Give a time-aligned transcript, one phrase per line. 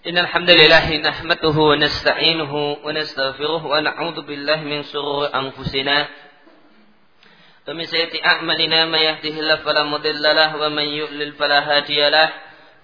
[0.00, 6.08] إن الحمد لله نحمده ونستعينه ونستغفره ونعوذ بالله من شرور أنفسنا.
[7.68, 12.32] ومن سيئة أعمالنا ما يهده الله فلا مضل له ومن يؤلل فلا هادي له.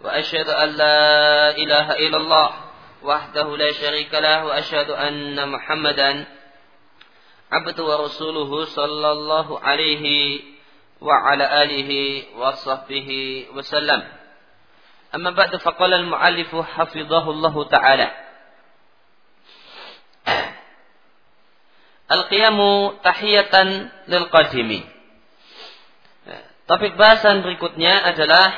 [0.04, 1.00] وأشهد أن لا
[1.56, 2.50] إله إلا الله
[3.02, 6.24] وحده لا شريك له وأشهد أن محمدا
[7.52, 10.04] عبده ورسوله صلى الله عليه
[11.00, 13.08] وعلى آله وصحبه
[13.56, 14.02] وسلم.
[15.15, 18.09] أما بعد فقال المؤلف حفظه الله تعالى
[22.11, 24.83] Al-qiyamu tahiyatan lil qadimi.
[26.67, 28.51] Topik bahasan berikutnya adalah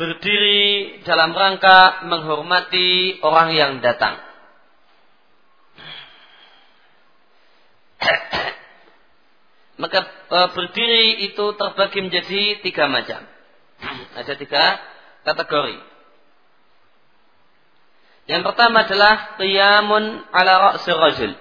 [0.00, 4.16] berdiri dalam rangka menghormati orang yang datang.
[9.76, 13.20] Maka e, berdiri itu terbagi menjadi tiga macam.
[14.17, 14.81] Ada tiga
[15.21, 15.77] kategori.
[18.27, 20.03] Yang pertama adalah qiyamun
[20.35, 21.31] ala ra'si rajul.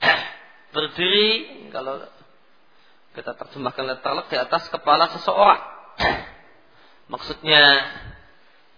[0.74, 1.30] Berdiri
[1.74, 2.06] kalau
[3.10, 5.58] kita terjemahkan letak di atas kepala seseorang.
[7.12, 7.62] Maksudnya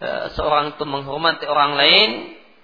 [0.01, 2.11] e, seorang itu menghormati orang lain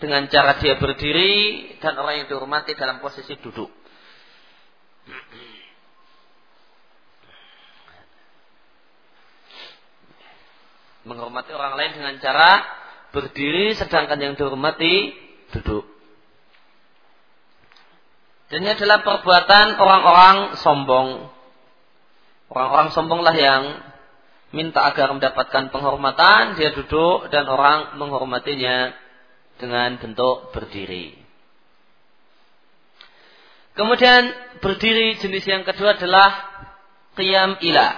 [0.01, 3.69] dengan cara dia berdiri dan orang yang dihormati dalam posisi duduk.
[11.09, 12.63] menghormati orang lain dengan cara
[13.11, 15.17] berdiri sedangkan yang dihormati
[15.57, 15.89] duduk.
[18.49, 21.09] Dan ini adalah perbuatan orang-orang sombong.
[22.49, 23.63] Orang-orang sombonglah yang
[24.57, 28.97] minta agar mendapatkan penghormatan, dia duduk dan orang menghormatinya
[29.61, 31.13] dengan bentuk berdiri.
[33.77, 34.33] Kemudian
[34.65, 36.31] berdiri jenis yang kedua adalah
[37.21, 37.89] qiyam ila.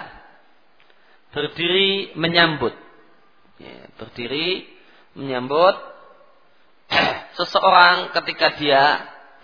[1.31, 2.75] Berdiri menyambut
[3.61, 4.65] ya, berdiri
[5.13, 5.77] menyambut
[7.37, 8.83] seseorang ketika dia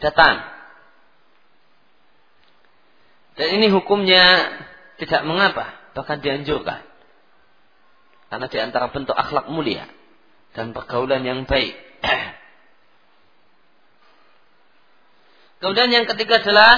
[0.01, 0.41] datang.
[3.37, 4.25] Dan ini hukumnya
[4.97, 6.81] tidak mengapa, bahkan dianjurkan.
[8.27, 9.85] Karena di antara bentuk akhlak mulia
[10.57, 11.77] dan pergaulan yang baik.
[15.61, 16.73] Kemudian yang ketiga adalah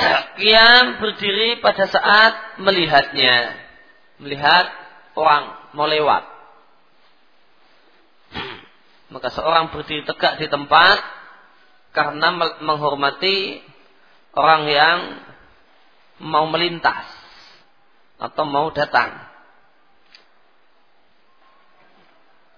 [0.40, 3.60] Qiyam berdiri pada saat melihatnya.
[4.18, 4.83] Melihat
[5.14, 6.22] orang mau lewat.
[9.14, 10.98] Maka seorang berdiri tegak di tempat
[11.94, 13.62] karena menghormati
[14.34, 14.98] orang yang
[16.22, 17.06] mau melintas
[18.18, 19.14] atau mau datang.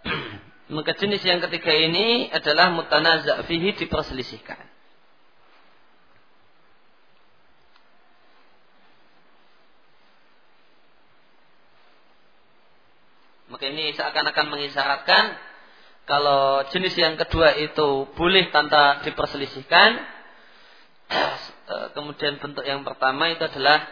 [0.77, 4.76] Maka jenis yang ketiga ini adalah mutanaza fihi diperselisihkan.
[13.57, 15.33] Maka ini seakan-akan mengisyaratkan
[16.05, 19.91] kalau jenis yang kedua itu boleh tanpa diperselisihkan.
[21.67, 23.83] Eh, kemudian bentuk yang pertama itu adalah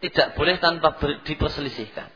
[0.00, 2.08] tidak boleh tanpa diperselisihkan.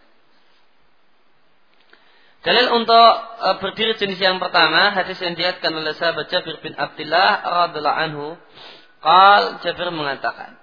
[2.40, 7.68] Dalil untuk eh, berdiri jenis yang pertama hadis yang diatkan oleh sahabat Jabir bin Abdullah
[7.68, 8.26] radhiallahu anhu.
[9.04, 10.56] Qal Jabir mengatakan,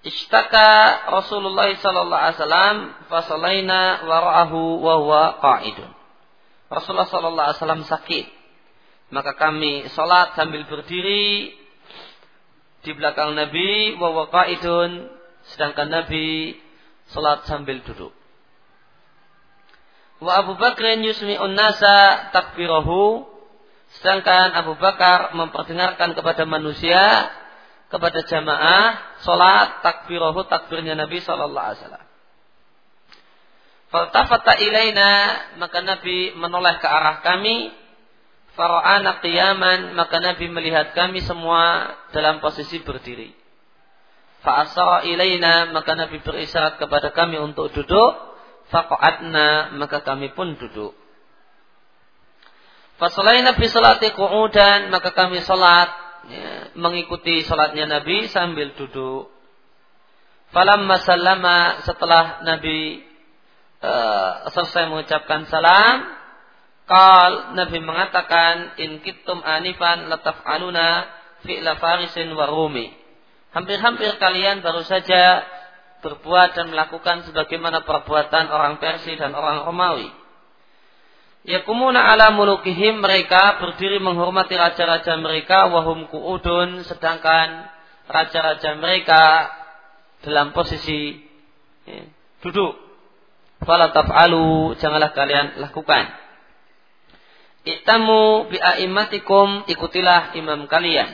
[0.00, 0.68] Ishtaka
[1.12, 2.76] Rasulullah sallallahu alaihi wasallam
[3.12, 5.92] fasalaina wara'ahu wa huwa qa'idun.
[6.72, 8.26] Rasulullah sallallahu alaihi wasallam sakit.
[9.12, 11.52] Maka kami salat sambil berdiri
[12.80, 15.04] di belakang Nabi wa huwa qa'idun
[15.52, 16.56] sedangkan Nabi
[17.12, 18.16] salat sambil duduk.
[20.24, 23.28] Wa Abu Bakr yusmi'un nasa takbirahu
[24.00, 27.28] sedangkan Abu Bakar memperdengarkan kepada manusia
[27.90, 32.06] kepada jamaah salat takbirahu takbirnya Nabi sallallahu alaihi wasallam.
[33.90, 35.10] Faltafata ilaina
[35.58, 37.74] maka Nabi menoleh ke arah kami
[38.54, 43.34] fara'ana qiyaman maka Nabi melihat kami semua dalam posisi berdiri.
[44.46, 48.30] Fa'asara ilaina maka Nabi berisyarat kepada kami untuk duduk.
[48.70, 50.94] Faqa'adna maka kami pun duduk.
[53.02, 59.32] Fasalaina bi salati qu'udan maka kami salat ya, mengikuti sholatnya Nabi sambil duduk.
[60.50, 63.06] Falam masallama setelah Nabi
[63.80, 66.10] uh, selesai mengucapkan salam,
[66.90, 71.06] kal Nabi mengatakan in kittum anifan lataf aluna
[71.46, 72.90] fi'la farisin warumi.
[73.54, 75.42] Hampir-hampir kalian baru saja
[76.02, 80.19] berbuat dan melakukan sebagaimana perbuatan orang Persia dan orang Romawi.
[81.40, 87.64] Yakumuna ala mulukihim mereka berdiri menghormati raja-raja mereka wahum kuudun sedangkan
[88.04, 89.48] raja-raja mereka
[90.20, 91.16] dalam posisi
[91.88, 92.04] ya,
[92.44, 92.76] duduk
[93.64, 96.12] fala taf'alu janganlah kalian lakukan
[97.60, 101.12] Itamu bi'aimatikum ikutilah imam kalian.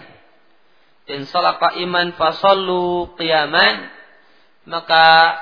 [1.11, 3.91] In salaka iman fasallu qiyaman
[4.67, 5.39] maka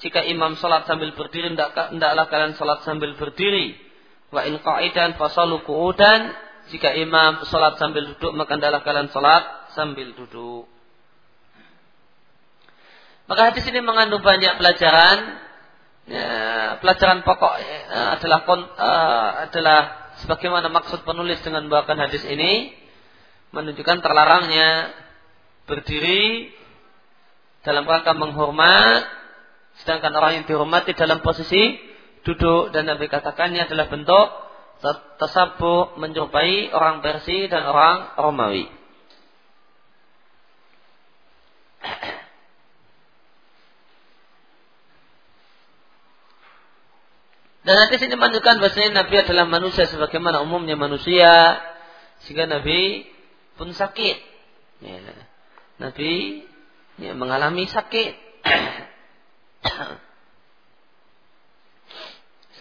[0.00, 3.76] jika imam salat sambil berdiri hendaklah kalian salat sambil berdiri.
[4.36, 6.36] Wa in qa'idan fasallu qu'udan
[6.68, 10.68] jika imam salat sambil duduk maka hendaklah kalian salat sambil duduk.
[13.24, 15.18] Maka hadis ini mengandung banyak pelajaran.
[16.06, 16.30] Ya,
[16.78, 19.80] pelajaran pokok ya, adalah uh, adalah
[20.22, 22.70] sebagaimana maksud penulis dengan membawakan hadis ini
[23.50, 24.94] menunjukkan terlarangnya
[25.66, 26.54] berdiri
[27.66, 29.02] dalam rangka menghormat
[29.82, 31.74] sedangkan orang yang dihormati dalam posisi
[32.26, 34.28] duduk dan Nabi katakannya adalah bentuk
[35.16, 38.66] tersabuk menyerupai orang Persia dan orang Romawi.
[47.66, 51.58] Dan nanti sini menunjukkan bahwasanya Nabi adalah manusia sebagaimana umumnya manusia,
[52.22, 53.10] sehingga Nabi
[53.58, 54.16] pun sakit.
[54.86, 55.02] Ya.
[55.82, 56.46] Nabi
[57.02, 58.14] ya, mengalami sakit.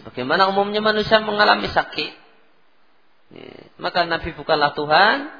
[0.05, 2.13] Sebagaimana umumnya manusia mengalami sakit.
[3.33, 3.73] Ya.
[3.81, 5.33] Maka Nabi bukanlah Tuhan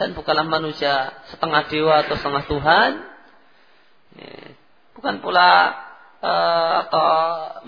[0.00, 2.90] dan bukanlah manusia setengah dewa atau setengah Tuhan.
[4.16, 4.56] Ya.
[4.96, 5.76] Bukan pula
[6.24, 7.04] uh, atau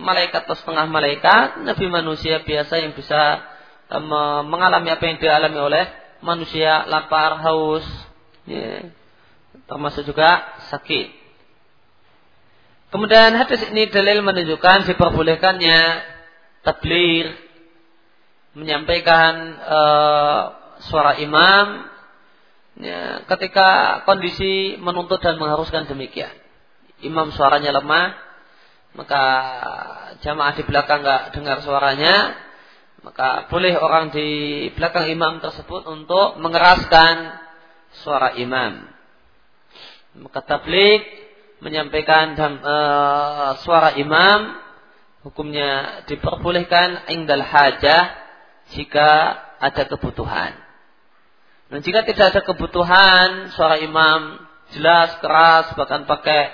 [0.01, 3.45] malaikat atau setengah malaikat, nabi manusia biasa yang bisa
[3.93, 5.85] uh, mengalami apa yang dialami oleh
[6.25, 7.85] manusia lapar, haus,
[8.49, 8.89] ya,
[9.69, 11.21] termasuk juga sakit.
[12.89, 15.81] Kemudian hadis ini dalil menunjukkan diperbolehkannya
[16.63, 17.33] tablir
[18.59, 20.43] menyampaikan uh,
[20.89, 21.87] suara imam
[22.79, 26.33] ya, ketika kondisi menuntut dan mengharuskan demikian.
[26.99, 28.19] Imam suaranya lemah,
[28.99, 29.25] maka
[30.19, 32.35] jamaah di belakang nggak dengar suaranya,
[33.07, 34.29] maka boleh orang di
[34.75, 37.39] belakang imam tersebut untuk mengeraskan
[38.03, 38.91] suara imam.
[40.19, 41.07] Maka tablik
[41.63, 42.77] menyampaikan dan, e,
[43.63, 44.59] suara imam
[45.27, 48.03] hukumnya diperbolehkan indal hajah
[48.75, 49.09] jika
[49.59, 50.53] ada kebutuhan.
[51.69, 54.41] Dan jika tidak ada kebutuhan, suara imam
[54.73, 56.53] jelas, keras, bahkan pakai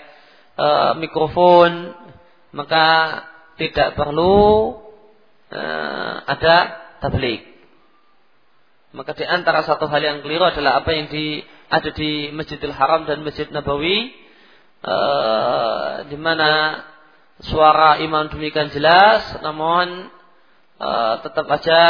[0.59, 0.67] e,
[0.99, 1.95] mikrofon
[2.55, 2.87] maka
[3.59, 4.79] tidak perlu
[5.51, 6.57] uh, ada
[7.03, 7.43] tablik.
[8.95, 13.11] Maka di antara satu hal yang keliru adalah apa yang di, ada di Masjidil Haram
[13.11, 14.15] dan Masjid Nabawi,
[14.87, 16.79] uh, di mana
[17.45, 20.09] suara imam demikian jelas, namun
[20.81, 21.81] uh, tetap aja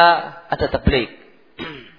[0.50, 1.10] ada tablik.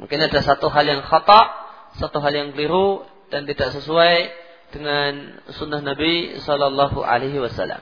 [0.00, 1.40] Mungkin ada satu hal yang khata,
[1.96, 4.14] satu hal yang keliru dan tidak sesuai
[4.72, 7.80] dengan sunnah Nabi Sallallahu Alaihi Wasallam.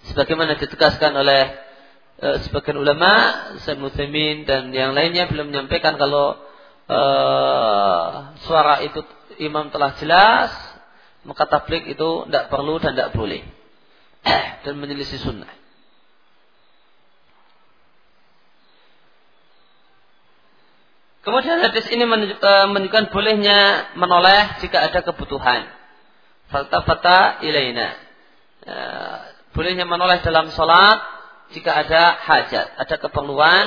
[0.00, 1.42] Sebagaimana ditegaskan oleh
[2.20, 3.12] e, sebagian ulama,
[3.64, 3.80] Syekh
[4.48, 6.40] dan yang lainnya belum menyampaikan kalau
[6.88, 7.00] e,
[8.44, 9.00] suara itu
[9.40, 10.52] imam telah jelas,
[11.24, 13.42] maka tablik itu tidak perlu dan tidak boleh
[14.64, 15.60] dan menyelisih sunnah.
[21.20, 25.68] Kemudian hadis ini eh, menunjukkan bolehnya menoleh jika ada kebutuhan.
[26.48, 27.88] Faltafata ilaina.
[28.64, 29.16] Eh,
[29.52, 30.98] bolehnya menoleh dalam sholat
[31.52, 33.66] jika ada hajat, ada keperluan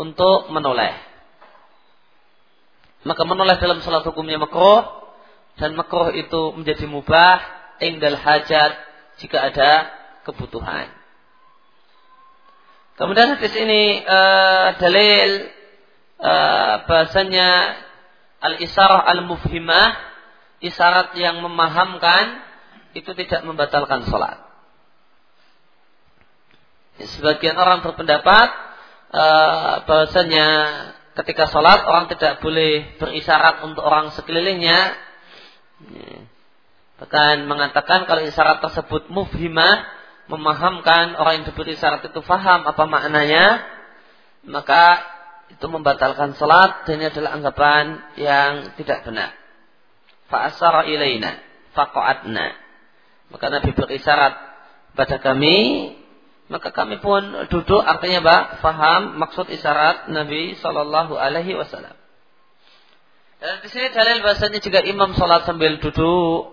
[0.00, 1.13] untuk menoleh.
[3.04, 4.84] Maka menoleh dalam sholat hukumnya makruh
[5.60, 7.38] dan makruh itu menjadi mubah
[7.78, 8.72] ingdal hajat
[9.20, 9.92] jika ada
[10.24, 10.88] kebutuhan.
[12.94, 15.30] Kemudian hadis ini uh, dalil
[16.22, 17.50] uh, bahasanya
[18.38, 19.98] al-isarah al-mufhimah,
[20.62, 22.40] isyarat yang memahamkan
[22.94, 24.38] itu tidak membatalkan sholat.
[27.02, 28.48] Sebagian orang berpendapat
[29.10, 30.46] uh, bahasanya
[31.14, 34.98] ketika sholat orang tidak boleh berisyarat untuk orang sekelilingnya.
[36.98, 39.86] Bahkan mengatakan kalau isyarat tersebut mufhimah,
[40.30, 43.62] memahamkan orang yang diberi isyarat itu faham apa maknanya,
[44.46, 45.02] maka
[45.52, 47.84] itu membatalkan salat dan ini adalah anggapan
[48.16, 49.36] yang tidak benar.
[50.32, 51.38] Fa'asara ilaina
[51.76, 52.46] faqa'atna.
[53.28, 54.34] Maka Nabi berisyarat
[54.94, 55.90] pada kami,
[56.44, 61.96] maka kami pun duduk artinya Pak, faham maksud isyarat Nabi sallallahu alaihi wasallam.
[63.40, 66.52] Dan di sini dalil bahasanya jika imam salat sambil duduk,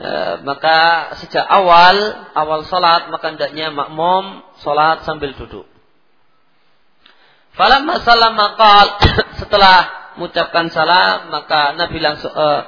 [0.00, 1.96] eh, maka sejak awal
[2.32, 5.68] awal salat maka hendaknya makmum salat sambil duduk.
[7.52, 8.96] Falamma salam maqal
[9.44, 12.64] setelah mengucapkan salam maka Nabi langsung uh,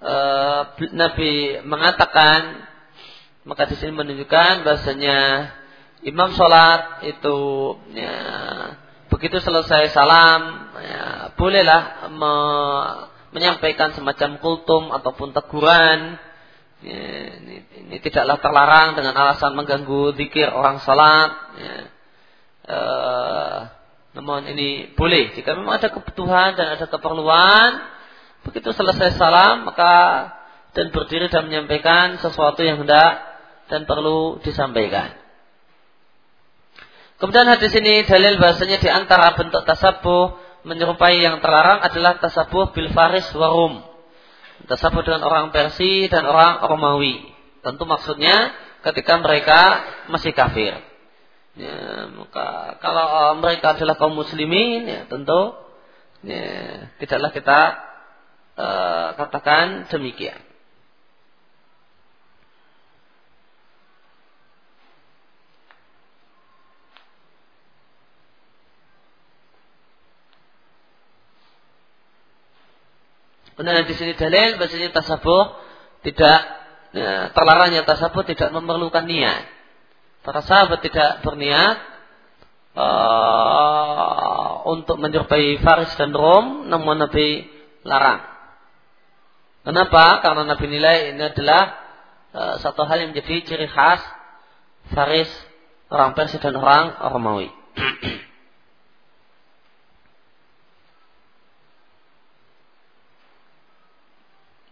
[0.00, 0.60] uh,
[0.96, 2.68] Nabi mengatakan
[3.44, 5.18] maka di sini menunjukkan bahasanya
[6.04, 7.38] imam sholat itu
[7.96, 8.16] ya,
[9.08, 11.02] begitu selesai salam ya,
[11.34, 12.34] bolehlah me,
[13.32, 16.20] menyampaikan semacam kultum ataupun teguran
[16.84, 17.00] ya,
[17.40, 21.76] ini, ini tidaklah terlarang dengan alasan mengganggu zikir orang sholat ya.
[22.68, 23.58] uh,
[24.14, 27.70] namun ini boleh jika memang ada kebutuhan dan ada keperluan
[28.46, 30.30] begitu selesai salam maka
[30.76, 33.22] dan berdiri dan menyampaikan sesuatu yang hendak
[33.72, 35.23] dan perlu disampaikan.
[37.18, 40.34] Kemudian hadis ini dalil bahasanya di antara bentuk tasabuh
[40.66, 43.84] menyerupai yang terlarang adalah tasabuh bil faris warum.
[44.64, 47.20] Tasabuh dengan orang Persia dan orang Romawi.
[47.60, 48.52] Tentu maksudnya
[48.84, 49.60] ketika mereka
[50.12, 50.76] masih kafir.
[51.54, 55.54] Ya, maka kalau mereka adalah kaum muslimin, ya tentu
[56.26, 56.44] ya,
[56.98, 57.60] tidaklah kita
[58.58, 60.43] uh, katakan demikian.
[73.54, 75.54] Kemudian di sini dalil bahasanya tasabuh
[76.02, 76.40] tidak
[76.90, 79.46] ya, terlarangnya tasabuh tidak memerlukan niat.
[80.26, 81.76] Para sahabat tidak berniat
[82.74, 87.46] uh, untuk menyerupai Faris dan Rom, namun Nabi
[87.86, 88.26] larang.
[89.64, 90.20] Kenapa?
[90.20, 91.62] Karena Nabi nilai ini adalah
[92.34, 94.02] uh, satu hal yang menjadi ciri khas
[94.92, 95.30] Faris,
[95.88, 97.48] orang Persia dan orang Romawi.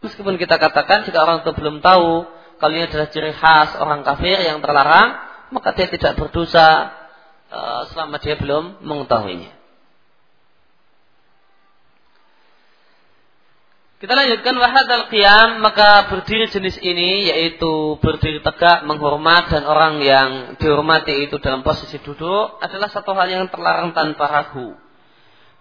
[0.03, 2.27] Meskipun kita katakan jika orang itu belum tahu
[2.59, 5.19] kalau ini adalah ciri khas orang kafir yang terlarang,
[5.51, 6.95] maka dia tidak berdosa
[7.51, 9.63] uh, selama dia belum mengetahuinya.
[14.03, 20.03] Kita lanjutkan wahad al qiyam maka berdiri jenis ini yaitu berdiri tegak menghormat dan orang
[20.03, 24.75] yang dihormati itu dalam posisi duduk adalah satu hal yang terlarang tanpa ragu.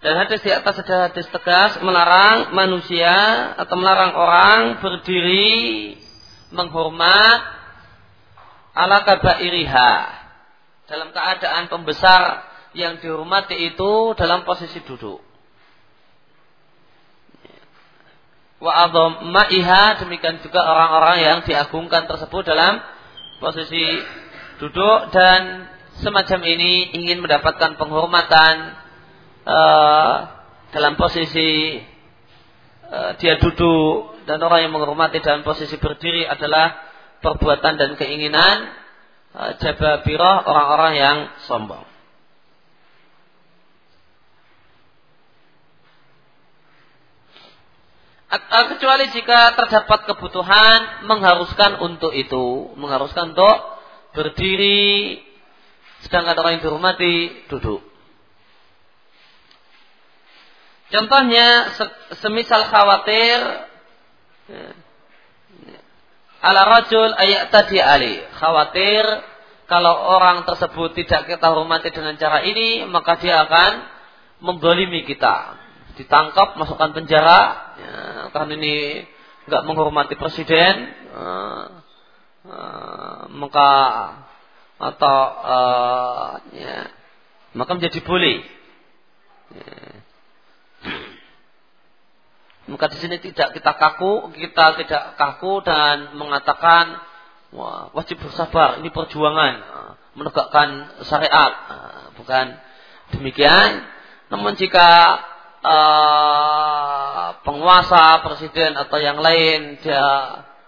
[0.02, 3.14] Dan hadis di atas ada hadis tegas melarang manusia
[3.54, 5.94] atau melarang orang berdiri
[6.50, 7.42] menghormat
[8.74, 9.94] ala kabairiha
[10.90, 15.22] dalam keadaan pembesar yang dihormati itu dalam posisi duduk.
[18.58, 18.90] Wa
[19.22, 22.82] ma'iha demikian juga orang-orang yang diagungkan tersebut dalam
[23.38, 24.02] posisi
[24.58, 25.70] duduk dan
[26.02, 28.81] semacam ini ingin mendapatkan penghormatan
[29.46, 30.16] uh,
[30.72, 31.80] dalam posisi
[32.90, 36.88] uh, dia duduk dan orang yang menghormati dalam posisi berdiri adalah
[37.22, 38.72] perbuatan dan keinginan
[39.36, 41.92] uh, jababirah orang-orang yang sombong.
[48.72, 53.58] kecuali jika terdapat kebutuhan mengharuskan untuk itu, mengharuskan untuk
[54.16, 55.20] berdiri,
[56.08, 57.91] sedangkan orang yang dihormati duduk.
[60.92, 61.72] Contohnya
[62.20, 63.40] semisal khawatir
[64.52, 64.68] ya,
[66.44, 68.20] ala rajul ayat tadi ali.
[68.36, 69.08] Khawatir
[69.72, 73.72] kalau orang tersebut tidak kita hormati dengan cara ini, maka dia akan
[74.44, 75.56] membolimi kita.
[75.96, 77.42] Ditangkap, masukkan penjara,
[77.80, 77.96] ya,
[78.36, 79.08] karena ini
[79.48, 81.66] nggak menghormati presiden, uh,
[82.52, 83.72] uh, maka
[84.76, 86.92] atau uh, ya,
[87.56, 88.44] maka menjadi boleh.
[89.56, 90.01] Ya
[92.70, 97.02] maka di sini tidak kita kaku, kita tidak kaku dan mengatakan
[97.56, 99.54] wah, wajib bersabar, ini perjuangan
[100.16, 101.52] menegakkan syariat.
[102.20, 102.46] Bukan
[103.18, 103.88] demikian.
[104.32, 105.20] Namun jika
[105.64, 110.06] uh, penguasa, presiden atau yang lain dia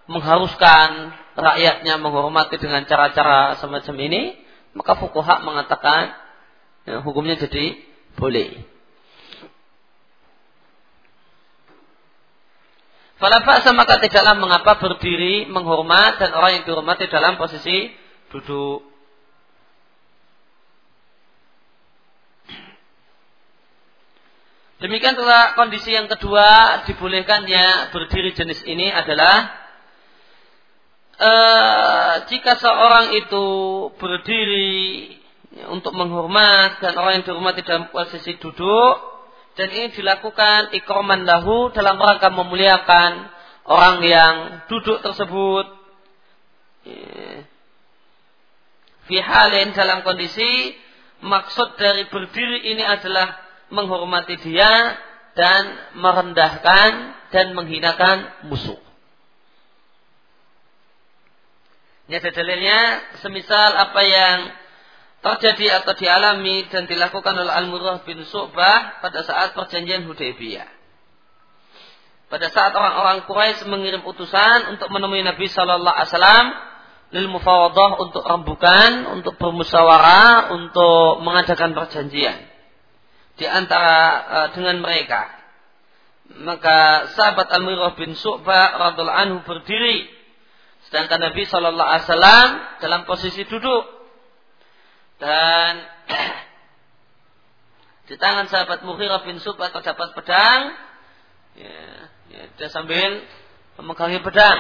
[0.08, 4.22] mengharuskan rakyatnya menghormati dengan cara-cara semacam ini,
[4.76, 6.12] maka fukuhak mengatakan
[6.84, 7.80] ya, hukumnya jadi
[8.20, 8.73] boleh.
[13.24, 17.88] Fala ba'sa maka tidaklah mengapa berdiri menghormat dan orang yang dihormati dalam posisi
[18.28, 18.84] duduk.
[24.84, 29.56] Demikian pula kondisi yang kedua dibolehkannya berdiri jenis ini adalah
[31.16, 31.32] e,
[32.28, 33.48] jika seorang itu
[33.96, 34.76] berdiri
[35.72, 39.13] untuk menghormat dan orang yang dihormati dalam posisi duduk
[39.54, 43.12] dan ini dilakukan ikroman lahu dalam rangka memuliakan
[43.70, 45.66] orang yang duduk tersebut.
[49.04, 50.74] Fi halin dalam kondisi
[51.22, 54.98] maksud dari berdiri ini adalah menghormati dia
[55.38, 55.64] dan
[56.02, 56.92] merendahkan
[57.30, 58.78] dan menghinakan musuh.
[62.04, 62.80] Ini ada dalilnya,
[63.24, 64.38] semisal apa yang
[65.24, 70.68] terjadi atau dialami dan dilakukan oleh Al-Murrah bin Su'bah pada saat perjanjian Hudaybiyah.
[72.28, 76.48] Pada saat orang-orang Quraisy mengirim utusan untuk menemui Nabi Shallallahu Alaihi Wasallam
[77.14, 82.52] lil mufawadah untuk rembukan, untuk bermusyawarah, untuk mengadakan perjanjian
[83.38, 85.30] di antara uh, dengan mereka.
[86.42, 90.10] Maka sahabat Al-Mirrah bin Su'bah radhiallahu anhu berdiri
[90.90, 92.48] sedangkan Nabi Shallallahu alaihi wasallam
[92.82, 94.03] dalam posisi duduk
[95.24, 95.74] dan
[98.12, 100.76] di tangan sahabat Mughirah bin Subah terdapat pedang.
[101.56, 101.80] Ya,
[102.28, 103.24] ya, dia sambil
[103.80, 104.60] memegangi pedang.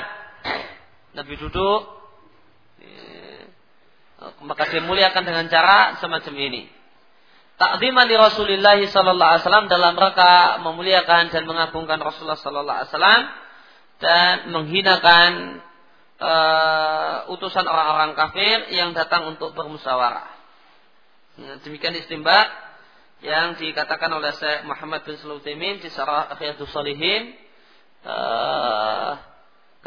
[1.19, 1.81] Nabi duduk.
[2.79, 3.51] Ya,
[4.47, 6.71] maka dia muliakan dengan cara semacam ini.
[7.53, 13.21] Takdiman di Rasulullah Sallallahu Alaihi Wasallam dalam rangka memuliakan dan mengagungkan Rasulullah Sallallahu Alaihi Wasallam
[14.01, 15.31] dan menghinakan
[16.17, 20.32] uh, utusan orang-orang kafir yang datang untuk bermusyawarah.
[21.33, 22.45] Ya, demikian istimba
[23.25, 27.33] yang dikatakan oleh Syekh Muhammad bin Sulaiman di Sarah Akhiratus Salihin
[28.05, 29.17] uh,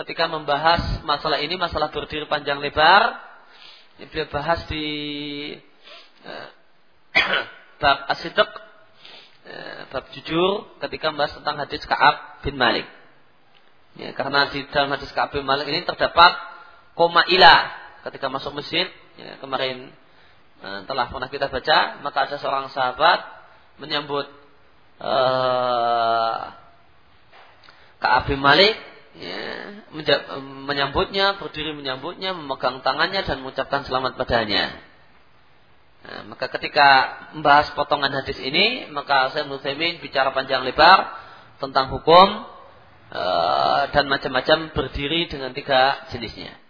[0.02, 3.22] ketika membahas masalah ini, masalah berdiri panjang lebar.
[4.10, 4.86] Dia bahas di
[6.26, 6.48] uh,
[7.80, 8.50] bab asidik,
[9.46, 12.90] uh, bab jujur ketika membahas tentang hadis Ka'ab bin Malik.
[13.94, 16.42] Ya, karena di dalam hadis Ka'ab bin Malik ini terdapat
[16.98, 17.70] koma ilah
[18.10, 18.90] ketika masuk masjid.
[19.14, 19.94] Ya, kemarin
[20.56, 23.20] Eh, telah pernah kita baca, maka ada seorang sahabat
[23.76, 24.24] menyambut
[25.04, 26.48] uh,
[28.00, 28.72] Ka'ab bin Malik
[29.20, 29.84] ya,
[30.64, 34.80] menyambutnya, berdiri menyambutnya, memegang tangannya dan mengucapkan selamat padanya.
[36.08, 36.88] Nah, maka ketika
[37.36, 41.12] membahas potongan hadis ini, maka saya Nusaimin bicara panjang lebar
[41.60, 42.48] tentang hukum
[43.12, 46.65] uh, dan macam-macam berdiri dengan tiga jenisnya.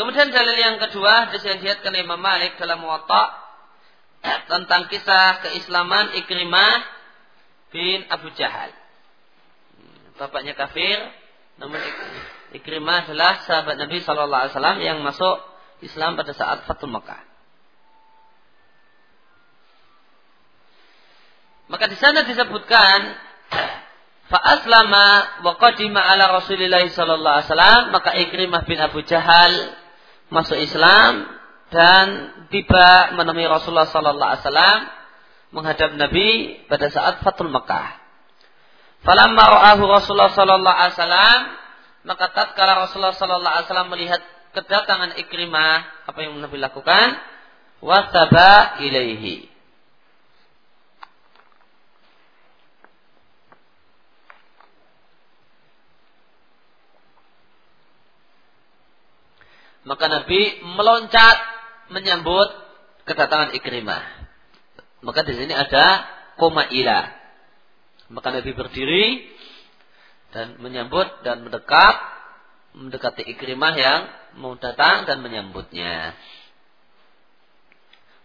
[0.00, 1.60] Kemudian dalil yang kedua hadis yang
[1.92, 3.36] Imam Malik dalam Muwatta
[4.48, 6.80] tentang kisah keislaman Ikrimah
[7.68, 8.72] bin Abu Jahal.
[10.16, 11.04] Bapaknya kafir,
[11.60, 11.76] namun
[12.56, 15.36] Ikrimah adalah sahabat Nabi Shallallahu Alaihi Wasallam yang masuk
[15.84, 17.20] Islam pada saat Fatul Makkah.
[21.68, 23.20] Maka di sana disebutkan
[24.30, 29.79] Fa'aslama wa qadima ala Rasulillah sallallahu alaihi wasallam maka Ikrimah bin Abu Jahal
[30.30, 31.26] masuk Islam
[31.70, 32.06] dan
[32.50, 34.80] tiba menemui Rasulullah sallallahu alaihi wasallam
[35.50, 36.28] menghadap Nabi
[36.70, 37.98] pada saat Fatul Mekah.
[39.02, 41.40] Falamma ra'ahu Rasulullah sallallahu alaihi wasallam
[42.06, 44.22] maka tatkala Rasulullah sallallahu alaihi wasallam melihat
[44.54, 47.18] kedatangan Ikrimah apa yang Nabi lakukan
[47.82, 49.49] wasaba ilaihi
[59.90, 61.36] Maka Nabi meloncat
[61.90, 62.46] menyambut
[63.10, 64.22] kedatangan Ikrimah.
[65.02, 66.06] Maka di sini ada
[66.38, 67.10] koma ila.
[68.14, 69.26] Maka Nabi berdiri
[70.30, 71.96] dan menyambut dan mendekat
[72.78, 74.00] mendekati Ikrimah yang
[74.38, 76.14] mau datang dan menyambutnya.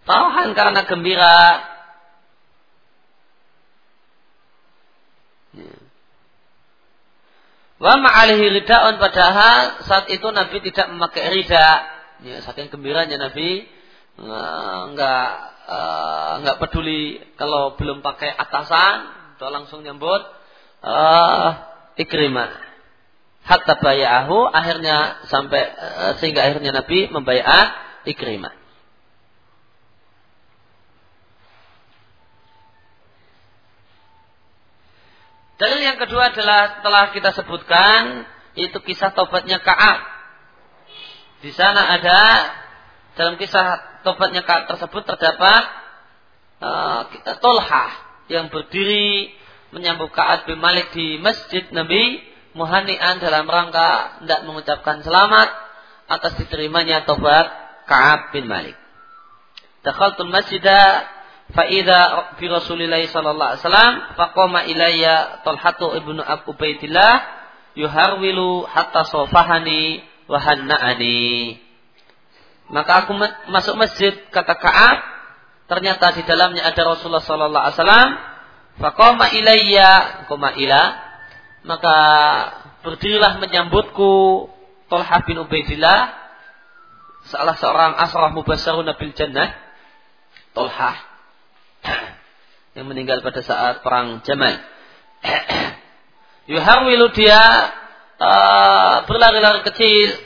[0.05, 1.37] Farahan karena gembira.
[5.57, 5.77] Ya.
[7.75, 11.67] Wa ma'alihi rida'un padahal saat itu Nabi tidak memakai rida.
[12.23, 13.67] Ya, saking gembiranya Nabi
[14.15, 15.29] enggak
[16.39, 18.95] enggak peduli kalau belum pakai atasan,
[19.35, 20.23] atau langsung nyambut
[20.87, 21.49] uh,
[21.99, 22.63] Ikrimah.
[23.45, 25.61] Hatta bayahu akhirnya sampai
[26.23, 27.75] sehingga akhirnya Nabi membayar
[28.07, 28.64] Ikrimah.
[35.55, 38.27] Dalil yang kedua adalah telah kita sebutkan
[38.59, 39.99] itu kisah tobatnya Ka'ab.
[41.39, 42.19] Di sana ada
[43.15, 45.63] dalam kisah tobatnya Ka'ab tersebut terdapat
[46.59, 47.07] uh,
[47.39, 47.91] Tolhah
[48.27, 49.31] yang berdiri
[49.71, 52.19] menyambut Ka'ab bin Malik di masjid Nabi
[52.51, 55.51] muhanian dalam rangka tidak mengucapkan selamat
[56.11, 57.47] atas diterimanya tobat
[57.87, 58.75] Ka'ab bin Malik.
[59.87, 61.14] Dakhaltul masjidah
[61.53, 67.13] Fa'idha bi Rasulillah sallallahu alaihi wasallam faqama ilayya Talhatu ibnu Abu Ubaidillah
[67.77, 71.61] yuharwilu hatta sofahani wa hanna'ani.
[72.73, 73.13] Maka aku
[73.53, 74.97] masuk masjid kata Ka'ab
[75.69, 78.09] ternyata di dalamnya ada Rasulullah sallallahu alaihi wasallam
[78.81, 79.89] faqama ilayya
[80.25, 80.81] qama ila
[81.65, 81.95] maka
[82.85, 84.45] berdirilah menyambutku
[84.85, 86.13] Talha bin Ubaidillah
[87.25, 89.49] salah seorang asrah mubasyarun bil jannah
[90.53, 91.14] Talha
[92.75, 94.59] yang meninggal pada saat perang Jamal.
[96.51, 97.41] Yuharwilu dia
[98.19, 100.19] uh, berlari-lari kecil,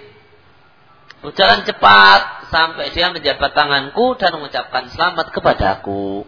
[1.23, 6.25] berjalan cepat sampai dia menjabat tanganku dan mengucapkan selamat kepadaku.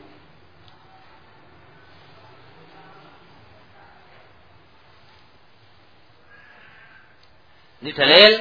[7.81, 8.31] Ini dalil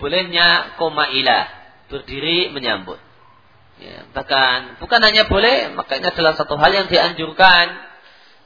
[0.00, 1.44] bolehnya koma ilah
[1.92, 3.05] berdiri menyambut.
[3.76, 7.66] Ya, bahkan bukan hanya boleh, maka ini adalah satu hal yang dianjurkan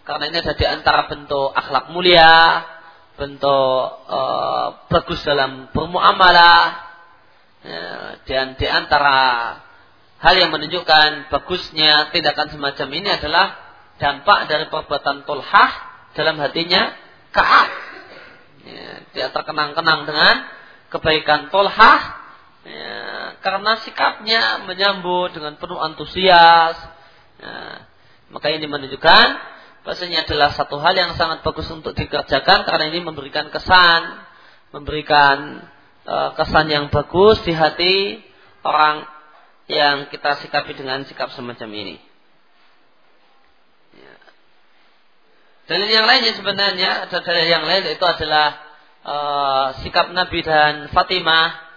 [0.02, 2.66] karena ini ada di antara bentuk akhlak mulia,
[3.14, 6.62] bentuk uh, bagus dalam bermuamalah,
[7.62, 7.86] ya,
[8.26, 9.18] dan di antara
[10.18, 13.46] hal yang menunjukkan bagusnya tindakan semacam ini adalah
[14.02, 15.70] dampak dari perbuatan tolhah
[16.18, 16.90] dalam hatinya
[17.30, 17.70] Kaab.
[18.66, 20.34] Ya, dia terkenang-kenang dengan
[20.90, 22.19] kebaikan tolhah
[22.64, 26.76] ya, karena sikapnya menyambut dengan penuh antusias.
[27.40, 27.88] Ya,
[28.30, 29.28] maka ini menunjukkan
[29.80, 34.22] bahasanya adalah satu hal yang sangat bagus untuk dikerjakan karena ini memberikan kesan,
[34.76, 35.66] memberikan
[36.04, 38.20] uh, kesan yang bagus di hati
[38.60, 39.08] orang
[39.70, 41.96] yang kita sikapi dengan sikap semacam ini.
[43.96, 44.14] Ya.
[45.70, 48.46] Yang lainnya sebenarnya ada dalil yang lain itu adalah
[49.06, 51.69] uh, sikap Nabi dan Fatimah.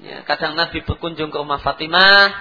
[0.00, 2.32] Ya, kadang Nabi berkunjung ke rumah Fatimah,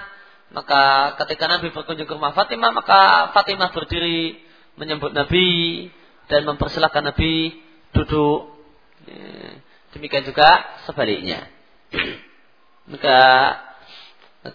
[0.56, 4.39] maka ketika Nabi berkunjung ke rumah Fatimah, maka Fatimah berdiri
[4.80, 5.91] menyambut Nabi
[6.32, 7.60] dan mempersilahkan Nabi
[7.91, 8.56] duduk.
[9.12, 9.60] Ya,
[9.91, 10.48] demikian juga
[10.88, 11.52] sebaliknya.
[12.89, 13.17] Maka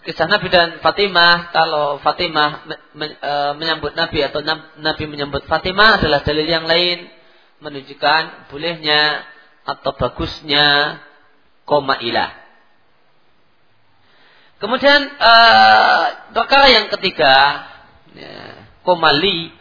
[0.01, 2.67] kisah Nabi dan Fatimah, kalau Fatimah
[2.99, 4.41] e, menyambut Nabi atau
[4.81, 7.07] Nabi menyambut Fatimah adalah dalil yang lain
[7.61, 9.23] menunjukkan bolehnya
[9.63, 10.99] atau bagusnya
[11.63, 12.44] koma ilah.
[14.55, 17.35] Kemudian uh, perkara yang ketiga,
[18.15, 19.51] ya, komali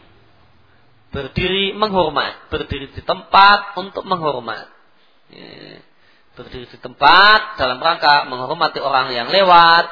[1.10, 4.70] berdiri menghormat, berdiri di tempat untuk menghormat.
[5.34, 5.82] Ya,
[6.34, 9.86] berdiri di tempat dalam rangka menghormati orang yang lewat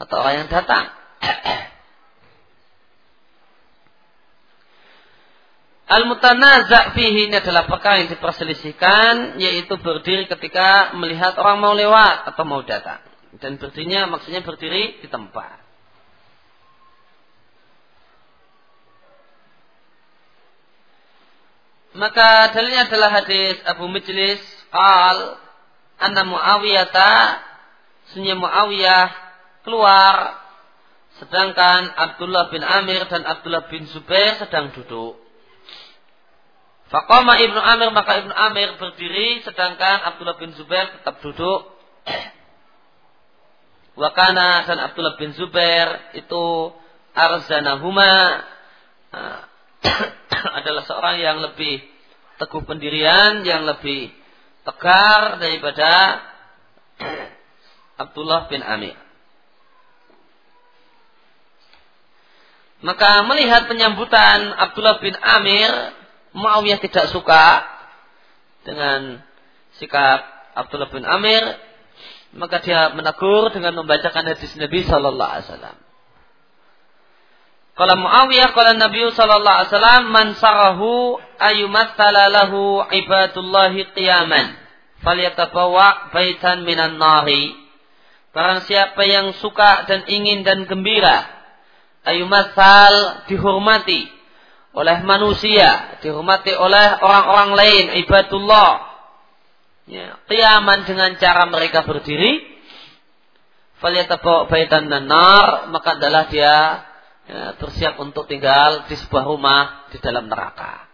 [0.00, 0.92] atau orang yang datang.
[5.84, 12.44] Al-mutanaza fihi ini adalah perkara yang diperselisihkan yaitu berdiri ketika melihat orang mau lewat atau
[12.48, 13.13] mau datang.
[13.42, 15.64] Dan berdirinya maksudnya berdiri di tempat.
[21.94, 24.42] Maka dalilnya adalah hadis Abu Majlis
[24.74, 25.38] Qal
[26.02, 27.38] Anna Muawiyata
[28.10, 29.14] Sunya Muawiyah
[29.62, 30.42] keluar
[31.22, 35.22] Sedangkan Abdullah bin Amir dan Abdullah bin Zubair sedang duduk
[36.94, 41.73] Faqama Ibnu Amir maka Ibnu Amir berdiri sedangkan Abdullah bin Zubair tetap duduk.
[43.94, 46.74] Wakana dan Abdullah bin Zubair itu
[47.14, 48.42] arzanahuma
[50.58, 51.78] adalah seorang yang lebih
[52.42, 54.10] teguh pendirian, yang lebih
[54.66, 55.90] tegar daripada
[58.02, 58.98] Abdullah bin Amir.
[62.84, 65.72] Maka melihat penyambutan Abdullah bin Amir,
[66.34, 67.62] Muawiyah tidak suka
[68.66, 69.22] dengan
[69.78, 70.20] sikap
[70.58, 71.40] Abdullah bin Amir,
[72.34, 75.76] maka dia menegur dengan membacakan hadis Nabi Sallallahu Alaihi Wasallam.
[77.74, 84.54] Kalau Muawiyah kalau Nabi sallallahu alaihi wasallam man sarahu ayumatsala lahu ibadullahi qiyaman
[85.02, 87.50] falyatabawa baitan minan nari.
[88.30, 91.26] Barang siapa yang suka dan ingin dan gembira
[92.06, 94.06] ayumatsal dihormati
[94.74, 98.93] oleh manusia, dihormati oleh orang-orang lain ibadullah.
[99.84, 102.40] Ya, qiyaman dengan cara mereka berdiri
[104.48, 106.88] baitan minan nar maka adalah dia
[107.28, 110.88] ya, bersiap untuk tinggal di sebuah rumah di dalam neraka.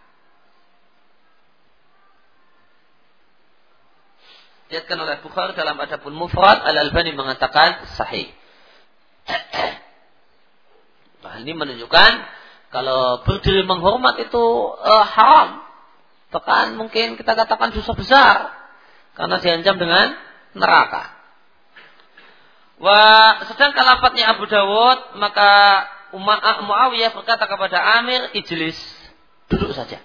[4.67, 8.27] Diatkan oleh Bukhari dalam Adabul Mufrad Al-Albani mengatakan sahih.
[11.21, 12.11] Nah, ini menunjukkan
[12.73, 14.41] kalau berdiri menghormat itu
[14.73, 15.61] uh, haram.
[16.33, 18.60] Bahkan mungkin kita katakan dosa besar
[19.15, 20.07] karena diancam dengan
[20.55, 21.03] neraka.
[22.81, 25.51] Wah, sedangkan lafadznya Abu Dawud maka
[26.11, 28.75] Ah, Muawiyah berkata kepada Amir, ijlis,
[29.47, 30.03] duduk saja.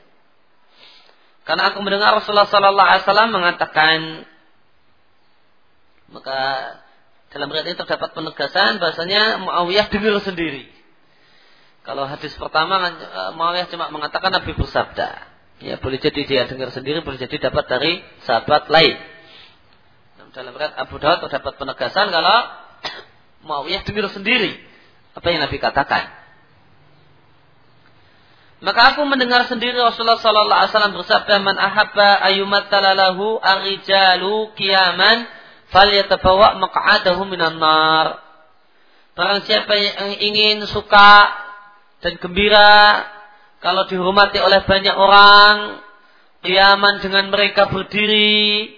[1.43, 3.99] Karena aku mendengar Rasulullah Sallallahu Alaihi Wasallam mengatakan,
[6.15, 6.39] maka
[7.35, 10.71] dalam riwayat ini terdapat penegasan bahasanya Muawiyah dengar sendiri.
[11.83, 15.11] Kalau hadis pertama kan, eh, Muawiyah cuma mengatakan Nabi bersabda.
[15.57, 17.93] Ya boleh jadi dia dengar sendiri, boleh jadi dapat dari
[18.29, 18.97] sahabat lain.
[20.37, 22.37] Dalam riwayat Abu Dawud terdapat penegasan kalau
[23.49, 24.53] Muawiyah dengar sendiri
[25.17, 26.13] apa yang Nabi katakan.
[28.61, 35.29] Maka aku mendengar sendiri Rasulullah sallallahu alaihi wasallam bersabda man ahabba ayumat talalahu arijalu kiaman
[35.73, 38.21] falyatabawa maq'adahu minan nar.
[39.17, 41.33] Barang siapa yang ingin suka
[42.05, 43.09] dan gembira
[43.61, 45.81] kalau dihormati oleh banyak orang,
[46.45, 48.73] kiaman dengan mereka berdiri,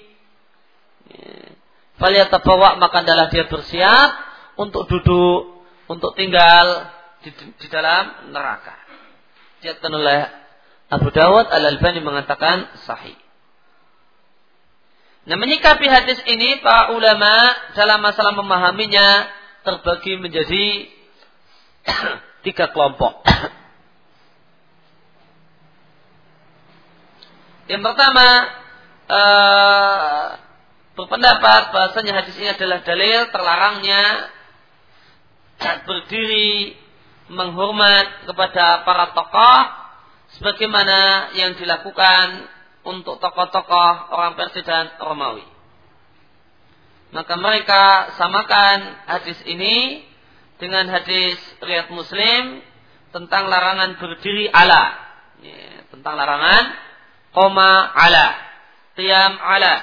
[1.99, 4.09] falyatabawa maka adalah dia bersiap
[4.57, 8.75] untuk duduk, untuk tinggal di, di dalam neraka.
[9.61, 10.31] Diatkan oleh
[10.89, 13.19] Abu Dawud Al-Albani mengatakan sahih.
[15.29, 19.29] Nah menyikapi hadis ini para ulama dalam masalah memahaminya
[19.61, 20.89] terbagi menjadi
[22.47, 23.21] tiga kelompok.
[27.69, 28.27] Yang pertama
[29.13, 30.27] uh,
[30.97, 34.03] berpendapat bahasanya hadis ini adalah dalil terlarangnya
[35.85, 36.75] berdiri
[37.29, 39.59] menghormat kepada para tokoh
[40.41, 42.49] sebagaimana yang dilakukan
[42.89, 45.45] untuk tokoh-tokoh orang Persia dan Romawi.
[47.13, 48.79] Maka mereka samakan
[49.13, 50.09] hadis ini
[50.57, 52.65] dengan hadis riat Muslim
[53.13, 55.09] tentang larangan berdiri ala.
[55.39, 56.88] Ya, tentang larangan
[57.33, 58.29] koma ala.
[58.99, 59.75] Tiam ala.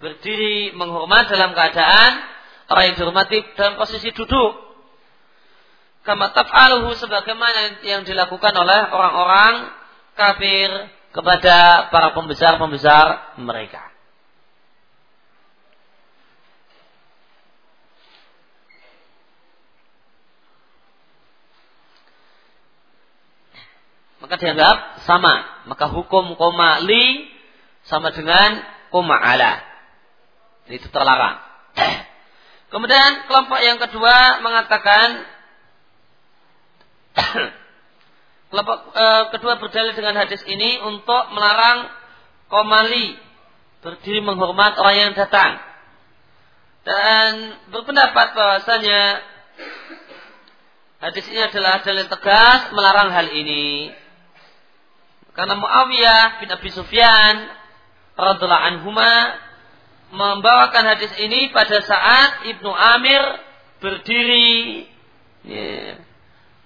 [0.00, 2.12] Berdiri menghormat dalam keadaan
[2.70, 4.70] orang yang dihormati dalam posisi duduk
[6.00, 9.68] kama taf'aluhu sebagaimana yang dilakukan oleh orang-orang
[10.16, 10.70] kafir
[11.12, 13.84] kepada para pembesar-pembesar mereka.
[24.30, 25.66] Maka dianggap sama.
[25.66, 27.26] Maka hukum koma li
[27.90, 28.62] sama dengan
[28.94, 29.58] koma ala.
[30.70, 31.42] Itu terlarang.
[32.70, 35.26] Kemudian kelompok yang kedua mengatakan
[38.50, 41.86] Kelompok e, kedua berdalil dengan hadis ini untuk melarang
[42.50, 43.14] komali
[43.78, 45.62] berdiri menghormat orang yang datang
[46.82, 49.22] dan berpendapat bahwasanya
[50.98, 53.94] hadis ini adalah dalil tegas melarang hal ini
[55.32, 57.48] karena Muawiyah bin Abi Sufyan
[58.18, 59.12] radhiallahu anhuma
[60.10, 63.22] membawakan hadis ini pada saat Ibnu Amir
[63.78, 64.86] berdiri
[65.46, 66.10] yeah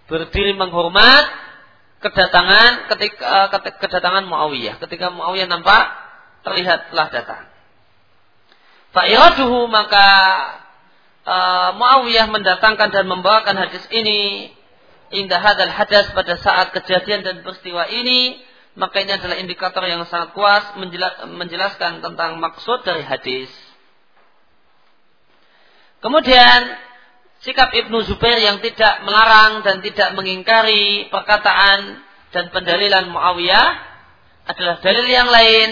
[0.09, 1.24] berdiri menghormat
[2.05, 4.77] kedatangan ketika eh, kedatangan Muawiyah.
[4.81, 5.85] Ketika Muawiyah nampak
[6.44, 7.44] terlihat telah datang.
[8.92, 10.07] Fa'iraduhu maka
[11.27, 14.53] uh, Muawiyah mendatangkan dan membawakan hadis ini
[15.11, 18.38] indah hadal hadas pada saat kejadian dan peristiwa ini
[18.74, 20.74] maka ini adalah indikator yang sangat kuat
[21.30, 23.50] menjelaskan tentang maksud dari hadis.
[26.02, 26.60] Kemudian
[27.40, 32.02] sikap Ibnu Zubair yang tidak melarang dan tidak mengingkari perkataan
[32.34, 33.68] dan pendalilan Muawiyah
[34.44, 35.70] adalah dalil yang lain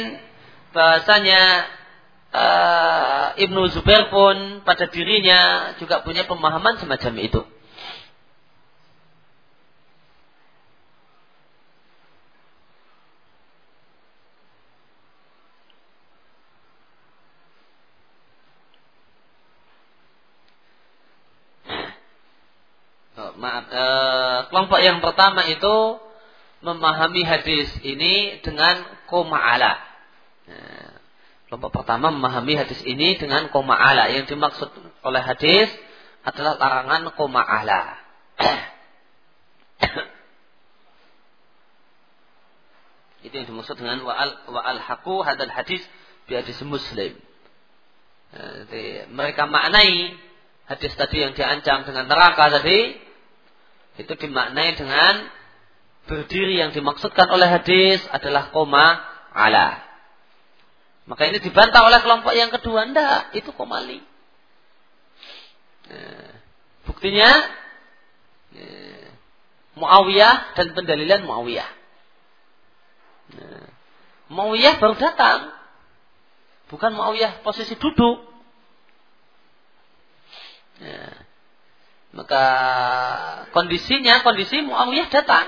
[0.72, 1.42] bahasanya
[2.32, 7.42] uh, Ibnu Zubair pun pada dirinya juga punya pemahaman semacam itu.
[23.52, 23.84] Maaf e,
[24.48, 26.00] kelompok yang pertama itu
[26.64, 29.76] memahami hadis ini dengan koma ala.
[30.48, 30.56] E,
[31.48, 34.08] kelompok pertama memahami hadis ini dengan koma ala.
[34.08, 34.72] Yang dimaksud
[35.04, 35.68] oleh hadis
[36.24, 38.00] adalah larangan koma ala.
[43.22, 45.84] itu yang dimaksud dengan wa'al wa'al haku hadal hadis
[46.24, 47.20] bi hadis muslim.
[48.32, 50.16] E, jadi, mereka maknai
[50.72, 53.12] hadis tadi yang diancam dengan neraka tadi
[54.00, 55.28] itu dimaknai dengan
[56.09, 58.98] berdiri yang dimaksudkan oleh hadis adalah koma
[59.33, 59.92] ala.
[61.07, 62.87] Maka ini dibantah oleh kelompok yang kedua.
[62.87, 63.98] Tidak, itu komali.
[65.90, 66.31] Nah,
[66.87, 67.31] buktinya
[68.55, 69.07] nah,
[69.76, 71.70] Muawiyah dan pendalilan Muawiyah.
[73.35, 73.66] Nah,
[74.31, 75.52] Muawiyah baru datang.
[76.70, 78.24] Bukan Muawiyah posisi duduk.
[80.81, 81.14] Nah,
[82.12, 82.44] maka
[83.52, 85.46] kondisinya kondisi Muawiyah datang.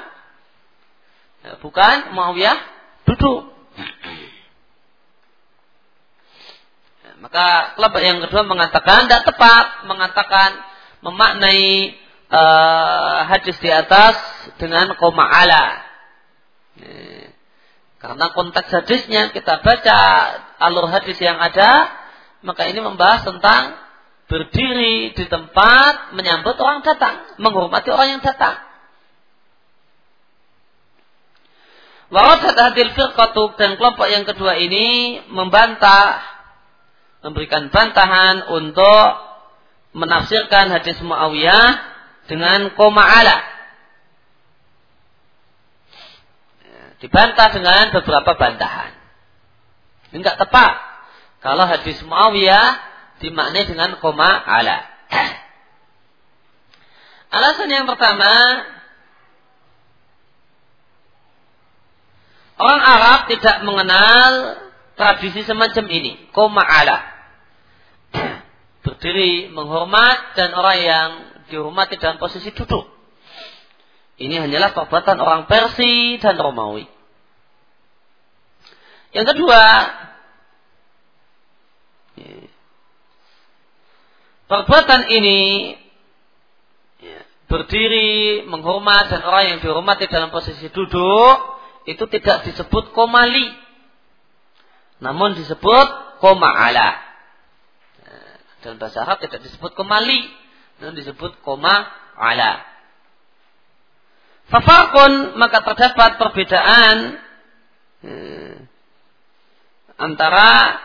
[1.44, 2.58] Ya, bukan Muawiyah
[3.08, 3.52] duduk.
[7.04, 10.50] Ya, maka kelompok yang kedua mengatakan tidak tepat mengatakan
[11.04, 11.98] memaknai
[12.32, 14.16] uh, hadis di atas
[14.56, 15.84] dengan koma ala.
[16.80, 17.28] Ya,
[18.04, 19.98] karena konteks hadisnya kita baca
[20.60, 21.88] alur hadis yang ada,
[22.44, 23.83] maka ini membahas tentang
[24.24, 28.56] berdiri di tempat menyambut orang datang, menghormati orang yang datang.
[32.12, 36.22] Waradat hadil firqatu dan kelompok yang kedua ini membantah,
[37.26, 39.08] memberikan bantahan untuk
[39.96, 41.68] menafsirkan hadis Muawiyah
[42.30, 43.38] dengan koma ala.
[47.02, 48.92] Dibantah dengan beberapa bantahan.
[50.14, 50.72] Ini enggak tepat.
[51.42, 52.93] Kalau hadis Muawiyah
[53.24, 54.84] dimaknai dengan koma ala.
[57.34, 58.30] Alasan yang pertama,
[62.60, 64.30] orang Arab tidak mengenal
[64.94, 67.00] tradisi semacam ini, koma ala.
[68.84, 71.08] Berdiri menghormat dan orang yang
[71.48, 72.84] dihormati dalam posisi duduk.
[74.14, 76.86] Ini hanyalah perbuatan orang Persia dan Romawi.
[79.10, 79.62] Yang kedua,
[84.54, 85.74] Perbuatan ini
[87.02, 91.36] ya, berdiri, menghormat dan orang yang dihormati dalam posisi duduk
[91.90, 93.50] itu tidak disebut komali,
[95.02, 95.86] namun disebut
[96.22, 97.02] koma ala.
[97.98, 98.14] Ya,
[98.62, 100.22] dalam bahasa Arab tidak disebut komali,
[100.78, 102.62] namun disebut koma ala.
[104.54, 107.18] Fafakun maka terdapat perbedaan
[108.06, 108.22] ya,
[109.98, 110.78] antara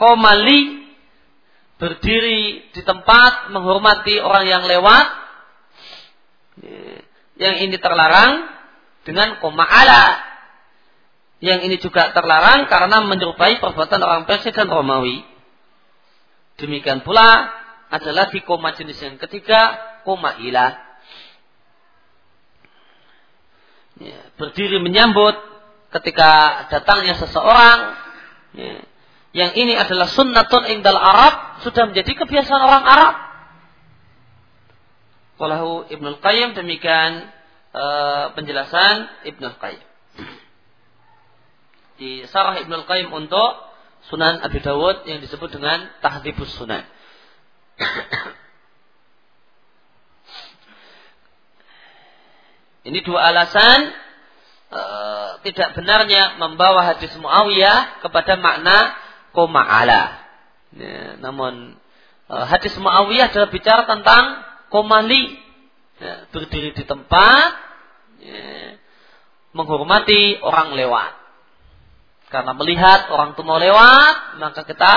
[0.00, 0.89] komali
[1.80, 5.06] berdiri di tempat menghormati orang yang lewat
[7.40, 8.44] yang ini terlarang
[9.08, 10.30] dengan koma ala
[11.40, 15.24] yang ini juga terlarang karena menyerupai perbuatan orang Persia dan Romawi.
[16.60, 17.48] Demikian pula
[17.88, 20.76] adalah di koma jenis yang ketiga koma ilah
[23.96, 25.32] ya, berdiri menyambut
[25.96, 27.78] ketika datangnya seseorang
[28.52, 28.84] ya,
[29.30, 33.14] yang ini adalah sunnatun indal Arab sudah menjadi kebiasaan orang Arab.
[35.38, 37.30] Walahu Ibnu Qayyim demikian
[37.70, 37.84] e,
[38.34, 39.86] penjelasan Ibnu Qayyim.
[42.02, 43.70] Di Sarah Ibnu Qayyim untuk
[44.10, 46.82] Sunan Abi Dawud yang disebut dengan Tahdibus Sunan.
[52.80, 53.94] Ini dua alasan
[54.74, 54.82] e,
[55.46, 60.22] tidak benarnya membawa hadis Muawiyah kepada makna koma ala.
[60.70, 61.76] Ya, namun
[62.30, 65.38] uh, hadis Muawiyah adalah bicara tentang komali,
[65.98, 67.50] ya, berdiri di tempat,
[68.22, 68.78] ya,
[69.50, 71.12] menghormati orang lewat.
[72.30, 74.92] Karena melihat orang itu mau lewat, maka kita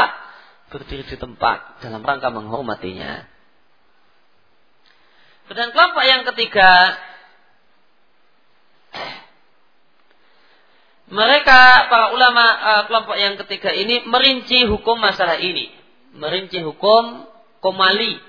[0.69, 3.26] berdiri di tempat dalam rangka menghormatinya.
[5.50, 6.98] Dan kelompok yang ketiga
[11.12, 15.68] mereka para ulama uh, kelompok yang ketiga ini merinci hukum masalah ini,
[16.16, 17.28] merinci hukum
[17.60, 18.20] komali.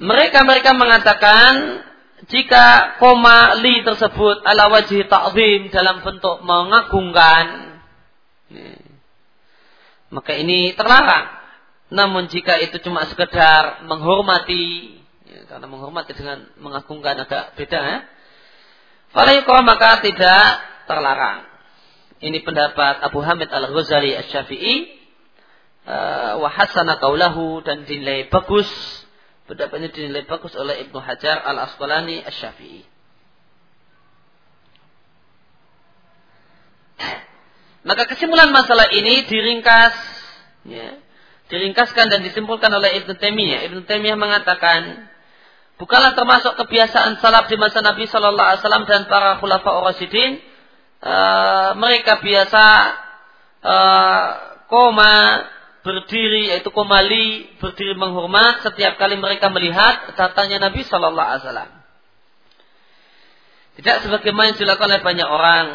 [0.00, 1.84] Mereka mereka mengatakan
[2.28, 7.70] jika komali tersebut ala wajih ta'zim dalam bentuk mengagungkan
[10.10, 11.38] maka ini terlarang.
[11.90, 17.98] Namun jika itu cuma sekedar menghormati ya, karena menghormati dengan mengagungkan agak beda ya.
[19.66, 21.46] maka tidak terlarang.
[22.18, 24.74] Ini pendapat Abu Hamid Al-Ghazali Asy-Syafi'i
[25.86, 28.68] uh, wa hasana qaulahu dan dinilai bagus
[29.46, 32.82] pendapatnya dinilai bagus oleh Ibnu Hajar Al-Asqalani Asy-Syafi'i.
[37.80, 39.96] Maka kesimpulan masalah ini diringkas
[40.68, 41.00] ya,
[41.48, 43.64] diringkaskan dan disimpulkan oleh Ibnu Taimiyah.
[43.72, 45.08] Ibnu Taimiyah mengatakan
[45.80, 50.49] bukanlah termasuk kebiasaan salaf di masa Nabi Shallallahu Alaihi Wasallam dan para khulafa Rasyidin
[51.04, 52.64] uh, mereka biasa
[53.64, 54.26] uh,
[54.68, 55.44] koma
[55.80, 61.70] berdiri yaitu komali berdiri menghormat setiap kali mereka melihat datangnya Nabi Shallallahu Alaihi Wasallam.
[63.80, 65.66] Tidak sebagaimana yang dilakukan oleh banyak orang.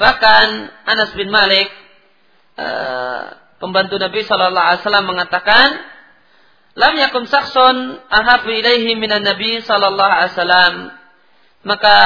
[0.00, 0.46] Bahkan
[0.88, 1.68] Anas bin Malik
[2.56, 5.68] uh, pembantu Nabi Shallallahu Alaihi Wasallam mengatakan,
[6.80, 10.74] lam yakum sakson ahabu ilaihi minan Nabi Shallallahu Alaihi Wasallam.
[11.60, 11.96] Maka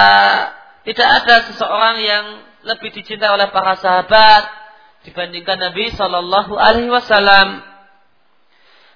[0.85, 2.24] tidak ada seseorang yang
[2.64, 4.43] lebih dicintai oleh para sahabat
[5.09, 7.64] dibandingkan Nabi Shallallahu Alaihi Wasallam.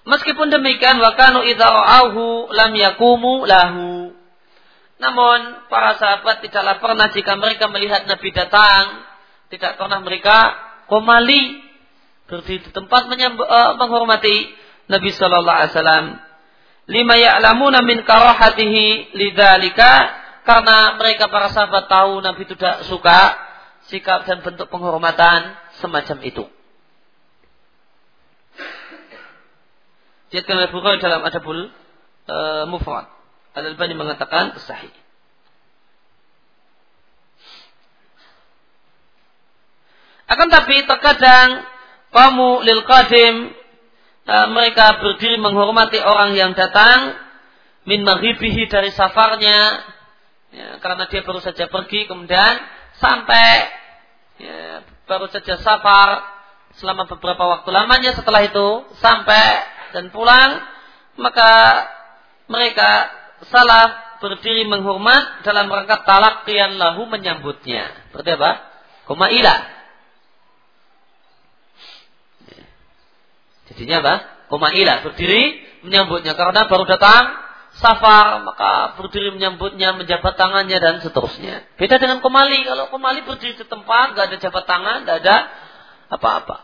[0.08, 4.16] Meskipun demikian, wakanu idarauhu lam yakumu lahu.
[4.98, 9.04] Namun para sahabat tidaklah pernah jika mereka melihat Nabi datang,
[9.52, 10.36] tidak pernah mereka
[10.88, 11.60] komali
[12.28, 14.48] berdiri di tempat uh, menghormati
[14.92, 16.06] Nabi Shallallahu Alaihi Wasallam.
[16.88, 20.17] Lima ya'lamuna min karahatihi lidalika
[20.48, 23.36] karena mereka para sahabat tahu Nabi tidak suka
[23.92, 26.48] sikap dan bentuk penghormatan semacam itu.
[30.32, 31.68] Jadikan oleh Bukhari dalam Adabul
[32.32, 33.12] uh, Mufrad.
[33.52, 34.92] Al-Albani mengatakan sahih.
[40.32, 41.68] Akan tapi terkadang
[42.08, 43.52] kamu lil qadim
[44.24, 47.20] uh, mereka berdiri menghormati orang yang datang
[47.84, 49.96] min maghribihi dari safarnya
[50.54, 52.54] ya, karena dia baru saja pergi kemudian
[52.98, 53.48] sampai
[54.40, 56.24] ya, baru saja safar
[56.78, 59.46] selama beberapa waktu lamanya setelah itu sampai
[59.96, 60.62] dan pulang
[61.18, 61.50] maka
[62.46, 63.10] mereka
[63.50, 66.42] salah berdiri menghormat dalam rangka talak
[66.74, 68.10] lahu menyambutnya.
[68.10, 68.50] Berarti apa?
[69.06, 69.78] Koma ilah.
[73.72, 74.14] Jadinya apa?
[74.48, 77.47] Komailah berdiri menyambutnya karena baru datang
[77.78, 81.66] safar maka berdiri menyambutnya menjabat tangannya dan seterusnya.
[81.78, 85.36] Beda dengan komali kalau komali berdiri di tempat nggak ada jabat tangan nggak ada
[86.10, 86.56] apa-apa.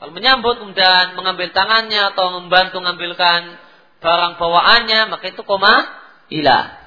[0.00, 3.56] Kalau menyambut kemudian mengambil tangannya atau membantu mengambilkan
[4.04, 5.84] barang bawaannya maka itu koma
[6.28, 6.84] ilah.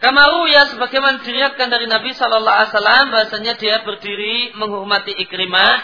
[0.00, 5.80] Kamaru ya sebagaimana diriatkan dari Nabi Shallallahu Alaihi Wasallam bahasanya dia berdiri menghormati Ikrimah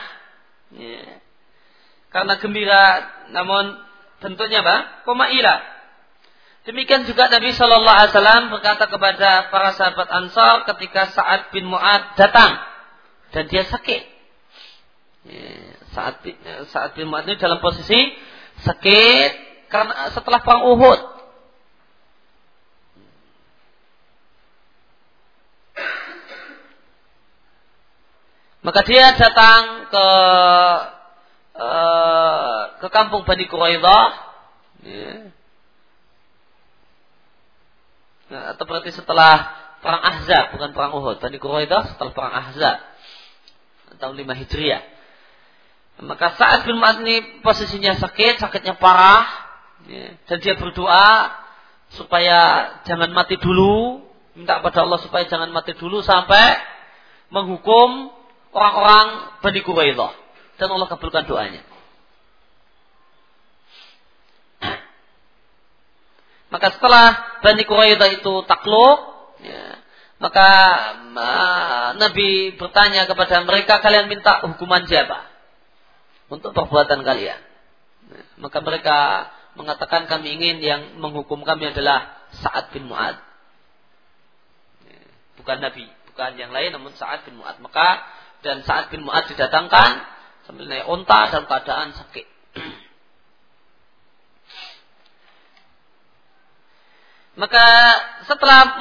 [0.77, 1.20] ya.
[2.11, 2.85] Karena gembira
[3.31, 3.79] namun
[4.19, 4.77] bentuknya apa?
[5.07, 5.63] Koma ira.
[6.69, 12.21] Demikian juga Nabi Shallallahu Alaihi Wasallam berkata kepada para sahabat Ansar ketika Saad bin Muad
[12.21, 12.61] datang
[13.33, 14.03] dan dia sakit.
[15.25, 16.21] Ya, saat
[16.69, 18.13] saat bin Muad ini dalam posisi
[18.61, 19.31] sakit
[19.73, 21.01] karena setelah perang Uhud
[28.61, 30.07] Maka dia datang ke
[31.61, 34.05] uh, ke kampung Bani Quraidah.
[34.81, 35.13] Ya.
[38.31, 39.53] Nah, atau berarti setelah
[39.85, 41.17] perang Ahzab, bukan perang Uhud.
[41.21, 42.79] Bani Quraidah setelah perang Ahzab.
[44.01, 44.83] Tahun 5 Hijriah.
[46.01, 49.29] Maka saat bin ini posisinya sakit, sakitnya parah.
[49.85, 50.17] Ya.
[50.25, 51.37] Dan dia berdoa
[51.93, 52.39] supaya
[52.89, 54.09] jangan mati dulu.
[54.33, 56.57] Minta kepada Allah supaya jangan mati dulu sampai
[57.29, 58.15] menghukum
[58.55, 60.30] orang-orang Bani Quraidah
[60.61, 61.65] dan Allah kabulkan doanya.
[66.53, 68.99] Maka setelah Bani Quraidah itu takluk,
[69.41, 69.81] ya,
[70.21, 70.49] maka
[71.17, 75.31] uh, Nabi bertanya kepada mereka, kalian minta hukuman siapa?
[76.29, 77.41] Untuk perbuatan kalian.
[78.11, 83.17] Ya, maka mereka mengatakan kami ingin yang menghukum kami adalah Sa'ad bin Mu'ad.
[84.91, 85.03] Ya,
[85.39, 87.63] bukan Nabi, bukan yang lain namun Sa'ad bin Mu'ad.
[87.63, 88.03] Maka
[88.41, 89.91] dan saat bin Mu'ad didatangkan
[90.51, 92.27] sambil naik unta dalam keadaan sakit.
[97.39, 97.67] Maka
[98.27, 98.75] setelah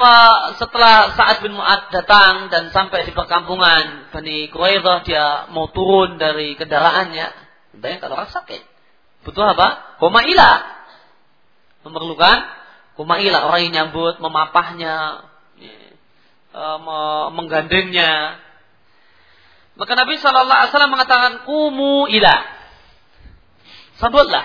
[0.58, 6.58] setelah saat bin Mu'ad datang dan sampai di perkampungan Bani Quraidah dia mau turun dari
[6.58, 7.30] kendaraannya.
[7.78, 8.66] Bayangkan orang sakit.
[9.22, 10.02] Butuh apa?
[10.02, 10.66] Komailah.
[11.86, 12.38] Memerlukan
[12.98, 15.22] komailah orang yang nyambut, memapahnya,
[15.62, 15.94] eh,
[17.30, 18.42] menggandengnya,
[19.80, 22.36] maka Nabi Shallallahu Alaihi Wasallam mengatakan kumu ila.
[23.96, 24.44] Sambutlah.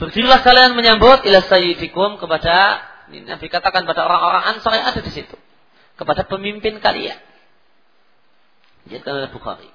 [0.00, 2.80] Berdirilah kalian menyambut ila sayyidikum kepada
[3.12, 5.36] ini Nabi katakan pada orang-orang Ansar yang ada di situ.
[6.00, 7.20] Kepada pemimpin kalian.
[8.88, 9.68] Jadi oleh Bukhari.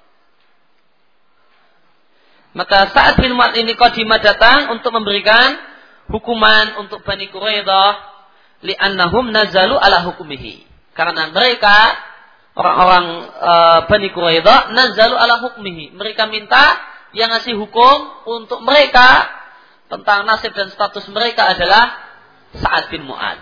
[2.54, 5.58] Maka saat bin Mu'ad ini Qadimah datang untuk memberikan
[6.10, 7.90] hukuman untuk Bani Quraidah
[8.62, 10.62] li'annahum nazalu ala hukumihi.
[10.94, 11.98] Karena mereka
[12.54, 15.94] orang-orang uh, Bani Quraidah nazalu ala hukmihi.
[15.94, 16.78] Mereka minta
[17.14, 17.96] yang ngasih hukum
[18.26, 19.30] untuk mereka
[19.90, 22.02] tentang nasib dan status mereka adalah
[22.54, 23.38] Sa'ad bin Mu'ad.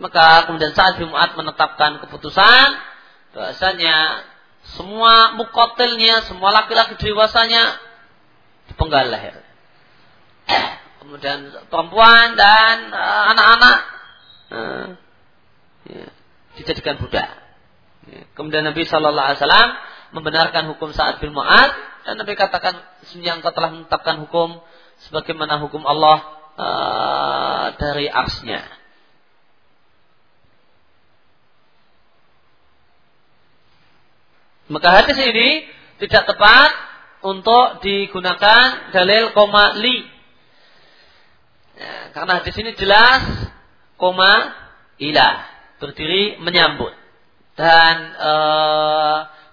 [0.00, 2.68] Maka kemudian Sa'ad bin Mu'ad menetapkan keputusan
[3.36, 4.24] bahasanya
[4.76, 7.80] semua mukotilnya, semua laki-laki dewasanya
[8.68, 9.40] dipenggal leher.
[11.00, 13.78] Kemudian perempuan dan eh, anak-anak
[14.52, 14.84] uh,
[15.88, 16.08] ya,
[16.60, 17.28] dijadikan budak.
[18.08, 18.22] Ya.
[18.34, 19.70] Kemudian Nabi Shallallahu Alaihi Wasallam
[20.16, 21.70] membenarkan hukum saat bin Mu'ad
[22.04, 22.80] dan Nabi katakan
[23.20, 24.58] yang telah menetapkan hukum
[25.06, 26.18] sebagaimana hukum Allah
[26.56, 28.64] uh, dari arsnya.
[34.70, 35.66] Maka hadis ini
[35.98, 36.70] tidak tepat
[37.26, 40.06] untuk digunakan dalil koma li.
[41.74, 43.50] Ya, karena hadis ini jelas
[43.98, 44.54] koma
[45.02, 45.49] ilah
[45.80, 46.92] berdiri menyambut.
[47.56, 48.32] Dan e,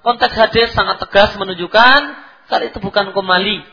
[0.03, 1.99] konteks hadis sangat tegas menunjukkan
[2.47, 3.63] kalau itu bukan komali.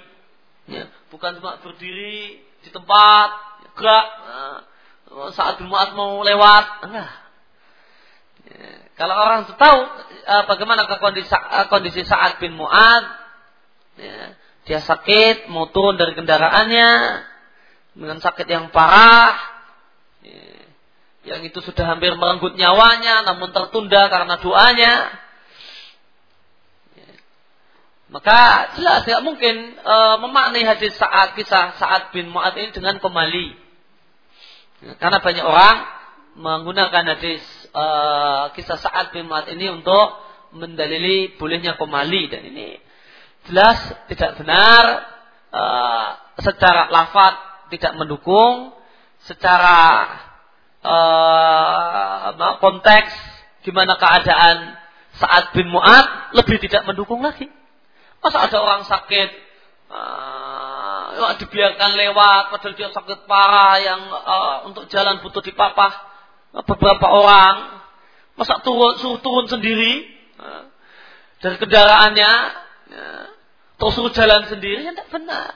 [0.65, 3.29] Ya, bukan cuma berdiri di tempat,
[3.77, 4.61] gerak, nah,
[5.31, 6.89] saat Jumat mau lewat.
[6.89, 7.13] Enggak.
[8.49, 9.79] Ya, Kalau orang tahu
[10.27, 11.31] uh, bagaimana kondisi,
[11.71, 13.05] kondisi Sa'ad bin Mu'ad,
[13.99, 14.35] ya,
[14.65, 16.91] dia sakit, mau turun dari kendaraannya
[17.95, 19.54] dengan sakit yang parah,
[21.25, 24.93] yang itu sudah hampir merenggut nyawanya, namun tertunda karena doanya.
[26.97, 27.11] Ya.
[28.13, 28.39] Maka
[28.77, 33.47] jelas tidak mungkin uh, memaknai hadis saat kisah saat bin Mu'ad ini dengan kembali.
[34.85, 35.77] Ya, karena banyak orang
[36.35, 40.19] menggunakan hadis uh, kisah Sa'ad bin Mu'ad ini untuk
[40.55, 42.79] mendalili bolehnya pemali dan ini
[43.51, 43.79] jelas
[44.11, 44.83] tidak benar
[45.51, 46.09] uh,
[46.43, 47.35] secara lafaz
[47.75, 48.75] tidak mendukung
[49.27, 50.07] secara
[50.85, 53.13] uh, konteks
[53.65, 54.77] gimana keadaan
[55.17, 57.49] saat bin Mu'ad lebih tidak mendukung lagi
[58.21, 59.31] masa ada orang sakit
[59.89, 65.93] uh, dibiarkan lewat padahal dia sakit parah yang uh, untuk jalan butuh dipapah
[66.69, 67.83] beberapa orang
[68.39, 70.15] masa turun suruh turun sendiri
[71.45, 72.33] dari kendaraannya
[72.89, 73.09] ya,
[73.77, 75.53] terus suruh jalan sendiri ya tidak benar.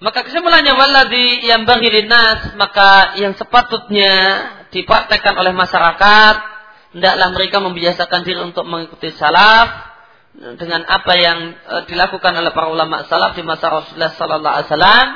[0.00, 4.12] Maka kesimpulannya waladhi yang bagi nas maka yang sepatutnya
[4.72, 6.34] dipraktekkan oleh masyarakat
[6.96, 9.92] hendaklah mereka membiasakan diri untuk mengikuti salaf
[10.56, 15.06] dengan apa yang e, dilakukan oleh para ulama salaf di masa Rasulullah sallallahu alaihi wasallam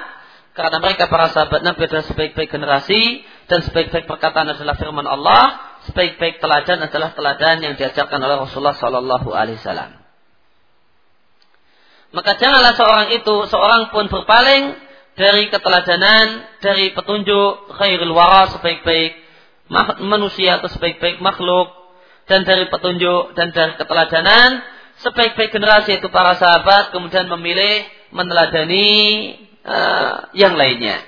[0.55, 5.59] karena mereka para sahabat Nabi adalah sebaik-baik generasi dan sebaik-baik perkataan adalah firman Allah,
[5.91, 10.04] sebaik-baik teladan adalah teladan yang diajarkan oleh Rasulullah sallallahu alaihi wasallam.
[12.15, 14.79] Maka janganlah seorang itu seorang pun berpaling
[15.19, 19.19] dari keteladanan, dari petunjuk khairul wara sebaik-baik
[20.07, 21.75] manusia atau sebaik-baik makhluk
[22.31, 24.63] dan dari petunjuk dan dari keteladanan
[25.03, 27.83] sebaik-baik generasi itu para sahabat kemudian memilih
[28.15, 28.91] meneladani
[29.67, 31.03] uh, yang lainnya.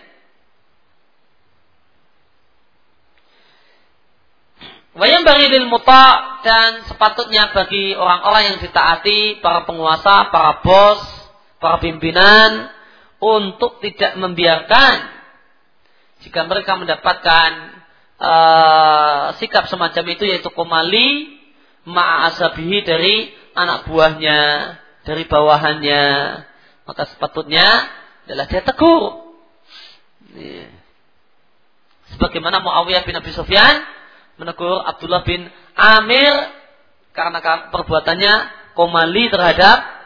[4.97, 11.05] Wayang bagi lil muta dan sepatutnya bagi orang-orang yang ditaati, para penguasa, para bos,
[11.61, 12.73] para pimpinan
[13.21, 15.17] untuk tidak membiarkan
[16.25, 17.51] jika mereka mendapatkan
[18.17, 21.39] uh, sikap semacam itu yaitu komali
[21.85, 24.41] ma'asabihi dari anak buahnya,
[25.05, 26.05] dari bawahannya,
[26.89, 27.69] maka sepatutnya
[28.25, 29.29] adalah dia tegur.
[30.33, 30.73] Iya.
[32.17, 33.85] Sebagaimana Muawiyah bin Abi Sufyan
[34.37, 36.35] menegur Abdullah bin Amir
[37.17, 37.41] karena
[37.73, 38.35] perbuatannya
[38.77, 39.97] komali terhadap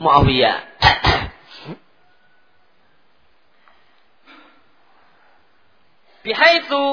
[0.00, 0.56] Muawiyah.
[6.24, 6.84] Bihaitu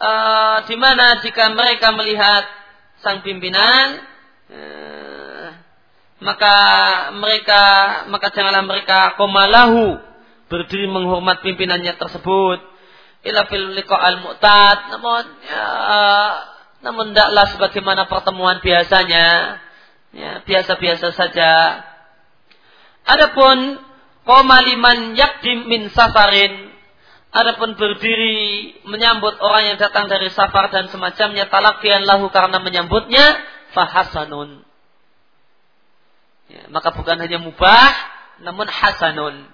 [0.00, 2.44] uh, di mana jika mereka melihat
[3.04, 4.00] sang pimpinan
[4.50, 5.48] uh,
[6.24, 6.56] maka
[7.20, 7.62] mereka
[8.08, 10.00] maka janganlah mereka komalahu
[10.48, 12.73] berdiri menghormat pimpinannya tersebut
[13.24, 15.66] ila fil al mu'tad namun ya,
[16.84, 19.58] namun tidaklah sebagaimana pertemuan biasanya.
[20.14, 21.82] Ya biasa-biasa saja.
[23.02, 23.82] Adapun
[24.22, 26.70] komaliman yakdim min safarin.
[27.34, 33.42] Adapun berdiri menyambut orang yang datang dari safar dan semacamnya talakian lahu karena menyambutnya
[33.74, 34.62] fahasanun.
[36.46, 37.90] Ya, maka bukan hanya mubah,
[38.38, 39.50] namun hasanun.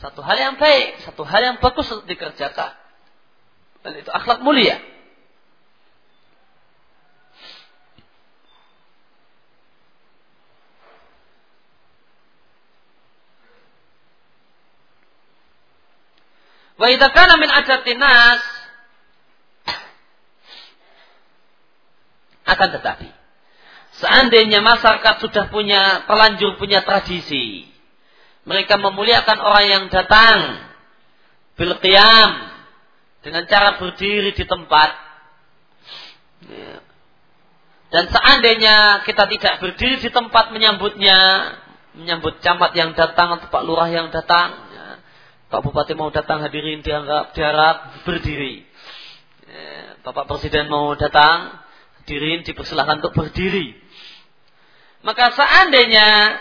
[0.00, 2.72] Satu hal yang baik, satu hal yang bagus untuk dikerjakan.
[3.84, 4.80] Dan itu akhlak mulia.
[16.74, 17.52] Wa idza kana min
[18.00, 18.42] nas
[22.44, 23.08] akan tetapi
[23.94, 27.62] Seandainya masyarakat sudah punya terlanjur punya tradisi,
[28.42, 30.66] mereka memuliakan orang yang datang
[31.54, 31.78] bil
[33.24, 34.90] dengan cara berdiri di tempat.
[36.44, 36.84] Ya.
[37.88, 41.18] Dan seandainya kita tidak berdiri di tempat menyambutnya,
[41.96, 44.86] menyambut camat yang datang atau Pak Lurah yang datang, ya.
[45.48, 48.68] Pak Bupati mau datang hadirin dianggap diharap berdiri.
[49.48, 49.96] Ya.
[50.04, 51.64] Bapak Presiden mau datang,
[52.04, 53.72] hadirin dipersilahkan untuk berdiri.
[55.00, 56.36] Maka seandainya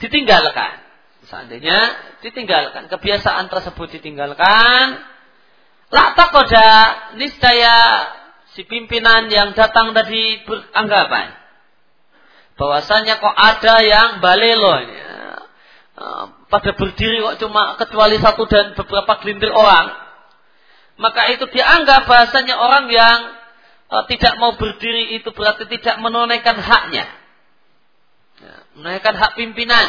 [0.00, 0.84] ditinggalkan,
[1.24, 1.78] seandainya
[2.20, 5.15] ditinggalkan, kebiasaan tersebut ditinggalkan,
[5.92, 6.68] la takoda
[7.18, 7.76] niscaya
[8.54, 11.34] si pimpinan yang datang tadi beranggapan
[12.56, 15.14] bahwasanya kok ada yang balelo ya,
[16.48, 19.92] pada berdiri kok cuma kecuali satu dan beberapa gelintir orang
[20.96, 23.18] maka itu dianggap bahasanya orang yang
[23.92, 27.04] uh, tidak mau berdiri itu berarti tidak menunaikan haknya
[28.76, 29.86] menunaikan hak pimpinan.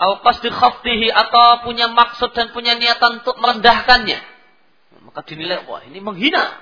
[0.00, 4.20] Atau punya maksud dan punya niatan untuk merendahkannya.
[5.10, 6.54] Maka dinilai, wah ini menghina.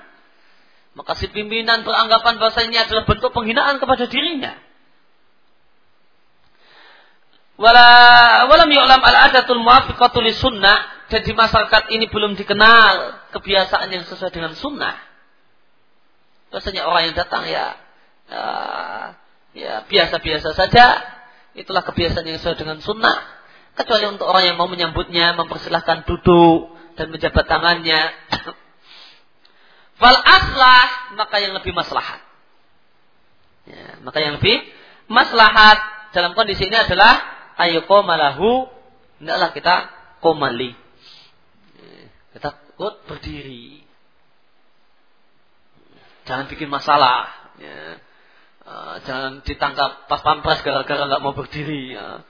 [0.97, 4.57] Maka si pimpinan beranggapan bahasa ini adalah bentuk penghinaan kepada dirinya.
[7.61, 7.91] Wala
[8.49, 14.57] walam yu'lam al-adatul muafiqatul sunnah dan di masyarakat ini belum dikenal kebiasaan yang sesuai dengan
[14.57, 14.97] sunnah.
[16.49, 17.77] Biasanya orang yang datang ya
[18.33, 19.05] uh,
[19.53, 21.05] ya biasa-biasa saja.
[21.53, 23.29] Itulah kebiasaan yang sesuai dengan sunnah.
[23.77, 28.11] Kecuali untuk orang yang mau menyambutnya, mempersilahkan duduk dan menjabat tangannya.
[30.03, 32.19] Fal aslah maka yang lebih maslahat.
[33.71, 34.59] Ya, maka yang lebih
[35.07, 35.79] maslahat
[36.11, 37.23] dalam kondisi ini adalah
[37.63, 38.67] ayo malahu
[39.23, 39.75] hendaklah kita
[40.19, 40.75] komali.
[41.79, 43.87] Ya, kita kut berdiri.
[46.27, 47.31] Jangan bikin masalah.
[47.63, 48.03] Ya.
[48.69, 51.97] Uh, jangan ditangkap pas pampres gara-gara nggak mau berdiri.
[51.97, 52.21] Ya.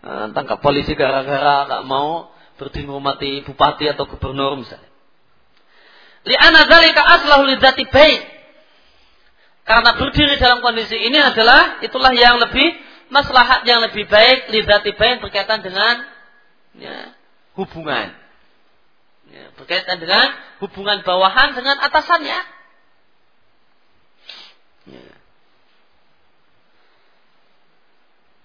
[0.00, 2.30] Uh, tangkap polisi gara-gara nggak mau
[2.60, 4.92] berdiri mati bupati atau gubernur misalnya.
[6.28, 8.20] Li'ana dzalika aslahu lidzati bait.
[9.64, 12.76] Karena berdiri dalam kondisi ini adalah itulah yang lebih
[13.08, 16.04] maslahat yang lebih baik lidzati bait berkaitan dengan
[16.76, 17.16] ya,
[17.56, 18.12] hubungan.
[19.30, 22.60] Ya, berkaitan dengan hubungan bawahan dengan atasannya.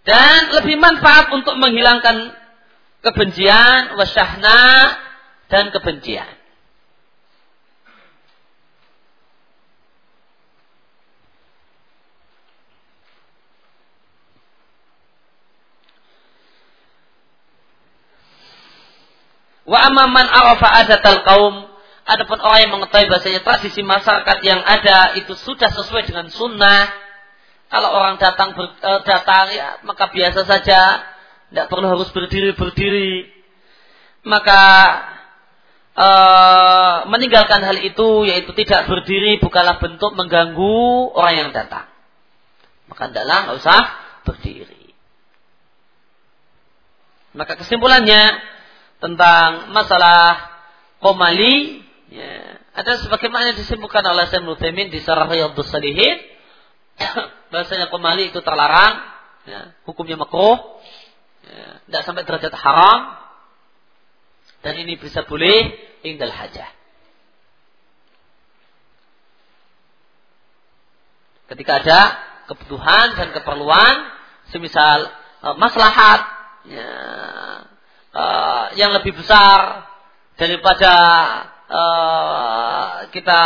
[0.06, 2.45] Dan lebih manfaat untuk menghilangkan
[3.06, 4.62] kebencian, wasyahna,
[5.54, 6.34] dan kebencian.
[19.66, 21.56] Wa amaman arafa adatal kaum
[22.06, 26.86] Adapun orang yang mengetahui bahasanya tradisi masyarakat yang ada itu sudah sesuai dengan sunnah.
[27.74, 31.02] Kalau orang datang ber, e, datang ya maka biasa saja,
[31.52, 33.30] tidak perlu harus berdiri berdiri.
[34.26, 34.62] Maka
[35.94, 36.08] e,
[37.10, 41.86] meninggalkan hal itu yaitu tidak berdiri bukanlah bentuk mengganggu orang yang datang.
[42.90, 43.82] Maka adalah nggak usah
[44.26, 44.94] berdiri.
[47.36, 48.42] Maka kesimpulannya
[49.04, 50.56] tentang masalah
[51.04, 51.86] komali
[52.16, 52.64] Ya.
[52.76, 56.22] Ada sebagaimana disebutkan oleh Syekh Nutaimin di Sarah Riyadhus Salihin
[57.52, 58.94] bahasanya kembali itu terlarang,
[59.48, 60.80] ya, hukumnya makruh,
[61.86, 63.00] tidak sampai derajat haram,
[64.66, 66.70] dan ini bisa boleh indal hajah.
[71.46, 72.00] Ketika ada
[72.50, 73.96] kebutuhan dan keperluan,
[74.50, 75.14] semisal
[75.46, 76.26] uh, maslahat
[76.66, 76.90] ya,
[78.14, 79.86] uh, yang lebih besar
[80.42, 80.94] daripada
[81.70, 83.42] uh, kita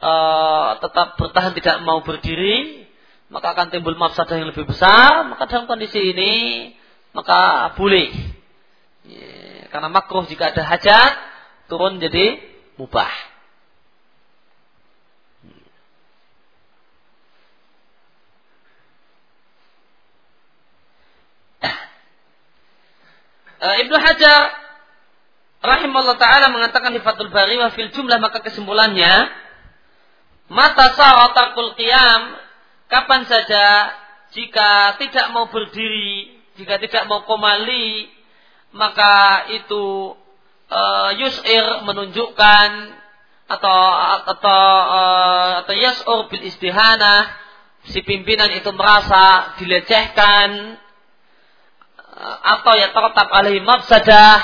[0.00, 2.88] uh, tetap bertahan tidak mau berdiri,
[3.28, 5.28] maka akan timbul mafsadah yang lebih besar.
[5.28, 6.32] Maka dalam kondisi ini
[7.16, 8.12] maka boleh.
[9.08, 11.12] Ya, karena makruh jika ada hajat
[11.72, 12.36] turun jadi
[12.76, 13.08] mubah.
[23.56, 24.52] Uh, Ibnu Hajar
[25.64, 29.32] rahimahullah taala mengatakan di Fathul Bari wa fil jumlah maka kesimpulannya
[30.52, 32.36] mata sa'atakul qiyam
[32.92, 33.96] kapan saja
[34.36, 38.08] jika tidak mau berdiri jika tidak mau komali
[38.72, 40.16] maka itu
[40.68, 42.68] uh, yus'ir menunjukkan
[43.46, 43.78] atau
[44.26, 47.30] atau uh, atau yas'ur bil istihana
[47.92, 50.80] si pimpinan itu merasa dilecehkan
[52.00, 54.40] uh, atau ya tertap alaihi mafsadah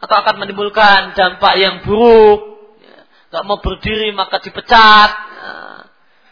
[0.00, 2.56] atau akan menimbulkan dampak yang buruk.
[3.30, 5.10] Gak mau berdiri maka dipecat.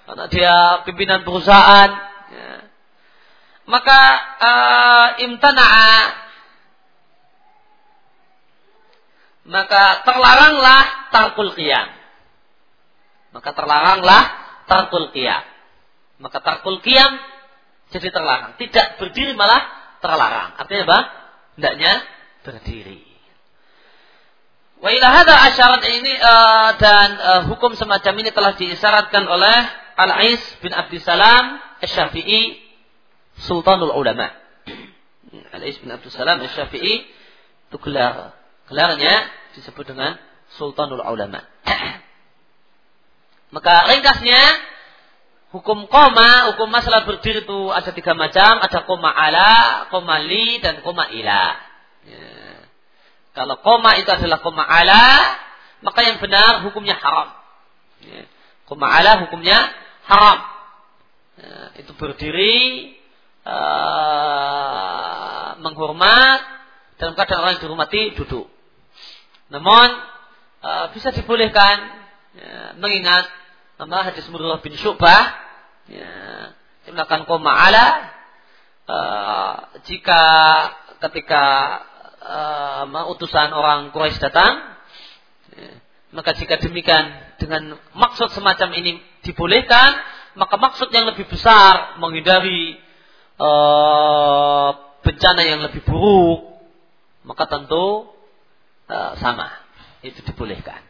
[0.08, 0.54] Karena dia
[0.88, 2.07] pimpinan perusahaan.
[3.68, 4.00] Maka
[4.40, 5.92] uh, imtana'a
[9.48, 11.88] maka terlaranglah tarkul qiyam.
[13.32, 14.22] Maka terlaranglah
[14.68, 15.44] tarkul qiyam.
[16.20, 17.16] Maka tarkul qiyam
[17.88, 18.56] jadi terlarang.
[18.60, 19.64] Tidak berdiri malah
[20.04, 20.56] terlarang.
[20.60, 20.98] Artinya apa?
[21.56, 21.92] Hendaknya
[22.44, 23.08] berdiri.
[24.78, 29.56] Wa ila hadha asyarat ini uh, dan uh, hukum semacam ini telah diisyaratkan oleh
[29.98, 32.67] Al-Ais bin Abdul Salam Asy-Syafi'i
[33.46, 34.34] Sultanul Ulama.
[35.52, 37.04] Al-Ais bin Abdul Salam Asy-Syafi'i
[37.68, 38.34] itu gelar.
[38.66, 40.18] Gelarnya disebut dengan
[40.56, 41.44] Sultanul Ulama.
[43.54, 44.40] Maka ringkasnya
[45.54, 50.84] hukum koma, hukum masalah berdiri itu ada tiga macam, ada koma ala, koma li, dan
[50.84, 51.44] koma ila.
[52.04, 52.28] Ya.
[53.32, 55.04] Kalau koma itu adalah koma ala,
[55.80, 57.28] maka yang benar hukumnya haram.
[58.04, 58.26] Ya.
[58.68, 59.56] Koma ala hukumnya
[60.04, 60.38] haram.
[61.38, 62.97] Ya, itu berdiri
[63.48, 66.40] uh, menghormat
[67.00, 68.46] dalam keadaan orang yang dihormati duduk.
[69.48, 69.88] Namun
[70.60, 71.76] uh, bisa dibolehkan
[72.36, 73.24] ya, mengingat
[73.80, 75.22] nama hadis Murrah bin Syu'bah
[75.88, 76.12] ya,
[76.92, 77.86] melakukan koma ala
[78.84, 79.54] uh,
[79.88, 80.22] jika
[81.08, 81.44] ketika
[82.20, 84.76] uh, utusan orang Quraisy datang
[85.54, 85.70] ya,
[86.12, 89.94] maka jika demikian dengan maksud semacam ini dibolehkan
[90.34, 92.87] maka maksud yang lebih besar menghindari
[93.38, 94.70] uh,
[95.02, 96.48] bencana yang lebih buruk
[97.28, 98.08] maka tentu
[98.88, 99.52] uh, sama.
[100.00, 100.80] Itu dibolehkan.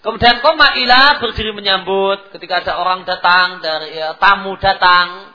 [0.00, 2.32] Kemudian koma ila berdiri menyambut.
[2.32, 5.34] Ketika ada orang datang dari ya, tamu datang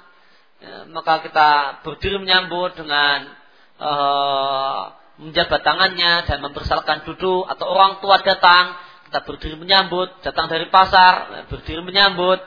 [0.63, 1.49] ya, maka kita
[1.85, 3.29] berdiri menyambut dengan
[3.77, 8.79] uh, menjabat tangannya dan mempersalahkan duduk atau orang tua datang.
[9.05, 12.41] Kita berdiri menyambut datang dari pasar berdiri menyambut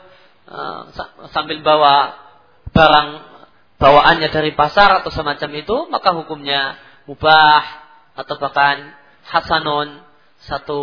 [1.31, 2.19] sambil bawa
[2.75, 3.09] barang
[3.79, 6.77] bawaannya dari pasar atau semacam itu maka hukumnya
[7.07, 7.63] mubah
[8.19, 8.95] atau bahkan
[9.31, 10.03] hasanun
[10.45, 10.81] satu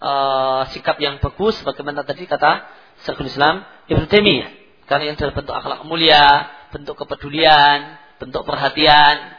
[0.00, 2.68] uh, sikap yang bagus bagaimana tadi kata
[3.04, 4.60] Syekhul Islam Ibnu Taimiyah
[4.90, 9.38] karena yang dalam bentuk akhlak mulia, bentuk kepedulian, bentuk perhatian.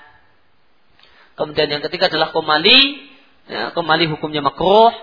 [1.36, 3.12] Kemudian yang ketiga adalah komali,
[3.52, 4.96] ya, komali hukumnya makruh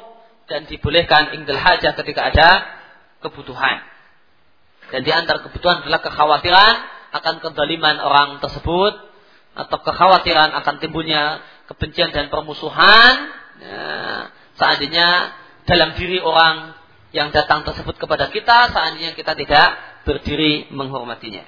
[0.48, 2.48] dan dibolehkan ingdal hajah ketika ada
[3.20, 3.84] kebutuhan.
[4.88, 6.74] Dan di antara kebutuhan adalah kekhawatiran
[7.12, 8.94] akan kedaliman orang tersebut
[9.58, 13.14] atau kekhawatiran akan timbulnya kebencian dan permusuhan.
[13.58, 13.86] Ya,
[14.54, 15.34] seandainya
[15.66, 16.78] dalam diri orang
[17.10, 19.68] yang datang tersebut kepada kita, seandainya kita tidak
[20.04, 21.44] berdiri menghormatinya.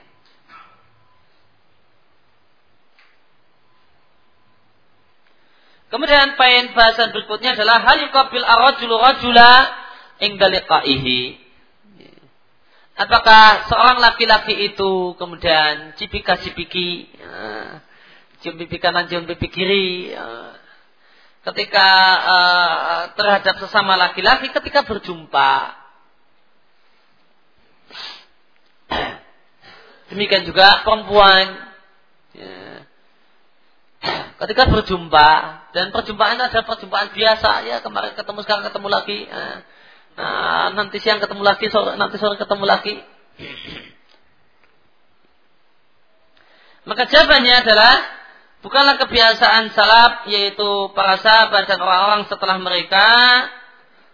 [5.91, 9.51] Kemudian poin bahasan berikutnya adalah hal yukabil arrajulu rajula
[10.23, 10.47] ingda
[13.01, 17.81] Apakah seorang laki-laki itu kemudian cipika-cipiki, ya,
[18.45, 20.53] cium pipi kanan, cium pipi kiri, ya,
[21.49, 21.89] ketika
[22.21, 25.81] uh, terhadap sesama laki-laki ketika berjumpa.
[30.13, 31.73] Demikian juga perempuan.
[32.37, 32.85] Ya.
[34.45, 35.29] Ketika berjumpa
[35.73, 39.19] dan perjumpaan ada perjumpaan biasa ya kemarin ketemu sekarang ketemu lagi.
[40.21, 43.01] Nah, nanti siang ketemu lagi, sore, nanti sore ketemu lagi.
[46.85, 48.21] Maka jawabannya adalah
[48.61, 53.09] Bukanlah kebiasaan salaf yaitu para sahabat dan orang-orang setelah mereka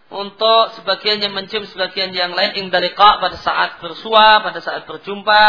[0.07, 5.43] untuk sebagian yang mencium sebagian yang lain indalika pada saat bersua, pada saat berjumpa,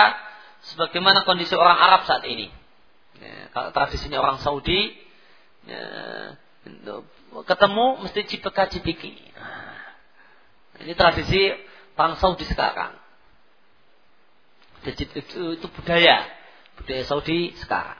[0.74, 2.50] sebagaimana kondisi orang Arab saat ini.
[3.22, 4.98] Ya, tradisinya orang Saudi,
[5.62, 5.82] ya,
[7.46, 9.28] ketemu mesti cipeka cipiki.
[10.79, 11.51] Ini tradisi
[11.99, 12.95] orang Saudi sekarang.
[14.87, 16.22] Itu, itu budaya,
[16.79, 17.99] budaya Saudi sekarang.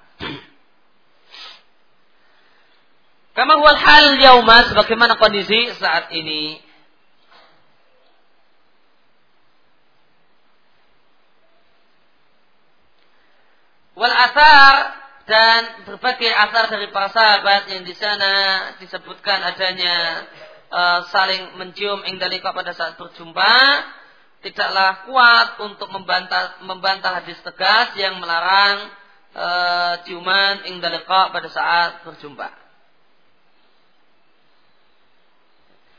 [3.39, 6.59] Kama huwal hal yauma sebagaimana kondisi saat ini.
[13.99, 14.75] Wal asar
[15.27, 18.35] dan berbagai asar dari para sahabat yang di sana
[18.83, 20.27] disebutkan adanya
[20.71, 23.55] uh, saling mencium indalika pada saat berjumpa
[24.43, 28.87] tidaklah kuat untuk membantah membantah hadis tegas yang melarang
[29.35, 32.49] uh, ciuman indalika pada saat berjumpa.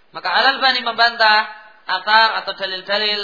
[0.10, 1.40] Maka Al-Albani membantah
[1.86, 3.22] atar atau dalil-dalil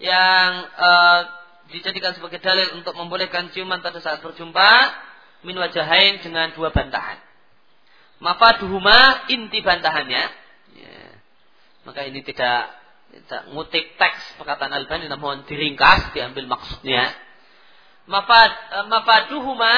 [0.00, 1.20] yang uh,
[1.68, 4.70] dijadikan sebagai dalil untuk membolehkan ciuman pada saat berjumpa
[5.44, 7.18] min wajahain dengan dua bantahan.
[8.22, 10.41] Mafaduhuma inti bantahannya.
[11.82, 12.70] Maka ini tidak,
[13.10, 17.10] tidak ngutip teks perkataan Al-Albani namun diringkas diambil maksudnya.
[18.06, 19.74] Mafad, uh, mafaduhuma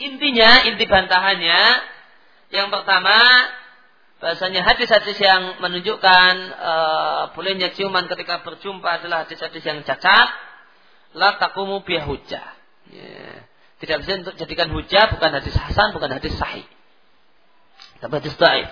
[0.00, 1.62] intinya inti bantahannya
[2.50, 3.16] yang pertama
[4.20, 10.28] bahasanya hadis-hadis yang menunjukkan uh, bolehnya ciuman ketika berjumpa adalah hadis-hadis yang cacat
[11.16, 12.48] la takumu biya hujah
[12.92, 13.48] yeah.
[13.80, 16.68] tidak bisa untuk jadikan hujah bukan hadis hasan bukan hadis sahih
[18.04, 18.68] tapi hadis daif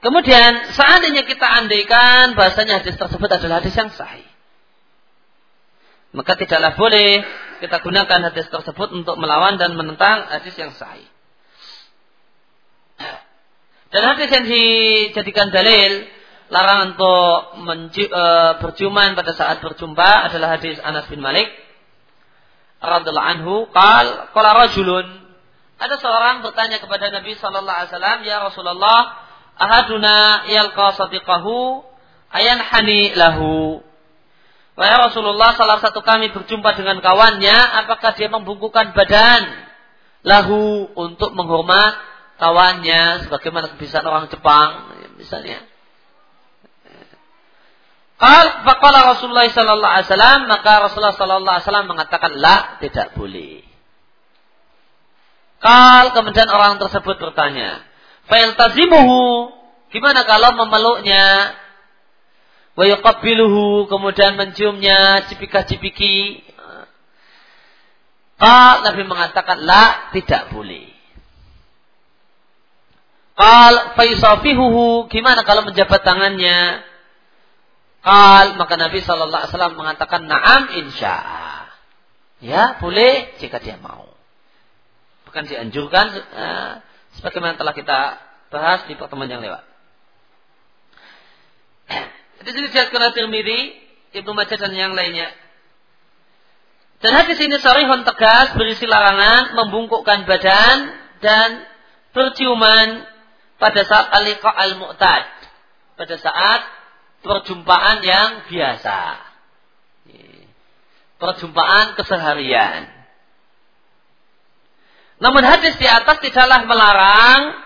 [0.00, 4.30] kemudian seandainya kita andaikan bahasanya hadis tersebut adalah hadis yang sahih
[6.10, 7.22] maka tidaklah boleh
[7.62, 11.06] kita gunakan hadis tersebut untuk melawan dan menentang hadis yang sahih.
[13.90, 16.06] Dan hadis yang dijadikan dalil
[16.50, 17.34] larangan untuk
[17.94, 18.24] e,
[18.58, 21.46] berjuman pada saat berjumpa adalah hadis Anas bin Malik
[22.82, 23.54] radhiallahu anhu.
[23.70, 25.06] Qal qala rajulun.
[25.78, 29.00] Ada seorang bertanya kepada Nabi sallallahu alaihi wasallam ya Rasulullah
[29.60, 31.84] ahaduna yalqa sadiqahu
[32.32, 33.84] ayan hani lahu
[34.80, 37.52] Wahai Rasulullah, salah satu kami berjumpa dengan kawannya,
[37.84, 39.44] apakah dia membungkukkan badan
[40.24, 42.00] lahu untuk menghormat
[42.40, 44.88] kawannya, sebagaimana kebiasaan orang Jepang,
[45.20, 45.68] misalnya.
[48.20, 53.64] Qal faqala Rasulullah sallallahu alaihi wasallam maka Rasulullah sallallahu alaihi wasallam mengatakan la tidak boleh.
[55.60, 57.84] Kal kemudian orang tersebut bertanya,
[58.30, 59.50] "Fa'il tazimuhu?"
[59.90, 61.58] Gimana kalau memeluknya?
[62.78, 66.46] Wa yuqabbiluhu kemudian menciumnya cipika-cipiki.
[68.40, 70.88] Qal Nabi mengatakan la tidak boleh.
[73.36, 76.86] Qal faisafihuhu gimana kalau menjabat tangannya?
[78.00, 81.20] Kal maka Nabi Wasallam mengatakan naam insya
[82.40, 84.08] Ya boleh jika dia mau.
[85.28, 86.72] Bukan dianjurkan uh,
[87.18, 87.98] sebagaimana telah kita
[88.50, 89.64] bahas di pertemuan yang lewat.
[92.44, 93.60] Di sini dijelaskan oleh Tirmidzi,
[94.16, 95.28] Ibnu Majah dan yang lainnya.
[97.00, 100.78] Dan hadis ini sarihun tegas berisi larangan membungkukkan badan
[101.24, 101.64] dan
[102.12, 103.08] berciuman
[103.56, 105.24] pada saat al al-mu'tad.
[105.96, 106.60] Pada saat
[107.24, 109.00] perjumpaan yang biasa.
[111.20, 112.99] Perjumpaan keseharian.
[115.20, 117.60] Namun hadis di atas tidaklah melarang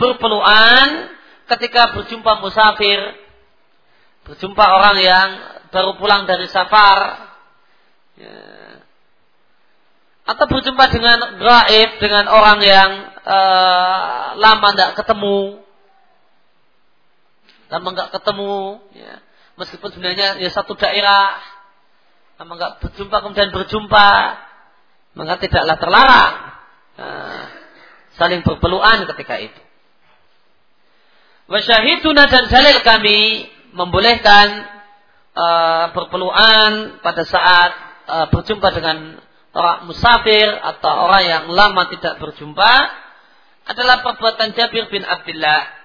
[0.00, 1.12] berpelukan
[1.52, 2.96] ketika berjumpa musafir,
[4.24, 5.28] berjumpa orang yang
[5.68, 7.28] baru pulang dari safar,
[8.16, 8.36] ya.
[10.24, 12.90] atau berjumpa dengan gaib, dengan orang yang
[13.20, 15.60] uh, lama tidak ketemu,
[17.68, 19.14] lama nggak ketemu, ya.
[19.60, 21.36] meskipun sebenarnya ya satu daerah,
[22.40, 24.08] lama nggak berjumpa kemudian berjumpa,
[25.20, 26.53] maka tidaklah terlarang
[26.98, 27.50] nah,
[28.18, 29.60] saling berpelukan ketika itu.
[31.44, 33.20] Wasyahiduna dan dalil kami
[33.76, 34.46] membolehkan
[35.36, 37.70] uh, berpelukan pada saat
[38.08, 39.20] uh, berjumpa dengan
[39.54, 42.72] orang musafir atau orang yang lama tidak berjumpa
[43.64, 45.83] adalah perbuatan Jabir bin Abdullah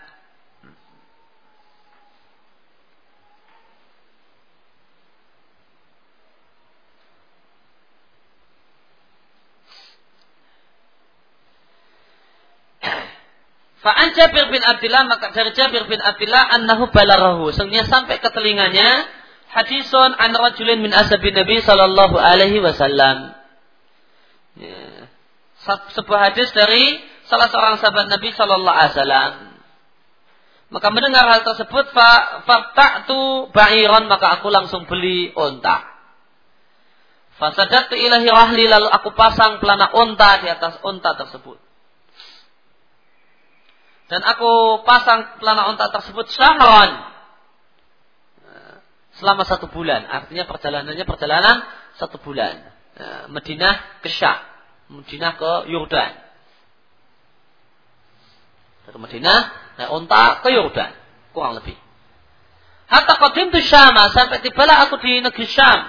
[13.90, 17.50] Fa'an Jabir bin Abdullah maka dari Jabir bin Abdullah annahu balarahu.
[17.50, 19.10] Sesungguhnya sampai ke telinganya
[19.50, 23.34] hadisun an rajulin min ashabin Nabi sallallahu alaihi wasallam.
[24.62, 25.10] Ya.
[25.98, 29.34] Sebuah hadis dari salah seorang sahabat Nabi sallallahu alaihi wasallam.
[30.70, 31.90] Maka mendengar hal tersebut
[32.46, 35.82] fata'tu ba'iran maka aku langsung beli unta.
[37.42, 41.58] Fasadatu ilahi rahli lalu aku pasang pelana unta di atas unta tersebut.
[44.10, 47.14] Dan aku pasang pelana unta tersebut syahran.
[49.22, 50.10] Selama satu bulan.
[50.10, 51.62] Artinya perjalanannya perjalanan
[52.02, 52.58] satu bulan.
[53.30, 54.42] Madinah ke Syam.
[54.90, 56.12] Madinah ke Yordan.
[58.90, 59.40] Dari Madinah
[59.78, 60.92] naik unta ke Yordan.
[61.30, 61.78] Kurang lebih.
[62.90, 64.10] Hatta qadim tu Syama.
[64.10, 65.80] Sampai tibalah aku di negeri Syam.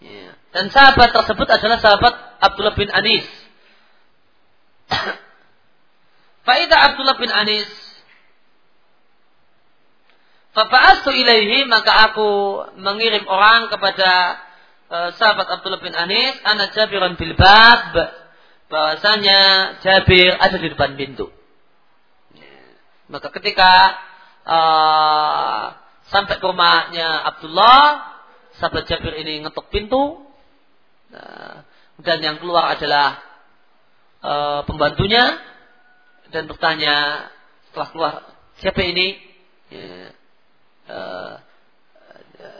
[0.00, 0.32] Ya.
[0.56, 3.28] Dan sahabat tersebut adalah sahabat Abdullah bin Anis.
[6.42, 7.70] Faidah Abdullah bin Anis.
[10.52, 12.30] Fafa'astu ilaihi maka aku
[12.76, 14.36] mengirim orang kepada
[14.92, 17.96] uh, sahabat Abdullah bin Anis, anak Jabiran bil bab
[18.68, 19.40] bahwasanya
[19.80, 21.32] Jabir ada di depan pintu.
[23.08, 23.72] Maka ketika
[24.44, 25.64] uh,
[26.08, 27.80] sampai ke rumahnya Abdullah,
[28.60, 30.20] sahabat Jabir ini ngetuk pintu
[31.12, 31.56] uh,
[32.02, 33.20] dan yang keluar adalah
[34.24, 35.51] uh, pembantunya
[36.32, 37.28] dan bertanya
[37.68, 38.12] setelah keluar
[38.58, 39.20] siapa ini?
[39.68, 40.12] Ya,
[40.88, 41.34] uh,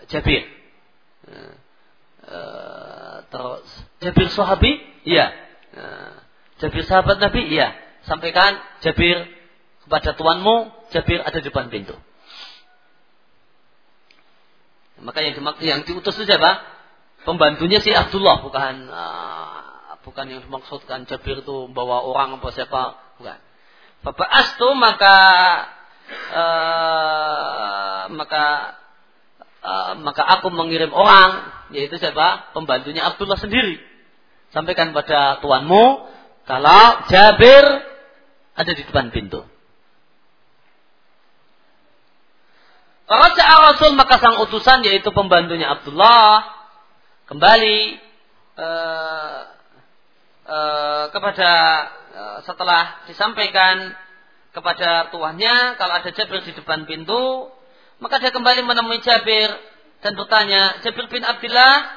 [0.08, 0.44] Jabir.
[2.22, 3.68] Uh, terus
[4.04, 4.78] Jabir sahabi?
[5.08, 5.32] Iya.
[5.72, 6.14] Uh,
[6.60, 7.48] Jabir sahabat Nabi?
[7.50, 7.74] Iya.
[8.06, 9.26] Sampaikan Jabir
[9.82, 11.96] kepada tuanmu Jabir ada di depan pintu.
[15.02, 16.62] Maka yang yang diutus itu siapa?
[17.26, 23.38] Pembantunya si Abdullah bukan uh, bukan yang dimaksudkan Jabir itu bawa orang apa siapa bukan
[24.02, 25.16] Faba'astu maka
[26.34, 28.44] uh, maka
[29.62, 32.50] uh, maka aku mengirim orang yaitu siapa?
[32.50, 33.78] Pembantunya Abdullah sendiri.
[34.50, 36.10] Sampaikan pada tuanmu
[36.44, 37.64] kalau Jabir
[38.52, 39.46] ada di depan pintu.
[43.12, 46.48] Raja Rasul maka sang utusan yaitu pembantunya Abdullah
[47.28, 48.00] kembali
[48.56, 49.40] uh,
[50.48, 51.50] uh, kepada
[52.44, 53.96] setelah disampaikan
[54.52, 57.48] kepada tuannya kalau ada Jabir di depan pintu,
[58.04, 59.48] maka dia kembali menemui Jabir
[60.04, 61.88] dan bertanya, Jabir bin Abdullah,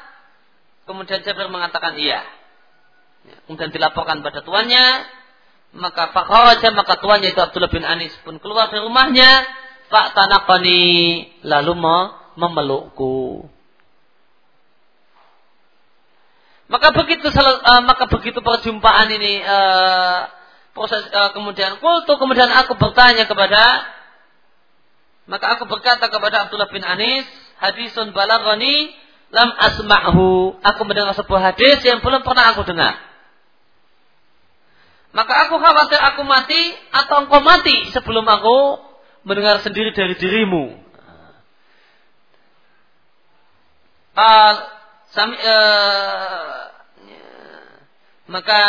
[0.88, 2.24] kemudian Jabir mengatakan iya.
[3.26, 4.86] Ya, kemudian dilaporkan pada tuannya,
[5.76, 9.44] maka Pak Khawaja, maka tuannya itu Abdullah bin Anis pun keluar dari rumahnya,
[9.90, 10.84] Pak Tanakoni,
[11.42, 11.74] lalu
[12.38, 13.50] memelukku.
[16.66, 20.26] Maka begitu uh, maka begitu perjumpaan ini uh,
[20.74, 23.86] proses uh, kemudian kultu kemudian aku bertanya kepada
[25.30, 27.26] maka aku berkata kepada Abdullah bin Anis
[27.62, 28.94] hadisun balagani
[29.34, 30.58] lam asma'hu.
[30.62, 32.98] Aku mendengar sebuah hadis yang belum pernah aku dengar.
[35.16, 36.62] Maka aku khawatir aku mati
[36.92, 38.84] atau engkau mati sebelum aku
[39.24, 40.76] mendengar sendiri dari dirimu.
[44.16, 44.54] Uh,
[45.16, 46.68] sami, uh,
[48.28, 48.60] maka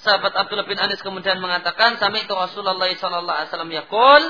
[0.00, 4.22] sahabat Abdullah bin Anis kemudian mengatakan, "Sami itu Rasulullah sallallahu alaihi wasallam yaqul,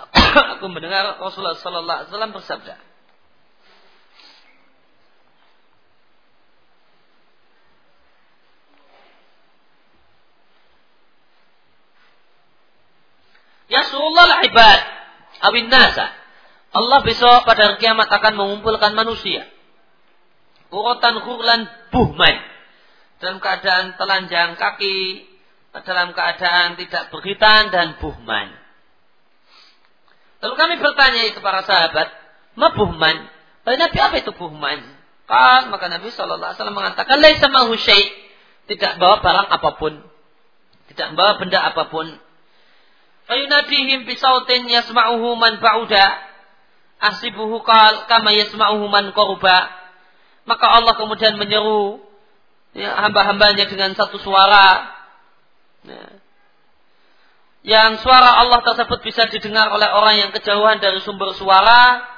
[0.58, 2.74] aku mendengar Rasulullah sallallahu alaihi wasallam bersabda."
[13.66, 14.80] Ya Rasulullah ibad
[15.42, 16.06] awin nasa.
[16.70, 19.55] Allah besok pada hari kiamat akan mengumpulkan manusia.
[20.76, 22.36] Urutan khurlan buhman
[23.16, 25.24] dalam keadaan telanjang kaki,
[25.72, 28.52] dalam keadaan tidak berhitan dan buhman.
[30.44, 32.12] Lalu kami bertanya para sahabat,
[32.60, 33.16] ma buhman?
[33.64, 34.84] Lalu Nabi apa itu buhman?
[35.26, 38.12] Kan maka Nabi Wasallam mengatakan, laisa mahu syai,
[38.68, 39.96] tidak bawa barang apa pun,
[40.92, 42.06] tidak bawa benda apa pun.
[43.26, 46.06] Fayunadihim bisautin yasma'uhu man ba'uda.
[46.96, 49.75] Asibuhu kal kama yasma'uhu man korba.
[50.46, 51.98] Maka Allah kemudian menyeru
[52.72, 54.94] ya, hamba-hambanya dengan satu suara.
[55.82, 56.06] Ya.
[57.66, 62.14] Yang suara Allah tersebut bisa didengar oleh orang yang kejauhan dari sumber suara.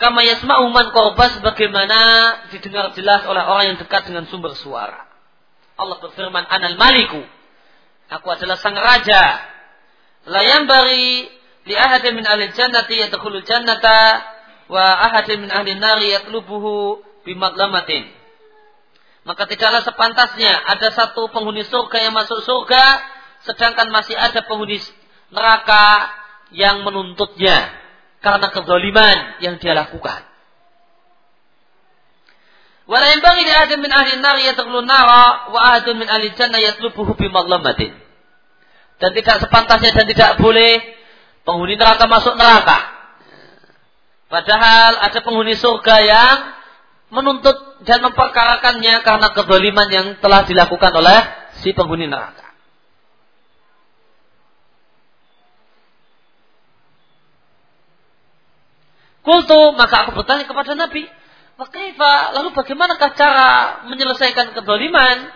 [0.00, 2.00] Kama yasma'u man korba sebagaimana
[2.52, 5.04] didengar jelas oleh orang yang dekat dengan sumber suara.
[5.76, 7.20] Allah berfirman, Anal maliku.
[8.16, 9.44] Aku adalah sang raja.
[10.24, 11.28] Layam bari
[11.68, 14.24] li ahadin min ahli jannati yadkhulul jannata
[14.72, 18.06] wa ahadin min ahli nari yatlubuhu bimadlamatin.
[19.26, 22.84] Maka tidaklah sepantasnya ada satu penghuni surga yang masuk surga,
[23.42, 24.78] sedangkan masih ada penghuni
[25.34, 26.14] neraka
[26.54, 27.74] yang menuntutnya
[28.22, 30.22] karena kezaliman yang dia lakukan.
[32.86, 37.26] Wala yanbaghi li min ahli an-nar yadkhulu nara wa ahadun min ahli jannah yatlubuhu bi
[37.26, 37.98] madlamatin.
[39.02, 40.78] Dan tidak sepantasnya dan tidak boleh
[41.42, 42.94] penghuni neraka masuk neraka.
[44.30, 46.36] Padahal ada penghuni surga yang
[47.16, 51.20] menuntut dan memperkarakannya karena kedoliman yang telah dilakukan oleh
[51.64, 52.44] si penghuni neraka.
[59.24, 61.02] Kultu, maka aku bertanya kepada Nabi,
[61.56, 63.48] Wakifah, lalu bagaimanakah cara
[63.88, 65.32] menyelesaikan kedoliman?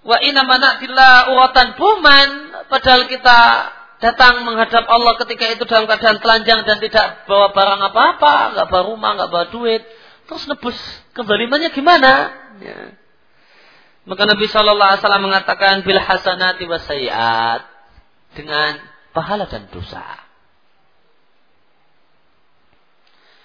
[0.00, 2.28] Wa inna manakillah uratan buman,
[2.72, 3.38] padahal kita
[4.00, 8.82] datang menghadap Allah ketika itu dalam keadaan telanjang dan tidak bawa barang apa-apa, nggak bawa
[8.88, 9.84] rumah, nggak bawa duit,
[10.24, 10.78] Terus nebus
[11.12, 12.12] kezalimannya gimana?
[12.64, 12.96] Ya.
[14.04, 17.64] Maka Nabi Shallallahu Alaihi Wasallam mengatakan bil hasanati wasayat
[18.36, 18.80] dengan
[19.16, 20.04] pahala dan dosa.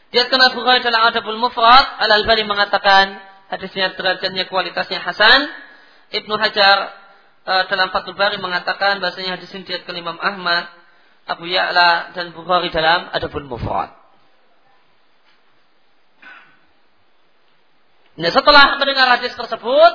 [0.10, 3.22] Diatkan Abu Hurairah dalam Adabul Mufrad, Al Albani mengatakan
[3.54, 5.48] hadisnya derajatnya kualitasnya hasan.
[6.10, 6.78] Ibnu Hajar
[7.46, 10.74] uh, dalam Fathul Bari mengatakan bahasanya hadis ini diatkan Imam Ahmad,
[11.30, 13.99] Abu Ya'la dan Bukhari dalam Adabul Mufrad.
[18.20, 19.92] Nah setelah mendengar hadis tersebut,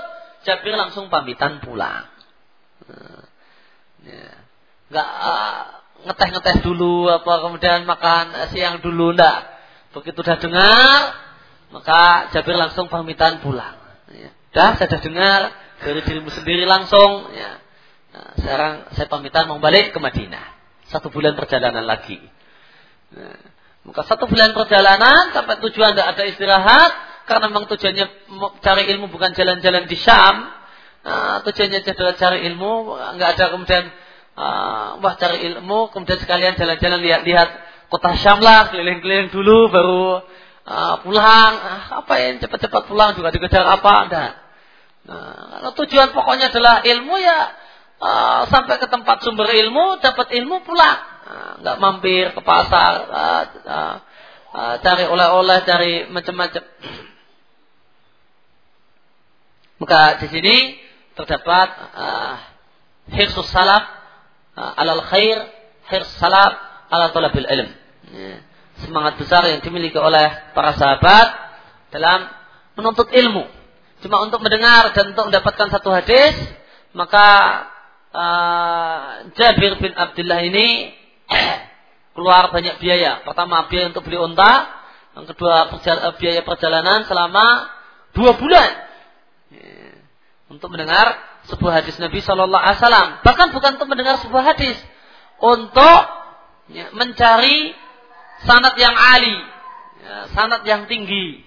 [0.49, 2.09] Jabir langsung pamitan pulang.
[4.05, 4.29] Ya.
[4.93, 5.63] Nggak uh,
[6.05, 9.53] ngeteh-ngeteh dulu apa kemudian makan siang dulu ndak.
[9.97, 11.01] Begitu udah dengar,
[11.73, 13.77] maka Jabir langsung pamitan pulang.
[14.13, 14.33] Ya.
[14.53, 15.41] Dah saya sudah dengar
[15.85, 17.29] dari dirimu sendiri langsung.
[17.33, 17.61] Ya.
[18.15, 20.55] Nah, sekarang saya pamitan mau balik ke Madinah.
[20.89, 22.21] Satu bulan perjalanan lagi.
[23.17, 23.41] Nah,
[23.85, 26.93] maka satu bulan perjalanan sampai tujuan tidak ada istirahat,
[27.25, 28.07] karena memang tujuannya
[28.61, 30.37] cari ilmu bukan jalan-jalan di Syam.
[31.05, 33.85] Nah, tujuannya adalah cari ilmu, nggak ada kemudian
[34.41, 37.49] uh, wah cari ilmu, kemudian sekalian jalan-jalan lihat-lihat
[37.93, 40.25] kota Syam lah, keliling-keliling dulu, baru
[40.65, 41.53] uh, pulang.
[41.61, 43.95] Uh, apa yang cepat-cepat pulang juga dikejar apa?
[44.09, 44.31] Nah,
[45.05, 47.41] nah, tujuan pokoknya adalah ilmu ya
[48.01, 50.99] uh, sampai ke tempat sumber ilmu, dapat ilmu pulang,
[51.61, 53.95] nggak mampir ke pasar, uh, uh,
[54.57, 56.65] uh, cari oleh-oleh, cari macam-macam.
[59.83, 60.79] Maka di sini
[61.19, 62.35] terdapat uh,
[63.11, 63.83] hirsus salaf
[64.55, 65.39] uh, alal khair,
[65.91, 66.53] hirs salaf
[66.91, 67.71] ala talabil ilm.
[68.15, 68.39] Ya.
[68.75, 71.27] semangat besar yang dimiliki oleh para sahabat
[71.95, 72.27] dalam
[72.75, 73.47] menuntut ilmu.
[74.03, 76.35] Cuma untuk mendengar dan untuk mendapatkan satu hadis,
[76.93, 77.27] maka
[78.11, 79.01] uh,
[79.39, 80.91] Jabir bin Abdullah ini
[82.19, 83.23] keluar banyak biaya.
[83.23, 84.53] Pertama biaya untuk beli unta,
[85.15, 85.71] yang kedua
[86.19, 87.71] biaya perjalanan selama
[88.15, 88.71] dua bulan
[90.57, 91.19] untuk mendengar
[91.51, 93.09] sebuah hadis Nabi Shallallahu Alaihi Wasallam.
[93.27, 94.79] Bahkan bukan untuk mendengar sebuah hadis,
[95.43, 96.03] untuk
[96.71, 97.75] ya, mencari
[98.47, 99.37] sanat yang ali,
[100.01, 101.43] ya, sanat yang tinggi.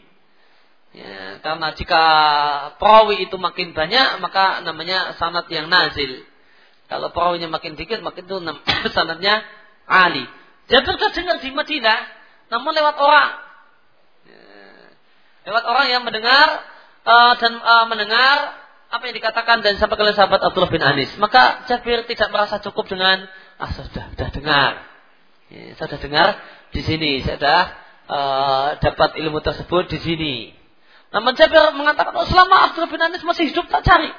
[0.97, 2.03] Ya, karena jika
[2.81, 6.25] perawi itu makin banyak, maka namanya sanat yang nazil.
[6.87, 8.37] Kalau perawinya makin dikit, makin itu
[8.97, 9.43] sanatnya
[9.85, 10.25] ali.
[10.67, 11.99] Jabir dengar di Madinah,
[12.51, 13.31] namun lewat orang.
[14.27, 14.43] Ya,
[15.47, 16.47] lewat orang yang mendengar
[17.07, 21.11] uh, dan uh, mendengar apa yang dikatakan dan sampai oleh sahabat Abdullah bin Anis.
[21.19, 23.27] Maka Jabir tidak merasa cukup dengan
[23.59, 24.71] ah sudah sudah dengar.
[25.51, 26.27] Ya, saya sudah dengar
[26.71, 27.61] di sini, saya sudah
[28.07, 30.35] uh, dapat ilmu tersebut di sini.
[31.11, 34.11] Namun Jabir mengatakan, oh, selama Abdullah bin Anis masih hidup tak cari.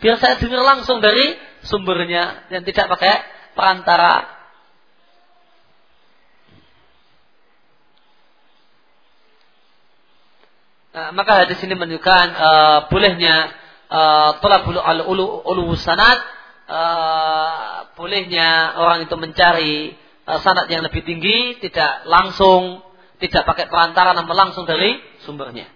[0.00, 3.24] Biar saya dengar langsung dari sumbernya dan tidak pakai
[3.56, 4.28] perantara.
[10.94, 16.18] Nah, maka hadis ini menunjukkan uh, bolehnya uh, talabul al ulu ulu sanad
[16.68, 19.96] uh, bolehnya orang itu mencari
[20.28, 22.84] uh, sanad yang lebih tinggi tidak langsung
[23.18, 25.70] tidak pakai perantara namun langsung dari sumbernya.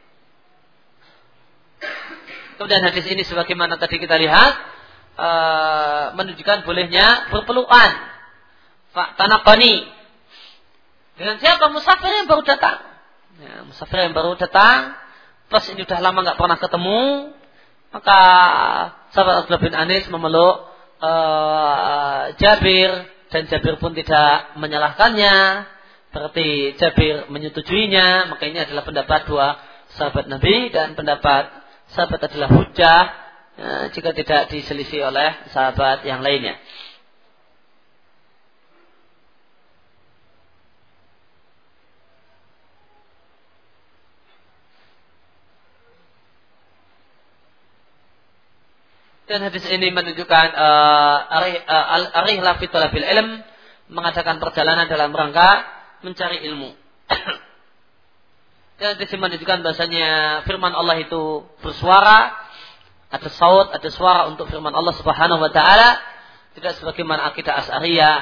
[2.58, 4.52] Kemudian hadis ini sebagaimana tadi kita lihat
[5.14, 7.90] uh, menunjukkan bolehnya berpelukan.
[8.92, 9.86] Tanakani.
[11.14, 11.70] Dengan siapa?
[11.70, 12.82] Musafir yang baru datang.
[13.38, 14.98] Ya, musafir yang baru datang.
[15.48, 17.30] Terus ini sudah lama nggak pernah ketemu.
[17.88, 18.20] Maka
[19.16, 20.68] sahabat Abdullah bin Anis memeluk
[21.00, 22.90] uh, Jabir
[23.32, 25.36] dan Jabir pun tidak menyalahkannya.
[26.12, 28.28] Berarti Jabir menyetujuinya.
[28.28, 29.56] Maka ini adalah pendapat dua
[29.96, 31.48] sahabat Nabi dan pendapat
[31.96, 33.00] sahabat adalah hujah
[33.56, 36.60] ya, jika tidak diselisih oleh sahabat yang lainnya.
[49.28, 51.60] Dan hadis ini menunjukkan uh, arih
[52.40, 53.44] uh, talabil ilm
[53.92, 55.68] mengadakan perjalanan dalam rangka
[56.00, 56.72] mencari ilmu.
[58.80, 60.08] Dan di menunjukkan bahasanya
[60.48, 62.40] firman Allah itu bersuara,
[63.12, 66.00] ada saut, ada suara untuk firman Allah Subhanahu wa taala,
[66.56, 68.18] tidak sebagaimana akidah Asy'ariyah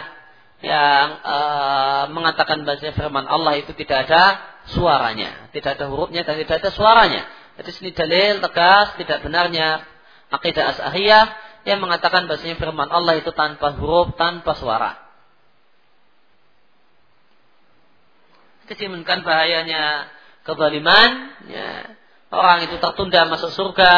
[0.67, 4.43] yang uh, mengatakan bahasanya firman Allah itu tidak ada
[4.75, 7.23] suaranya, tidak ada hurufnya dan tidak ada suaranya.
[7.63, 9.96] Jadi sini dalil tegas tidak benarnya
[10.31, 11.27] akidah Asy'ariyah
[11.67, 15.03] yang mengatakan bahasanya firman Allah itu tanpa huruf, tanpa suara.
[18.67, 20.11] Menunjukkan bahayanya
[20.43, 21.11] kezaliman,
[21.47, 21.95] ya,
[22.35, 23.95] orang itu tertunda masuk surga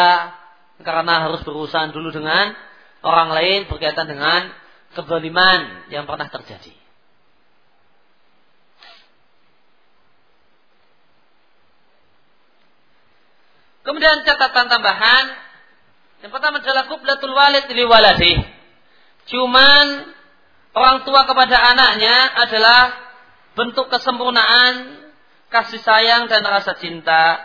[0.84, 2.52] karena harus berurusan dulu dengan
[3.00, 4.52] orang lain berkaitan dengan
[4.92, 6.76] kezaliman yang pernah terjadi.
[13.88, 15.47] Kemudian catatan tambahan
[16.18, 18.34] yang pertama adalah kublatul walid li waladi.
[19.30, 19.86] Cuman
[20.74, 22.80] orang tua kepada anaknya adalah
[23.54, 24.98] bentuk kesempurnaan
[25.52, 27.38] kasih sayang dan rasa cinta.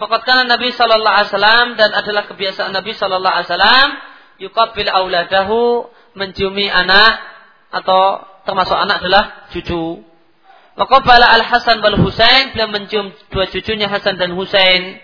[0.00, 3.88] Fakat karena Nabi Shallallahu Alaihi Wasallam dan adalah kebiasaan Nabi Shallallahu Alaihi Wasallam
[4.40, 7.20] yukabil auladahu menciumi anak
[7.70, 10.02] atau termasuk anak adalah cucu.
[10.74, 14.98] Wakabala al Hasan wal Husain beliau mencium dua cucunya Hasan dan Husain.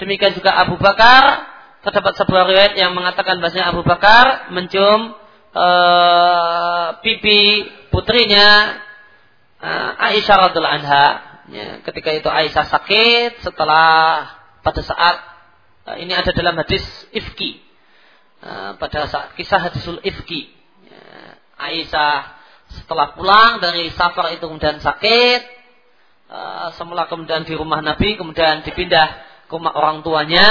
[0.00, 1.51] Demikian juga Abu Bakar.
[1.82, 5.18] Terdapat sebuah riwayat yang mengatakan bahasanya Abu Bakar mencium
[5.50, 8.78] uh, pipi putrinya
[9.58, 14.24] uh, Aisyah radhiallahu anha Ya, ketika itu Aisyah sakit setelah
[14.62, 15.16] pada saat
[15.90, 16.80] uh, ini ada dalam hadis
[17.10, 17.58] ifki.
[18.40, 20.54] Uh, pada saat kisah hadisul ifki.
[20.86, 21.04] Ya,
[21.58, 22.40] Aisyah
[22.72, 25.40] setelah pulang dari safar itu kemudian sakit.
[26.32, 30.48] Uh, semula kemudian di rumah Nabi, kemudian dipindah ke rumah orang tuanya,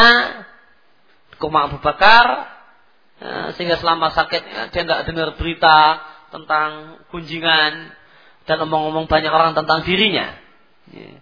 [1.41, 2.53] rumah Abu Bakar.
[3.21, 6.01] Uh, sehingga selama sakit ya, dia nggak dengar berita
[6.33, 7.93] tentang kunjingan
[8.49, 10.37] dan omong-omong banyak orang tentang dirinya.
[10.89, 11.21] Ya.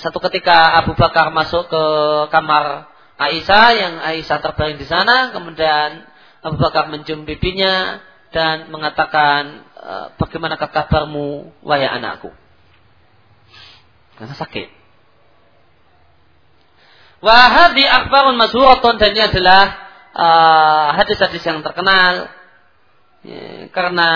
[0.00, 1.84] Satu ketika Abu Bakar masuk ke
[2.32, 2.88] kamar
[3.20, 6.08] Aisyah yang Aisyah terbaring di sana, kemudian
[6.42, 8.00] Abu Bakar mencium pipinya
[8.32, 12.32] dan mengatakan, e, bagaimanakah kabarmu wahai anakku?
[14.16, 14.81] Karena sakit.
[17.22, 19.62] Wahadi akbarun masyuratun dan ini adalah
[20.10, 22.26] uh, hadis-hadis yang terkenal.
[23.22, 24.10] Ya, karena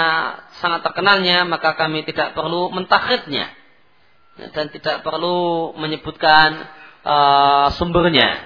[0.58, 3.54] sangat terkenalnya maka kami tidak perlu mentakhidnya
[4.50, 6.66] dan tidak perlu menyebutkan
[7.06, 8.42] uh, sumbernya.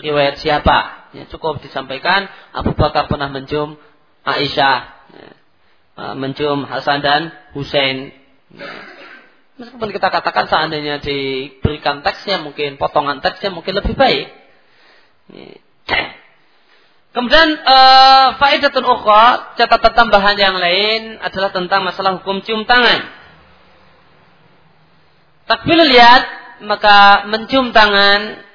[0.00, 1.12] Riwayat siapa?
[1.12, 2.24] Ya, cukup disampaikan.
[2.56, 3.76] Abu Bakar pernah mencium
[4.24, 4.78] Aisyah
[5.12, 5.30] ya,
[6.00, 8.16] uh, mencium Hasan dan Husain.
[8.56, 8.99] Ya.
[9.60, 14.26] Meskipun kita katakan seandainya diberikan teksnya mungkin potongan teksnya mungkin lebih baik.
[17.10, 23.02] Kemudian uh, faidatun ukhra, catatan tambahan yang lain adalah tentang masalah hukum cium tangan.
[25.50, 26.22] Takbil lihat,
[26.62, 28.46] maka mencium tangan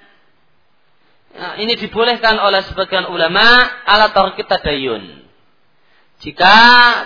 [1.35, 3.43] nah, ini dibolehkan oleh sebagian ulama
[3.83, 4.09] ala
[4.39, 5.27] kita dayun.
[6.23, 6.55] Jika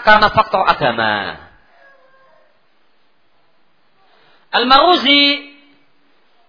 [0.05, 1.48] karena faktor agama.
[4.49, 5.23] Al-Maruzi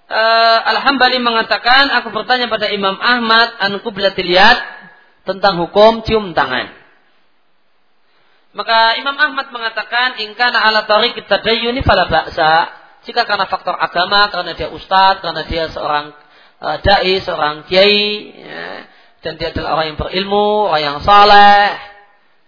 [0.08, 4.56] uh, Al-Hambali mengatakan, aku bertanya pada Imam Ahmad an kublatil yad
[5.28, 6.72] tentang hukum cium tangan.
[8.50, 12.72] Maka Imam Ahmad mengatakan ingkana ala tariq tadayyuni fala ba'sa.
[13.06, 16.12] Jika karena faktor agama, karena dia ustadz, karena dia seorang
[16.60, 18.64] uh, dai, seorang kiai, ya,
[19.24, 21.78] dan dia adalah orang yang berilmu, orang yang saleh,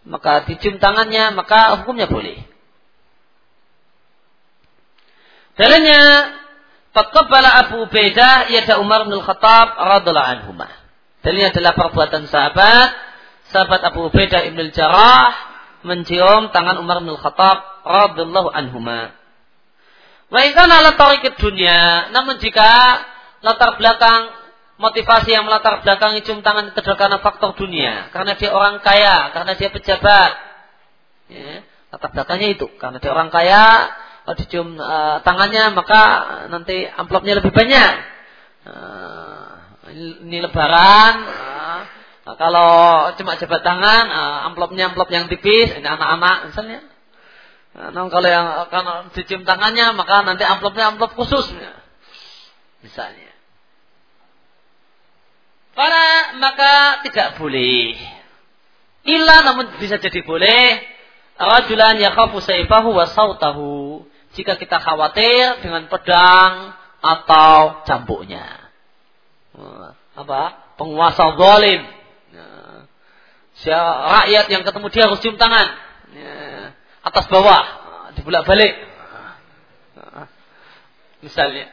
[0.08, 2.51] maka dicium tangannya, maka hukumnya boleh.
[5.56, 6.02] Dalilnya,
[6.92, 10.72] Faqabbala Abu Ubaidah yada Umar bin Khattab radhiallahu anhumah.
[11.24, 12.88] Dalilnya adalah perbuatan sahabat,
[13.48, 15.32] sahabat Abu Ubaidah ibn Jarrah
[15.82, 19.16] mencium tangan Umar bin Khattab radhiyallahu anhuma.
[20.32, 23.00] Wa ikana ala tariqid dunia, namun jika
[23.44, 24.32] latar belakang
[24.80, 29.32] motivasi yang melatar belakang cium tangan itu adalah karena faktor dunia, karena dia orang kaya,
[29.36, 30.32] karena dia pejabat.
[31.28, 33.92] Ya, latar belakangnya itu, karena dia orang kaya,
[34.38, 36.02] dicium uh, tangannya maka
[36.48, 37.92] nanti amplopnya lebih banyak.
[38.62, 39.42] Uh,
[40.22, 41.14] ini lebaran
[42.22, 42.70] nah, kalau
[43.18, 46.80] cuma jabat tangan uh, amplopnya amplop yang tipis ini anak-anak misalnya.
[47.72, 51.50] Nah, kalau yang kalau dicium tangannya maka nanti amplopnya amplop khusus
[52.84, 53.32] misalnya.
[55.72, 57.96] Para maka tidak boleh.
[59.02, 60.84] Illa namun bisa jadi boleh.
[61.32, 68.72] Rajulan yakhafu sayfahu wa sautahu jika kita khawatir dengan pedang atau cambuknya.
[70.16, 70.74] Apa?
[70.80, 71.82] Penguasa zalim.
[72.32, 73.80] Ya.
[74.20, 75.68] rakyat yang ketemu dia harus cium tangan.
[77.04, 77.62] Atas bawah.
[78.16, 78.92] Dibulak balik
[81.22, 81.70] misalnya.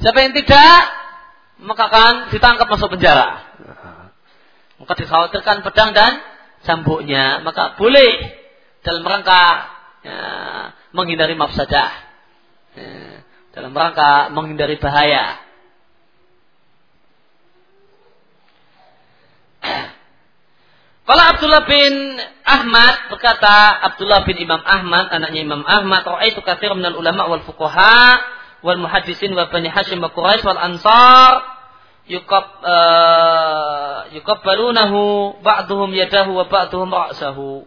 [0.00, 0.80] Siapa yang tidak
[1.62, 3.42] maka akan ditangkap masuk penjara.
[4.78, 6.22] Maka dikhawatirkan pedang dan
[6.64, 8.40] cambuknya maka boleh
[8.80, 9.44] dalam rangka
[10.02, 10.18] ya,
[10.94, 11.90] menghindari mafsadah
[12.78, 15.42] ya, dalam rangka menghindari bahaya
[21.04, 22.16] Kalau Abdullah bin
[22.48, 28.24] Ahmad berkata Abdullah bin Imam Ahmad anaknya Imam Ahmad itu katsir minal ulama wal fuqaha
[28.64, 31.44] wal muhaddisin wa bani Hashim wa Quraisy wal Ansar
[32.08, 37.64] yukab uh, yukabbalunahu ba'duhum yadahu wa ba'duhum ra'sahu.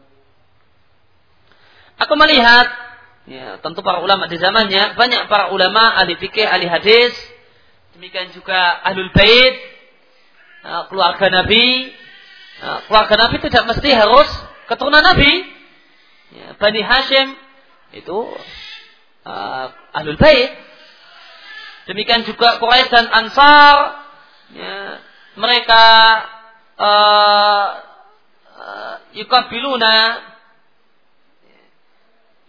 [1.98, 2.86] Aku melihat
[3.28, 7.14] ya, tentu para ulama di zamannya banyak para ulama ahli fikih, ahli hadis,
[7.94, 9.56] demikian juga ahlul bait,
[10.66, 11.94] uh, keluarga Nabi
[12.58, 14.30] Nah, keluarga Nabi tidak mesti harus
[14.66, 15.45] keturunan Nabi.
[16.34, 17.38] Ya, Bani Hashim
[17.94, 18.18] itu
[19.24, 20.58] uh, ahlul bait.
[21.88, 23.76] Demikian juga Quraisy dan Ansar.
[24.58, 24.78] Ya,
[25.38, 25.86] mereka
[26.82, 27.68] uh,
[28.58, 29.95] uh, yukabiluna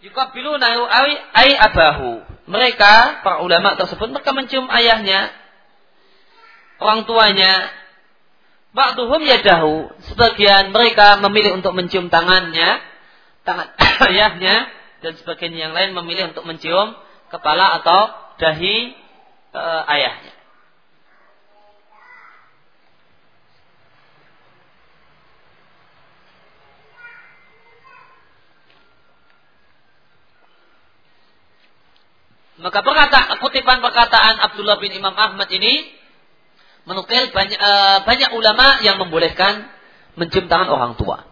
[0.03, 2.23] yukabiluna ay, ay abahu.
[2.49, 5.29] Mereka para ulama tersebut mereka mencium ayahnya,
[6.81, 7.69] orang tuanya,
[8.69, 9.89] Ba'duhum yadahu.
[10.13, 12.77] Sebagian mereka memilih untuk mencium tangannya,
[13.41, 13.67] tangan
[14.13, 14.69] ayahnya,
[15.01, 16.93] dan sebagian yang lain memilih untuk mencium
[17.33, 18.93] kepala atau dahi
[19.53, 20.28] e, ayahnya.
[32.59, 35.87] Maka perkata, kutipan perkataan Abdullah bin Imam Ahmad ini
[36.83, 39.71] menukil banyak, uh, banyak ulama yang membolehkan
[40.19, 41.23] mencium tangan orang tua.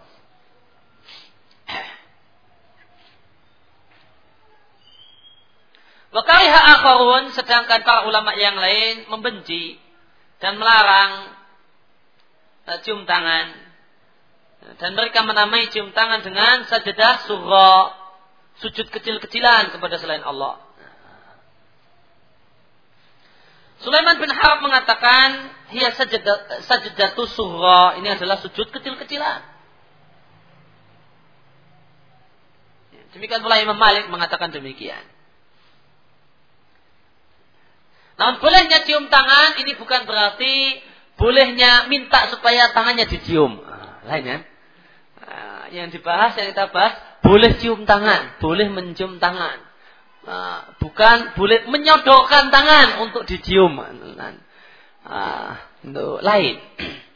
[6.16, 9.76] Wakariha akharun sedangkan para ulama yang lain membenci
[10.40, 11.36] dan melarang
[12.72, 13.52] uh, cium tangan.
[14.80, 17.84] Dan mereka menamai cium tangan dengan sajadah surah,
[18.64, 20.67] sujud kecil-kecilan kepada selain Allah.
[23.78, 25.94] Sulaiman bin Harb mengatakan, "Hiya
[26.66, 29.58] sajadatu surra." Ini adalah sujud kecil-kecilan.
[33.14, 35.02] Demikian pula Imam Malik mengatakan demikian.
[38.18, 40.82] Namun bolehnya cium tangan ini bukan berarti
[41.22, 43.62] bolehnya minta supaya tangannya dicium.
[43.62, 44.40] Nah, lain ya.
[45.22, 49.67] Nah, yang dibahas, yang kita bahas, boleh cium tangan, boleh mencium tangan.
[50.28, 53.80] Nah, bukan boleh menyodokkan tangan untuk dicium.
[53.80, 55.56] Nah,
[55.88, 56.60] untuk lain.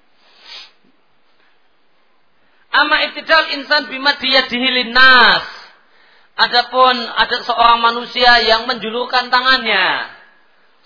[2.79, 4.47] Ama ibtidal insan bima dia
[4.87, 5.43] nas.
[6.39, 10.07] Adapun ada seorang manusia yang menjulurkan tangannya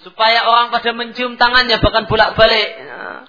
[0.01, 2.69] supaya orang pada mencium tangannya bahkan bolak-balik.
[2.89, 3.21] Nah.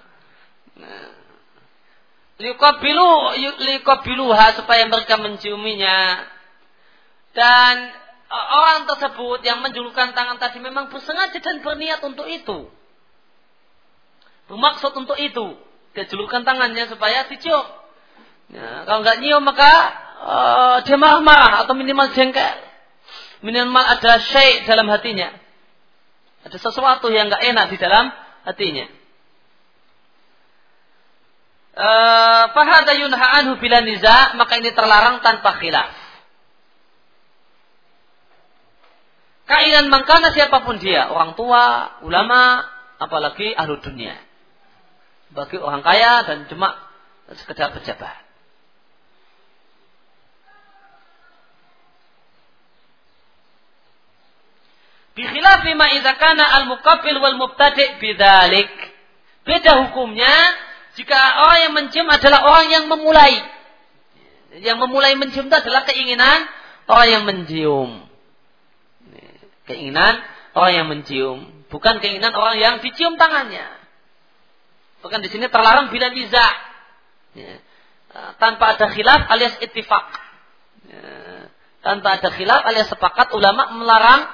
[2.36, 6.24] Likobilu, likobiluha supaya mereka menciuminya.
[7.36, 7.92] Dan
[8.30, 12.66] orang tersebut yang menjulurkan tangan tadi memang bersengaja dan berniat untuk itu.
[14.46, 15.58] Bermaksud untuk itu.
[15.94, 17.66] Dia julurkan tangannya supaya dicium.
[18.46, 19.70] Ya, kalau nggak nyium maka
[20.22, 22.62] uh, dia marah-marah atau minimal jengkel.
[23.42, 25.34] Minimal ada syai dalam hatinya.
[26.46, 28.10] Ada sesuatu yang nggak enak di dalam
[28.46, 28.86] hatinya.
[31.76, 36.05] Eh, fahada yunha bila niza, maka ini terlarang tanpa khilaf.
[39.46, 42.66] Kainan mangkana siapa pun dia, orang tua, ulama,
[42.98, 44.18] apalagi ahlu dunia.
[45.30, 46.74] Bagi orang kaya dan cuma
[47.30, 48.26] sekedar pejabat.
[55.16, 55.88] Bikhilafi ma
[56.20, 58.68] kana al-muqabbil wal mubtadi' bidzalik.
[59.48, 60.34] Beda hukumnya
[60.98, 63.34] jika orang yang mencium adalah orang yang memulai.
[64.60, 66.44] Yang memulai mencium itu adalah keinginan
[66.88, 68.05] orang yang mencium.
[69.66, 70.22] Keinginan
[70.54, 71.38] orang yang mencium,
[71.68, 73.66] bukan keinginan orang yang dicium tangannya.
[75.02, 76.46] Bukan di sini terlarang bila niza.
[77.36, 77.60] Ya.
[78.40, 80.06] Tanpa ada khilaf alias ittifaq.
[80.88, 81.06] Ya.
[81.84, 84.26] Tanpa ada khilaf alias sepakat ulama melarang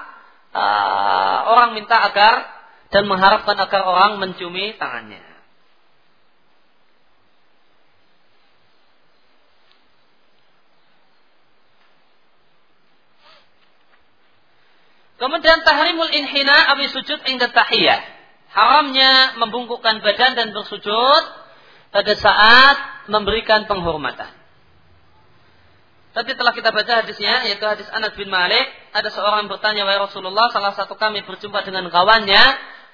[0.55, 2.47] uh, orang minta agar
[2.93, 5.32] dan mengharapkan agar orang menciumi tangannya.
[15.23, 18.03] Kemudian tahrimul inhina awi sujud inda tahiyah.
[18.51, 21.23] Haramnya membungkukkan badan dan bersujud
[21.95, 24.35] pada saat memberikan penghormatan.
[26.13, 28.67] Tadi telah kita baca hadisnya, yaitu hadis Anas bin Malik.
[28.93, 32.43] Ada seorang bertanya, Wahai Rasulullah, salah satu kami berjumpa dengan kawannya,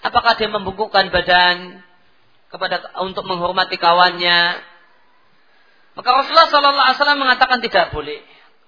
[0.05, 1.81] apakah dia membungkukkan badan
[2.53, 4.63] kepada untuk menghormati kawannya?
[5.97, 8.21] Maka Rasulullah Sallallahu Alaihi Wasallam mengatakan tidak boleh.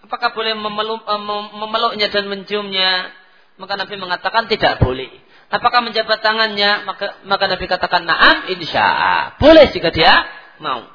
[0.03, 1.21] Apakah boleh eh,
[1.61, 3.20] memeluknya dan menciumnya?
[3.61, 5.13] Maka Nabi mengatakan tidak boleh.
[5.53, 6.89] Apakah menjabat tangannya?
[6.89, 10.25] Maka, maka Nabi katakan naam insya Boleh jika dia
[10.65, 10.89] mau.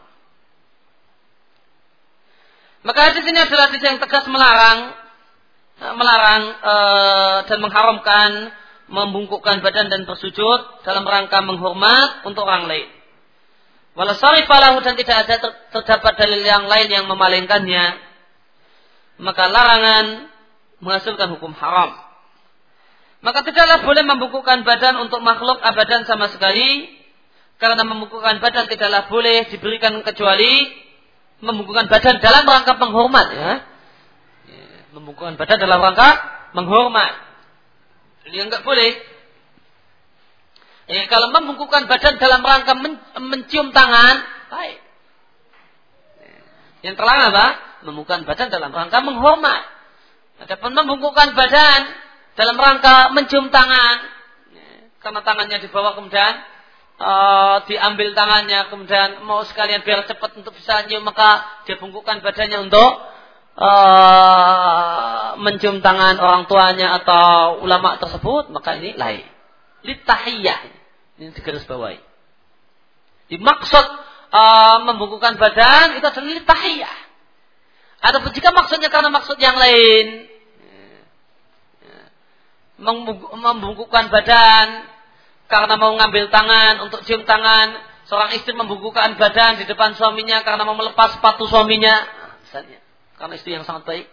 [2.85, 4.93] Maka hadis ini adalah hadis yang tegas melarang
[5.81, 6.75] eh, melarang e,
[7.49, 8.29] dan mengharamkan
[8.85, 12.89] membungkukkan badan dan bersujud dalam rangka menghormat untuk orang lain.
[13.97, 15.35] Walau falahu dan tidak ada
[15.73, 17.85] terdapat dalil yang lain yang memalingkannya,
[19.17, 20.29] maka larangan
[20.83, 22.04] menghasilkan hukum haram.
[23.25, 26.93] Maka tidaklah boleh membungkukkan badan untuk makhluk abadan sama sekali,
[27.57, 30.69] karena membungkukkan badan tidaklah boleh diberikan kecuali
[31.41, 33.51] membungkukkan badan dalam rangka penghormat ya.
[34.93, 36.09] membungkukkan badan dalam rangka
[36.53, 37.11] menghormat.
[38.29, 38.93] Ini enggak boleh.
[40.85, 44.21] Ya, kalau membungkukkan badan dalam rangka men mencium tangan,
[44.53, 44.77] baik.
[46.85, 47.47] Yang terlarang apa?
[47.89, 49.65] Membungkukkan badan dalam rangka menghormat.
[50.45, 52.04] Adapun membungkukkan badan
[52.35, 53.97] dalam rangka mencium tangan,
[54.99, 56.33] karena tangannya dibawa kemudian
[56.99, 62.67] uh, diambil tangannya kemudian mau sekalian biar cepat untuk bisa nyium maka dia bungkukkan badannya
[62.67, 62.91] untuk
[63.59, 69.25] uh, mencium tangan orang tuanya atau ulama tersebut maka ini lain.
[69.85, 70.59] Litahiyah.
[71.15, 72.15] Ini digaris bawahi
[73.29, 73.85] dimaksud
[74.29, 76.97] uh, membungkukkan badan itu adalah litahiyah.
[78.05, 80.29] Ataupun jika maksudnya karena maksud yang lain
[82.77, 84.67] membungkukkan badan
[85.45, 87.77] karena mau ngambil tangan untuk cium tangan,
[88.09, 91.93] seorang istri membukukan badan di depan suaminya karena mau melepas sepatu suaminya,
[92.41, 92.81] misalnya,
[93.21, 94.07] karena istri yang sangat baik.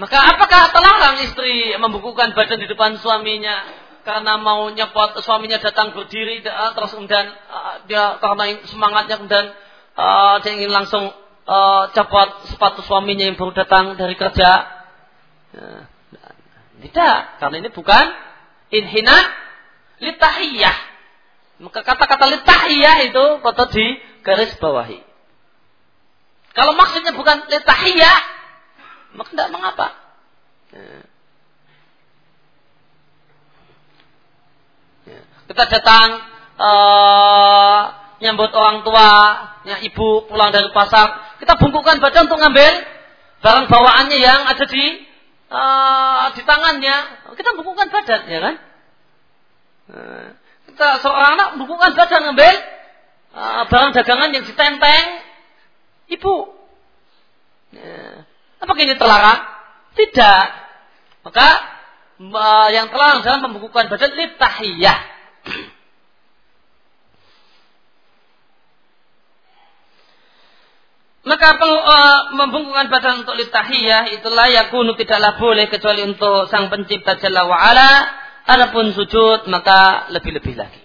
[0.00, 3.68] Maka apakah terlarang istri membukukan badan di depan suaminya
[4.00, 9.52] karena mau nyepot suaminya datang berdiri terus kemudian uh, dia karena semangatnya kemudian
[9.92, 11.12] uh, dia ingin langsung
[11.50, 11.82] uh,
[12.46, 14.50] sepatu suaminya yang baru datang dari kerja.
[15.50, 15.82] Eh,
[16.86, 18.04] tidak, karena ini bukan
[18.70, 19.18] inhina
[19.98, 20.78] litahiyah.
[21.60, 25.02] Maka kata-kata litahiyah itu patut di garis bawahi.
[26.56, 28.18] Kalau maksudnya bukan litahiyah,
[29.18, 29.88] maka tidak mengapa.
[30.72, 31.04] Eh.
[35.50, 36.08] Kita datang
[36.62, 37.80] ee,
[38.22, 39.10] nyambut orang tua
[39.64, 42.72] ya, ibu pulang dari pasar, kita bungkukkan badan untuk ngambil
[43.40, 44.84] barang bawaannya yang ada di
[45.50, 46.96] uh, di tangannya.
[47.36, 48.54] Kita bungkukkan badan, ya kan?
[49.90, 50.26] Uh,
[50.70, 52.54] kita seorang anak bungkukkan badan ngambil
[53.34, 55.04] uh, barang dagangan yang ditenteng
[56.10, 56.36] ibu.
[57.70, 58.26] Ya.
[58.60, 59.40] Apakah ini terlarang?
[59.96, 60.44] Tidak.
[61.24, 61.48] Maka
[62.20, 65.00] uh, yang terlarang dalam membukukan badan tahiyah.
[71.20, 77.20] Maka peng, uh, membungkukkan badan untuk litahiyah itulah yakunu tidaklah boleh kecuali untuk sang pencipta
[77.20, 77.90] Jalla wa'ala.
[78.48, 80.80] Adapun sujud maka lebih-lebih lagi.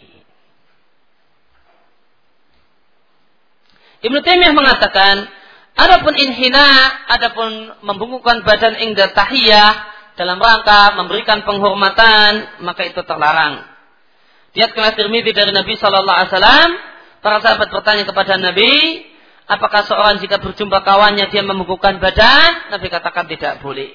[4.04, 5.26] Ibnu Taimiyah mengatakan,
[5.80, 6.68] adapun inhina,
[7.10, 9.72] adapun membungkukkan badan ingda tahiyah
[10.20, 13.66] dalam rangka memberikan penghormatan, maka itu terlarang.
[14.52, 16.70] Lihat kelas Tirmidzi dari Nabi Shallallahu Alaihi Wasallam,
[17.24, 18.72] para sahabat bertanya kepada Nabi,
[19.46, 22.74] Apakah seorang jika berjumpa kawannya dia membungkukkan badan?
[22.74, 23.94] Nabi katakan tidak boleh.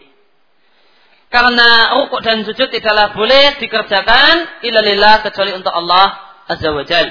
[1.31, 6.19] Karena rukuk dan sujud tidaklah boleh dikerjakan ilalillah kecuali untuk Allah
[6.51, 7.07] Azza wa Jal.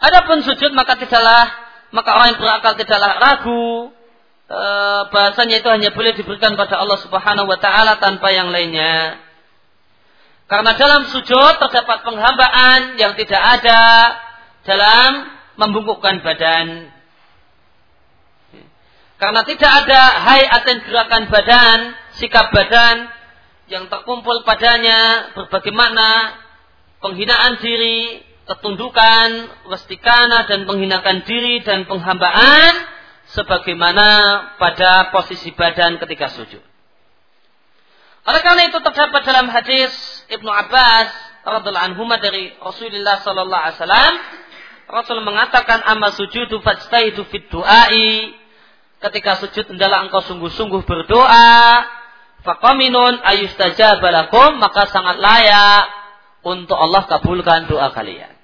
[0.00, 1.50] Adapun sujud maka tidaklah
[1.90, 3.90] maka orang yang berakal tidaklah ragu
[4.46, 4.60] e,
[5.10, 9.18] bahasanya itu hanya boleh diberikan pada Allah Subhanahu wa taala tanpa yang lainnya.
[10.50, 13.82] Karena dalam sujud terdapat penghambaan yang tidak ada
[14.66, 16.88] dalam membungkukkan badan.
[19.20, 21.78] Karena tidak ada hayat dan gerakan badan,
[22.16, 23.12] sikap badan
[23.68, 26.40] yang terkumpul padanya berbagai makna
[27.04, 29.28] penghinaan diri, ketundukan,
[29.68, 32.72] wastikana dan penghinakan diri dan penghambaan
[33.36, 34.08] sebagaimana
[34.56, 36.64] pada posisi badan ketika sujud.
[38.24, 39.92] Oleh karena itu terdapat dalam hadis
[40.32, 41.08] Ibnu Abbas
[41.40, 44.14] radhiallahu anhu dari Rasulullah sallallahu alaihi wasallam
[44.90, 48.34] Rasul mengatakan amma sujudu fajtahidu fit du'ai.
[49.00, 51.86] Ketika sujud hendaklah engkau sungguh-sungguh berdoa.
[52.42, 55.84] Faqaminun ayustajabalakum maka sangat layak
[56.42, 58.34] untuk Allah kabulkan doa kalian.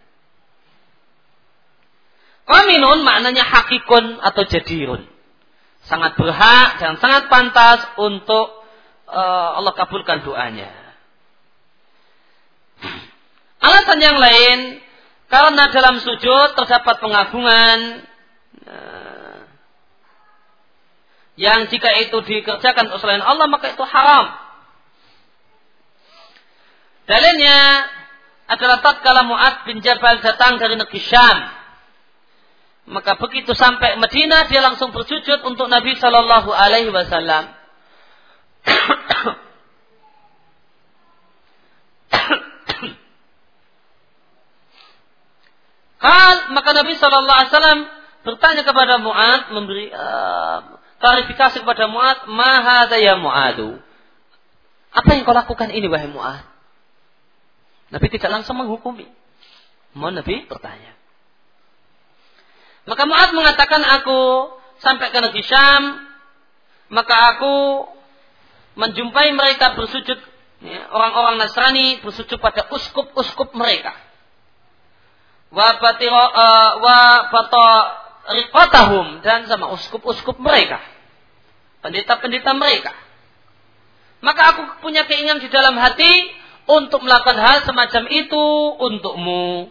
[2.47, 5.03] Qaminun maknanya hakikun atau jadirun.
[5.91, 8.63] Sangat berhak dan sangat pantas untuk
[9.11, 10.71] uh, Allah kabulkan doanya.
[13.59, 14.86] Alasan yang lain
[15.27, 17.79] karena dalam sujud terdapat pengagungan
[18.63, 19.39] eh,
[21.37, 24.27] yang jika itu dikerjakan selain Allah maka itu haram.
[27.07, 27.87] Dalilnya
[28.51, 31.39] adalah tatkala Mu'ad bin Jabal datang dari negeri Syam.
[32.87, 37.51] Maka begitu sampai Madinah dia langsung bersujud untuk Nabi Shallallahu Alaihi Wasallam.
[46.07, 47.81] Hal maka Nabi Shallallahu Alaihi Wasallam
[48.23, 53.83] bertanya kepada Muad, memberi uh, klarifikasi kepada Muad, maha ya Muadu.
[54.95, 56.47] Apa yang kau lakukan ini wahai Muad?
[57.91, 59.11] Nabi tidak langsung menghukumi.
[59.99, 60.95] Mohon Nabi bertanya.
[62.87, 66.07] Maka Muad mengatakan aku sampai ke negeri Syam,
[66.95, 67.83] maka aku
[68.79, 70.23] menjumpai mereka bersujud
[70.63, 74.07] ya, orang-orang Nasrani bersujud pada uskup-uskup mereka
[75.51, 75.69] wa
[78.27, 80.83] riqatahum dan sama uskup-uskup mereka.
[81.83, 82.93] Pendeta-pendeta mereka.
[84.25, 86.11] Maka aku punya keinginan di dalam hati
[86.67, 88.45] untuk melakukan hal semacam itu
[88.83, 89.71] untukmu.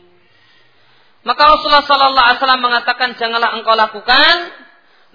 [1.26, 4.36] Maka Rasulullah Sallallahu Alaihi Wasallam mengatakan janganlah engkau lakukan.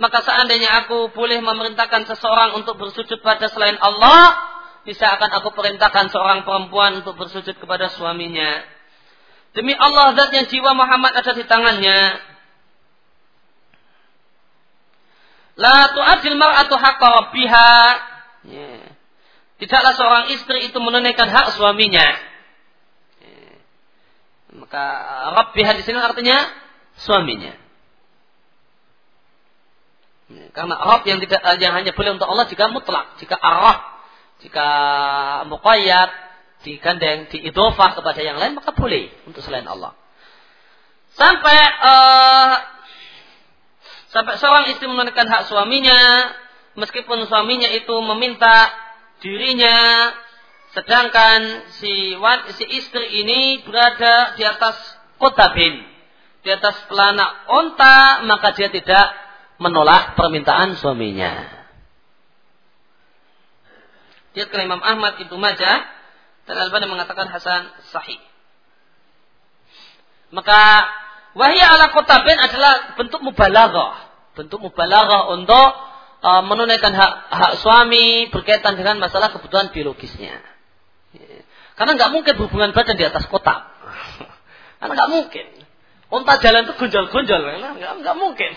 [0.00, 4.32] Maka seandainya aku boleh memerintahkan seseorang untuk bersujud pada selain Allah,
[4.80, 8.64] bisa akan aku perintahkan seorang perempuan untuk bersujud kepada suaminya.
[9.50, 12.00] Demi Allah zat yang jiwa Muhammad ada di tangannya.
[15.58, 17.70] La tu'adil mar'atu haqqa rabbiha.
[18.46, 18.72] Ya.
[19.60, 22.06] Tidaklah seorang istri itu menunaikan hak suaminya.
[23.20, 23.52] Ya.
[24.54, 24.84] Maka
[25.34, 26.46] rabbiha di sini artinya
[27.02, 27.58] suaminya.
[30.30, 30.46] Ya.
[30.54, 33.82] Karena Rabb yang tidak yang hanya boleh untuk Allah jika mutlak, jika arah,
[34.38, 34.66] jika
[35.50, 36.29] muqayyad,
[36.60, 39.96] digandeng, diidofah kepada yang lain, maka boleh untuk selain Allah.
[41.16, 42.54] Sampai uh,
[44.12, 45.98] sampai seorang istri menunaikan hak suaminya,
[46.76, 48.68] meskipun suaminya itu meminta
[49.24, 50.10] dirinya,
[50.76, 52.14] sedangkan si
[52.56, 54.76] si istri ini berada di atas
[55.16, 55.80] kota bin,
[56.44, 59.16] di atas pelana onta, maka dia tidak
[59.60, 61.60] menolak permintaan suaminya.
[64.30, 65.99] Dia ke Imam Ahmad itu Majah
[66.50, 68.18] Dan Albani mengatakan Hasan sahih.
[70.34, 70.82] Maka
[71.38, 74.10] wahya ala kotabin adalah bentuk mubalaghah.
[74.34, 75.68] Bentuk mubalaghah untuk
[76.26, 80.42] uh, menunaikan hak, hak suami berkaitan dengan masalah kebutuhan biologisnya.
[81.78, 83.70] Karena nggak mungkin hubungan badan di atas kotak.
[84.82, 85.46] Karena nggak mungkin.
[86.10, 88.52] Unta jalan itu gonjol-gonjol, nggak, nggak mungkin.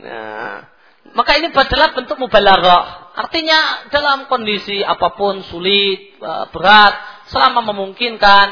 [0.00, 0.64] Nah,
[1.10, 3.12] maka ini adalah bentuk mubalaghah.
[3.18, 6.94] Artinya dalam kondisi apa pun sulit, eh, berat,
[7.28, 8.48] selama memungkinkan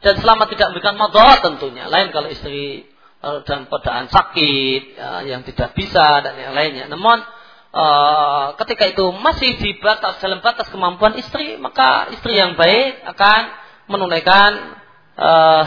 [0.00, 1.90] dan selama tidak memberikan madarat tentunya.
[1.90, 2.88] Lain kalau istri
[3.18, 6.86] eh, dalam keadaan sakit, ya, yang tidak bisa dan yang lainnya.
[6.88, 7.38] Namun
[8.64, 13.40] ketika itu masih di batas dalam batas kemampuan istri, maka istri yang baik akan
[13.92, 14.50] menunaikan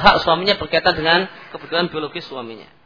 [0.01, 2.80] hak suaminya berkaitan dengan kebutuhan biologis suaminya.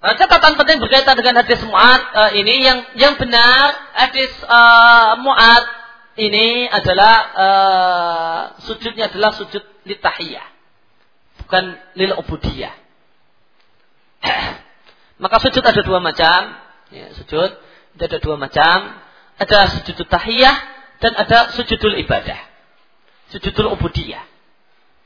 [0.00, 5.64] Uh, catatan penting berkaitan dengan hadis Mu'ad uh, ini yang yang benar hadis uh, Mu'ad
[6.16, 10.50] ini adalah uh, sujudnya adalah sujud litahiyah
[11.50, 12.70] bukan lil ubudiyah.
[15.22, 16.54] Maka sujud ada dua macam,
[16.94, 17.50] ya, sujud
[17.98, 18.94] ada dua macam,
[19.34, 20.56] ada sujud tahiyah
[21.02, 22.38] dan ada sujudul ibadah.
[23.34, 24.22] Sujudul ubudiyah.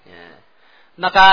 [0.04, 0.24] Ya.
[1.00, 1.28] Maka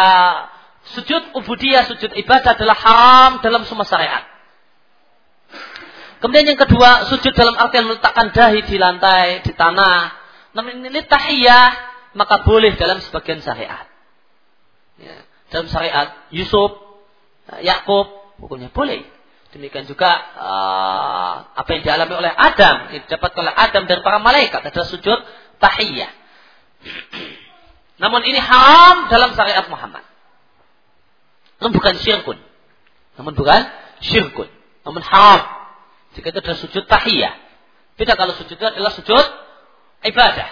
[0.91, 4.27] sujud ubudiyah, sujud ibadah adalah haram dalam semua syariat.
[6.21, 10.13] Kemudian yang kedua, sujud dalam artian meletakkan dahi di lantai, di tanah.
[10.53, 11.69] Namun ini tahiyah,
[12.13, 13.89] maka boleh dalam sebagian syariat.
[15.01, 15.25] Ya.
[15.49, 16.77] Dalam syariat Yusuf,
[17.65, 19.01] Yakub, pokoknya boleh.
[19.51, 20.07] Demikian juga
[20.39, 25.19] uh, apa yang dialami oleh Adam, yang didapat oleh Adam dan para malaikat adalah sujud
[25.59, 26.11] tahiyah.
[27.99, 30.10] Namun ini haram dalam syariat Muhammad.
[31.61, 32.41] Namun bukan syirkun.
[33.21, 33.61] Namun bukan
[34.01, 34.49] syirkun.
[34.81, 35.41] Namun haram.
[36.17, 37.37] Jika itu adalah sujud tahiyah.
[37.95, 39.25] Beda kalau sujud itu adalah sujud
[40.09, 40.49] ibadah.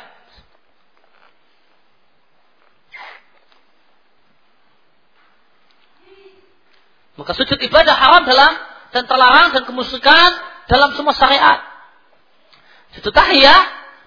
[7.19, 8.53] Maka sujud ibadah haram dalam
[8.95, 10.29] dan terlarang dan kemusyrikan
[10.71, 11.59] dalam semua syariat.
[12.95, 13.59] Sujud tahiyah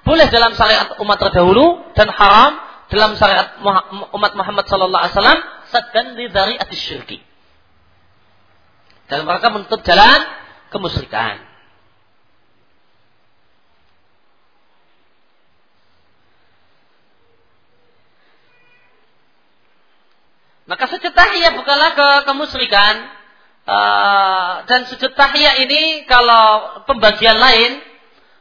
[0.07, 2.57] boleh dalam syariat umat terdahulu dan haram
[2.89, 3.59] dalam syariat
[4.15, 5.41] umat Muhammad sallallahu alaihi wasallam
[5.73, 6.28] saddan li
[6.77, 7.19] syirki.
[9.09, 10.20] Dalam rangka menutup jalan
[10.69, 11.40] kemusyrikan.
[20.69, 23.20] Maka sujud tahiyah bukanlah ke kemusyrikan,
[23.62, 27.78] Uh, dan sujud tahiyah ini kalau pembagian lain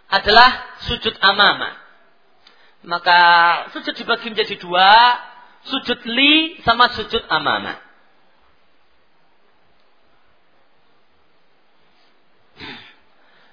[0.09, 1.77] adalah sujud amama.
[2.81, 3.19] Maka
[3.69, 4.89] sujud dibagi menjadi dua,
[5.65, 7.77] sujud li sama sujud amama.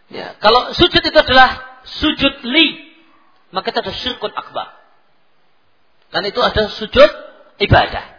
[0.09, 2.97] Ya, kalau sujud itu adalah sujud li,
[3.53, 4.73] maka itu ada syirkun akbar.
[6.09, 7.11] Dan itu ada sujud
[7.61, 8.17] ibadah.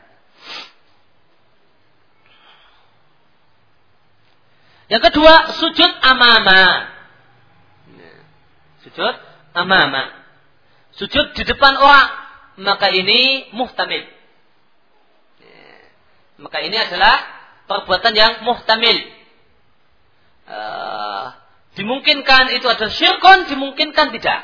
[4.90, 6.62] Yang kedua, sujud amama.
[8.86, 9.16] Sujud
[9.54, 10.04] amama.
[10.98, 12.29] Sujud di depan orang.
[12.60, 14.20] Maka ini muhtamil.
[16.40, 17.20] Maka ini adalah
[17.68, 18.98] perbuatan yang muhtamil.
[20.50, 21.36] Uh,
[21.78, 24.42] dimungkinkan itu ada syirkon, dimungkinkan tidak.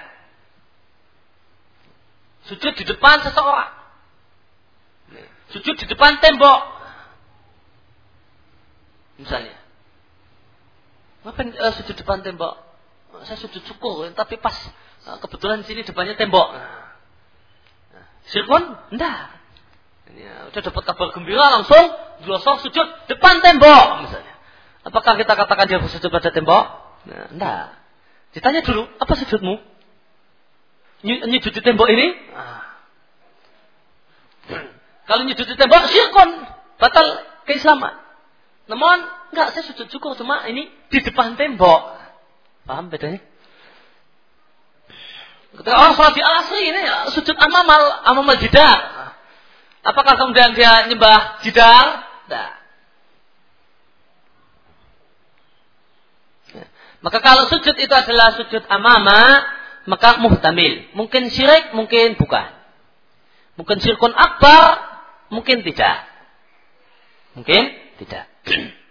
[2.46, 3.74] Sujud di depan seseorang.
[5.56, 6.62] Sujud di depan tembok.
[9.18, 9.56] Misalnya.
[11.26, 12.60] Ngapain uh, sujud depan tembok?
[13.26, 14.54] Saya sujud syukur, tapi pas
[15.08, 16.54] uh, kebetulan sini depannya tembok.
[16.54, 16.85] Nah.
[18.32, 18.64] Sirkon?
[18.94, 19.36] Enggak.
[20.16, 21.92] Ya, udah dapat kabar gembira langsung
[22.24, 24.36] glosok sujud depan tembok misalnya.
[24.86, 26.66] Apakah kita katakan dia sujud pada tembok?
[27.36, 27.76] Nah.
[28.32, 29.56] Ditanya dulu, apa sujudmu?
[31.06, 32.08] Nyujud di tembok ini?
[32.32, 32.64] Nah.
[35.10, 36.30] Kalau nyujud di tembok, sirkon.
[36.76, 37.08] Batal
[37.48, 37.96] keislaman.
[38.66, 42.00] Namun Enggak, saya sujud syukur cuma ini di depan tembok.
[42.64, 43.20] Paham bedanya?
[45.56, 46.82] Ketika orang sholat di al ini
[47.16, 48.78] sujud amamal, amamal jidar.
[49.86, 52.06] Apakah kemudian dia nyembah jidar?
[52.26, 52.52] Tidak.
[56.58, 56.66] Ya.
[57.06, 59.46] Maka kalau sujud itu adalah sujud amama,
[59.86, 60.90] maka muhtamil.
[60.98, 62.50] Mungkin syirik, mungkin bukan.
[63.56, 64.82] Mungkin syirkun akbar,
[65.30, 66.04] mungkin tidak.
[67.38, 67.64] Mungkin
[68.02, 68.26] tidak.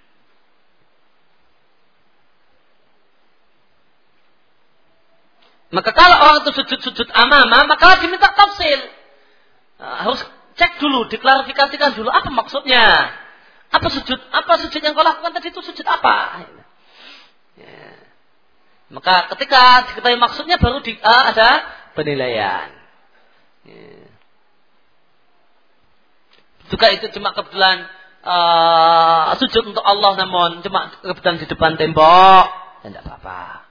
[5.75, 8.79] Maka kalau orang itu sujud-sujud amama, maka diminta tafsir.
[9.83, 10.23] Nah, harus
[10.55, 12.87] cek dulu, diklarifikasikan dulu apa maksudnya.
[13.75, 14.19] Apa sujud?
[14.31, 16.47] Apa sujud yang kau lakukan tadi itu sujud apa?
[17.59, 17.91] Ya.
[18.95, 21.67] Maka ketika diketahui maksudnya baru di, uh, ada
[21.99, 22.71] penilaian.
[23.67, 24.07] Ya.
[26.71, 27.91] Juga itu cuma kebetulan
[28.23, 32.47] uh, sujud untuk Allah namun cuma kebetulan di depan tembok,
[32.87, 33.64] ya tidak apa-apa.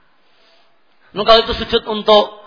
[1.14, 2.42] Nah, kalau itu sujud untuk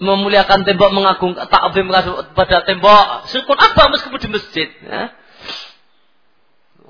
[0.00, 1.88] memuliakan tembok mengagung takbim
[2.32, 4.68] pada tembok, sirkun apa meskipun di masjid.
[4.84, 5.12] Ya.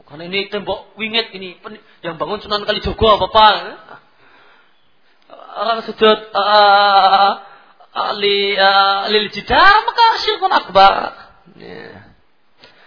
[0.06, 1.58] Karena ini tembok wingit ini
[2.02, 3.46] yang bangun Sunan Kalijogo apa apa.
[3.58, 3.74] Ya.
[5.56, 7.30] Orang sujud uh,
[8.22, 10.94] li, uh, jidah maka syirkun akbar.
[11.58, 12.14] Ya.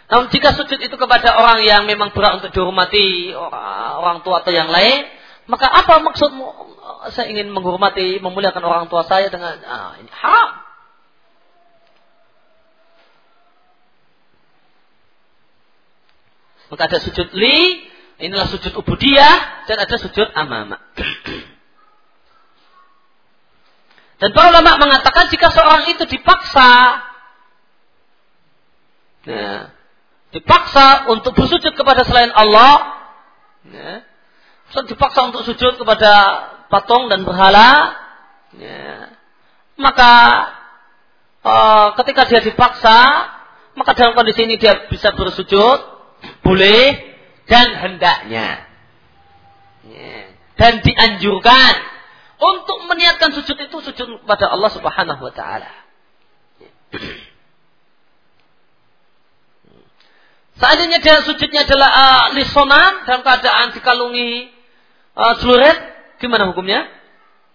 [0.09, 4.49] Namun jika sujud itu kepada orang yang memang berat untuk dihormati, orang, orang tua atau
[4.49, 5.05] yang lain,
[5.45, 6.78] maka apa maksudmu?
[7.15, 10.51] Saya ingin menghormati, memuliakan orang tua saya dengan ah, ini haram.
[16.69, 17.87] Maka ada sujud li,
[18.19, 20.77] inilah sujud ubudiyah, dan ada sujud amama.
[24.19, 26.99] Dan para ulama mengatakan jika seorang itu dipaksa,
[29.23, 29.71] ya,
[30.35, 32.99] dipaksa untuk bersujud kepada selain Allah,
[33.63, 34.03] ya,
[34.91, 36.11] dipaksa untuk sujud kepada
[36.69, 37.97] patung dan berhala,
[38.55, 39.13] ya,
[39.75, 40.13] maka
[41.43, 42.97] uh, ketika dia dipaksa,
[43.73, 45.79] maka dalam kondisi ini dia bisa bersujud,
[46.45, 46.85] boleh
[47.49, 48.69] dan hendaknya,
[49.89, 50.15] ya,
[50.55, 51.73] dan dianjurkan
[52.39, 55.73] untuk meniatkan sujud itu sujud kepada Allah Subhanahu Wa Taala.
[56.61, 56.71] Ya.
[60.59, 64.51] Seandainya dia sujudnya adalah uh, lisonan dalam keadaan dikalungi
[65.15, 65.79] uh, celurit,
[66.19, 66.85] gimana hukumnya?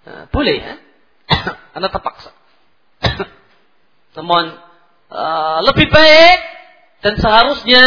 [0.05, 0.74] Uh, boleh ya,
[1.73, 2.32] karena terpaksa.
[4.16, 4.53] Namun
[5.12, 6.39] uh, lebih baik
[7.05, 7.85] dan seharusnya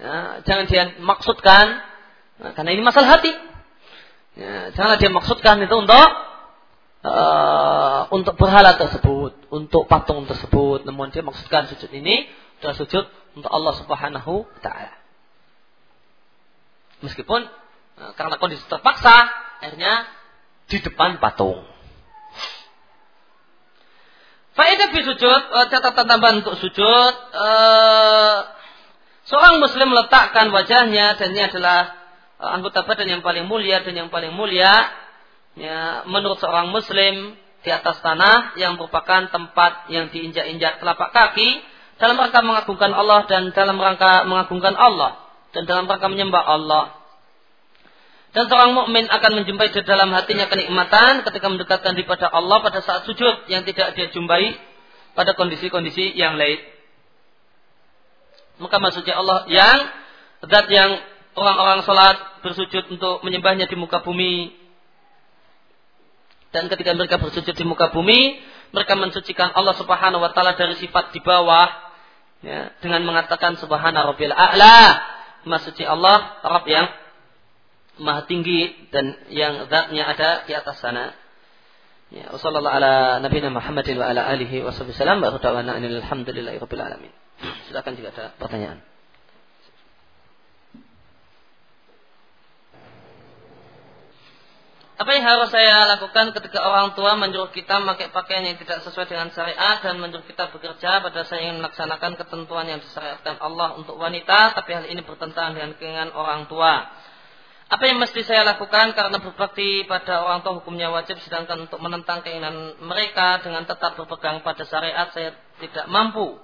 [0.00, 1.84] ya, jangan dia maksudkan
[2.40, 3.32] nah, karena ini masalah hati.
[4.32, 6.08] Ya, janganlah dia maksudkan itu untuk
[7.04, 10.88] uh, untuk berhala tersebut, untuk patung tersebut.
[10.88, 12.28] Namun dia maksudkan sujud ini
[12.60, 13.04] adalah sujud
[13.36, 14.94] untuk Allah Subhanahu wa taala.
[17.02, 17.44] Meskipun
[18.02, 19.30] e, karena kondisi terpaksa
[19.62, 20.10] akhirnya
[20.66, 21.62] di depan patung.
[24.52, 28.38] Faedah fi sujud, e, catatan tambahan untuk sujud, uh,
[29.24, 32.02] seorang muslim meletakkan wajahnya dan ini adalah
[32.42, 34.74] anggota badan yang paling mulia dan yang paling mulia
[35.54, 41.62] ya, menurut seorang muslim di atas tanah yang merupakan tempat yang diinjak-injak telapak kaki
[42.02, 45.22] dalam rangka mengagungkan Allah dan dalam rangka mengagungkan Allah
[45.54, 47.01] dan dalam rangka menyembah Allah.
[48.32, 52.80] Dan seorang mukmin akan menjumpai di dalam hatinya kenikmatan ketika mendekatkan diri pada Allah pada
[52.80, 54.56] saat sujud yang tidak dia jumpai
[55.12, 56.56] pada kondisi-kondisi yang lain.
[58.56, 59.78] Maka maksudnya Allah yang
[60.48, 60.96] zat yang
[61.36, 64.52] orang-orang salat bersujud untuk menyembahnya di muka bumi
[66.52, 68.40] dan ketika mereka bersujud di muka bumi
[68.72, 71.68] mereka mensucikan Allah Subhanahu wa taala dari sifat di bawah
[72.44, 75.00] ya, dengan mengatakan subhana rabbil a'la
[75.48, 76.86] maksudnya Allah Rabb yang
[78.02, 81.14] maha tinggi dan yang zatnya ada di atas sana.
[82.12, 87.12] Ya wasallallahu ala nabiyina Muhammadin wa ala alihi wasallam wa alhamdulillahi rabbil alamin.
[87.70, 88.84] Silakan jika ada pertanyaan.
[95.02, 99.10] Apa yang harus saya lakukan ketika orang tua menyuruh kita memakai pakaian yang tidak sesuai
[99.10, 103.98] dengan syariat dan menyuruh kita bekerja pada saya ingin melaksanakan ketentuan yang disyariatkan Allah untuk
[103.98, 106.86] wanita, tapi hal ini bertentangan dengan keinginan orang tua.
[107.72, 112.20] Apa yang mesti saya lakukan karena berbakti pada orang tua hukumnya wajib sedangkan untuk menentang
[112.20, 116.36] keinginan mereka dengan tetap berpegang pada syariat saya tidak mampu.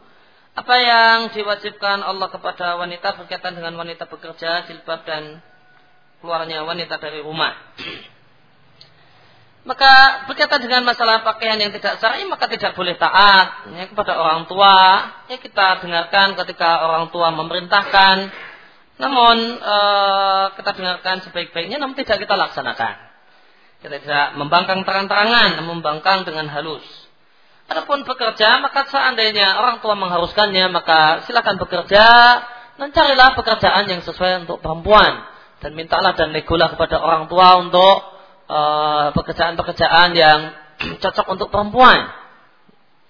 [0.57, 5.45] Apa yang diwajibkan Allah kepada wanita berkaitan dengan wanita bekerja, jilbab dan
[6.25, 7.53] keluarnya wanita dari rumah.
[9.69, 14.49] Maka berkaitan dengan masalah pakaian yang tidak syar'i maka tidak boleh taat ya, kepada orang
[14.49, 14.77] tua.
[15.29, 18.48] Ya kita dengarkan ketika orang tua memerintahkan.
[18.99, 19.77] Namun e,
[20.59, 22.95] kita dengarkan sebaik-baiknya namun tidak kita laksanakan.
[23.79, 26.83] Kita tidak membangkang terang-terangan, membangkang dengan halus.
[27.71, 32.05] Adapun bekerja, maka seandainya orang tua mengharuskannya, maka silakan bekerja
[32.81, 35.27] dan carilah pekerjaan yang sesuai untuk perempuan
[35.63, 38.19] dan mintalah dan negolah kepada orang tua untuk
[38.49, 40.57] Eh, pekerjaan-pekerjaan yang
[41.05, 42.01] cocok untuk perempuan.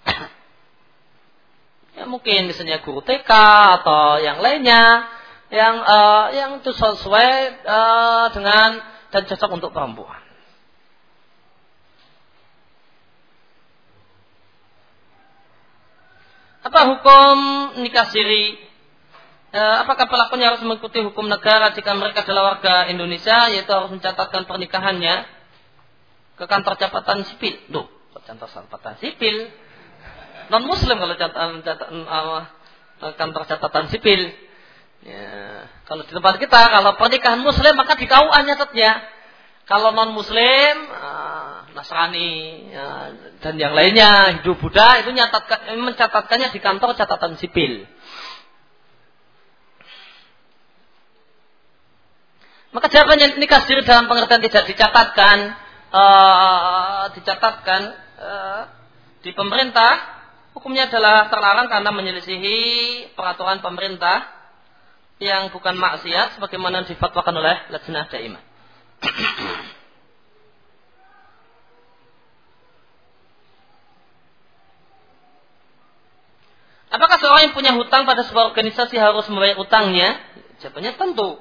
[1.95, 3.31] ya mungkin misalnya guru TK
[3.79, 5.07] atau yang lainnya
[5.49, 7.31] yang uh, yang itu sesuai
[7.65, 8.69] uh, dengan
[9.09, 10.21] dan cocok untuk perempuan.
[16.59, 17.37] Apa hukum
[17.81, 18.69] nikah siri?
[19.49, 25.39] apakah pelakunya harus mengikuti hukum negara jika mereka adalah warga Indonesia, yaitu harus mencatatkan pernikahannya?
[26.39, 27.59] ke kantor catatan sipil.
[27.67, 27.91] Loh,
[28.23, 29.51] kantor catatan sipil.
[30.47, 32.47] Non muslim kalau catatan, catatan uh,
[33.19, 34.31] kantor catatan sipil.
[34.99, 38.91] Ya, kalau di tempat kita kalau pernikahan muslim maka di KUA nyatetnya.
[39.63, 46.59] Kalau non muslim uh, Nasrani uh, dan yang lainnya hidup Buddha itu nyatatkan mencatatkannya di
[46.59, 47.85] kantor catatan sipil.
[52.73, 55.37] Maka jawabannya nikah siri dalam pengertian tidak dicatatkan,
[55.89, 57.81] uh, dicatatkan
[58.17, 58.61] uh,
[59.25, 60.21] di pemerintah,
[60.53, 62.57] hukumnya adalah terlarang karena menyelisihi
[63.17, 64.38] peraturan pemerintah
[65.19, 68.43] yang bukan maksiat sebagaimana difatwakan oleh Lajnah Daimah.
[76.89, 80.17] Apakah seorang yang punya hutang pada sebuah organisasi harus membayar hutangnya?
[80.63, 81.37] Jawabannya tentu.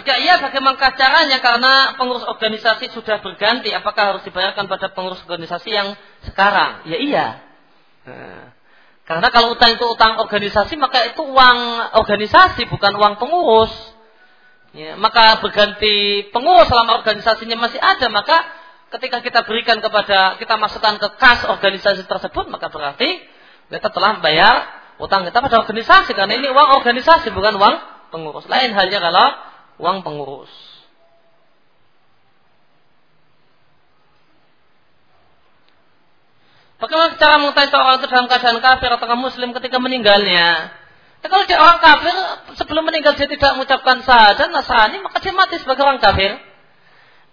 [0.00, 1.38] Jika iya, bagaimana caranya?
[1.38, 3.70] Karena pengurus organisasi sudah berganti.
[3.70, 5.94] Apakah harus dibayarkan pada pengurus organisasi yang
[6.26, 6.82] sekarang?
[6.88, 7.26] Ya iya.
[8.08, 8.56] Nah,
[9.10, 11.58] karena kalau utang itu utang organisasi, maka itu uang
[11.98, 13.74] organisasi, bukan uang pengurus.
[14.70, 18.38] Ya, maka berganti pengurus selama organisasinya masih ada, maka
[18.94, 23.18] ketika kita berikan kepada, kita masukkan ke kas organisasi tersebut, maka berarti
[23.66, 26.14] kita telah membayar utang kita pada organisasi.
[26.14, 27.74] Karena ini uang organisasi, bukan uang
[28.14, 28.46] pengurus.
[28.46, 29.26] Lain halnya kalau
[29.82, 30.69] uang pengurus.
[36.80, 40.72] Bagaimana cara mengetahui seorang itu dalam keadaan kafir atau muslim ketika meninggalnya?
[41.20, 42.16] Ya, kalau dia orang kafir,
[42.56, 46.40] sebelum meninggal dia tidak mengucapkan syahadat Nasrani, maka dia mati sebagai orang kafir.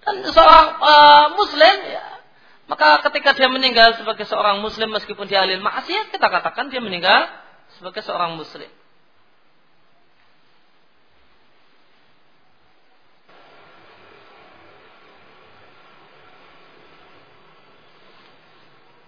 [0.03, 2.03] Dan seorang uh, muslim, ya,
[2.67, 7.31] maka ketika dia meninggal sebagai seorang muslim meskipun dia alil maksiat, kita katakan dia meninggal
[7.79, 8.67] sebagai seorang muslim.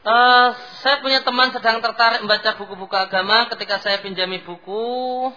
[0.09, 3.45] Uh, saya punya teman sedang tertarik membaca buku-buku agama.
[3.53, 5.29] Ketika saya pinjami buku,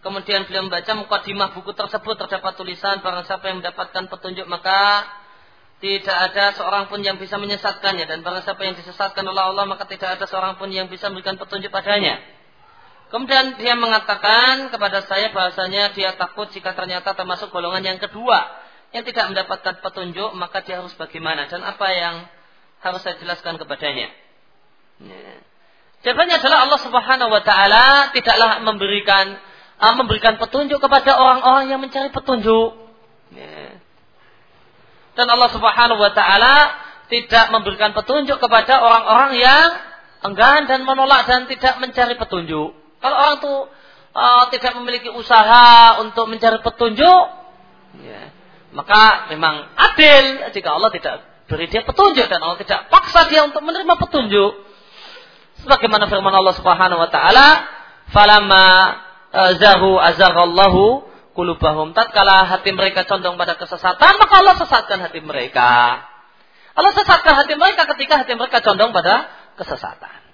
[0.00, 5.04] kemudian beliau membaca mukadimah buku tersebut terdapat tulisan barang siapa yang mendapatkan petunjuk maka
[5.84, 9.84] tidak ada seorang pun yang bisa menyesatkannya dan barang siapa yang disesatkan oleh Allah maka
[9.84, 12.16] tidak ada seorang pun yang bisa memberikan petunjuk padanya.
[13.12, 18.40] Kemudian dia mengatakan kepada saya bahasanya dia takut jika ternyata termasuk golongan yang kedua
[18.96, 22.24] yang tidak mendapatkan petunjuk maka dia harus bagaimana dan apa yang
[22.82, 24.10] harus saya jelaskan kepadanya.
[25.02, 25.34] Ya.
[26.02, 29.38] Jawabannya adalah Allah Subhanahu wa taala tidaklah memberikan
[29.78, 32.74] uh, memberikan petunjuk kepada orang-orang yang mencari petunjuk.
[33.34, 33.78] Ya.
[35.14, 36.54] Dan Allah Subhanahu wa taala
[37.06, 39.68] tidak memberikan petunjuk kepada orang-orang yang
[40.26, 42.74] enggan dan menolak dan tidak mencari petunjuk.
[42.98, 43.54] Kalau orang itu
[44.14, 47.22] uh, tidak memiliki usaha untuk mencari petunjuk,
[48.02, 48.30] ya,
[48.74, 53.60] maka memang adil jika Allah tidak beri dia petunjuk dan Allah tidak paksa dia untuk
[53.60, 54.52] menerima petunjuk.
[55.60, 57.46] Sebagaimana firman Allah Subhanahu wa taala,
[58.08, 58.66] "Falamma
[59.30, 61.04] eh, zahu azaghallahu
[61.36, 66.00] kulubahum." Tatkala hati mereka condong pada kesesatan, maka Allah sesatkan hati mereka.
[66.72, 69.28] Allah sesatkan hati mereka ketika hati mereka condong pada
[69.60, 70.24] kesesatan.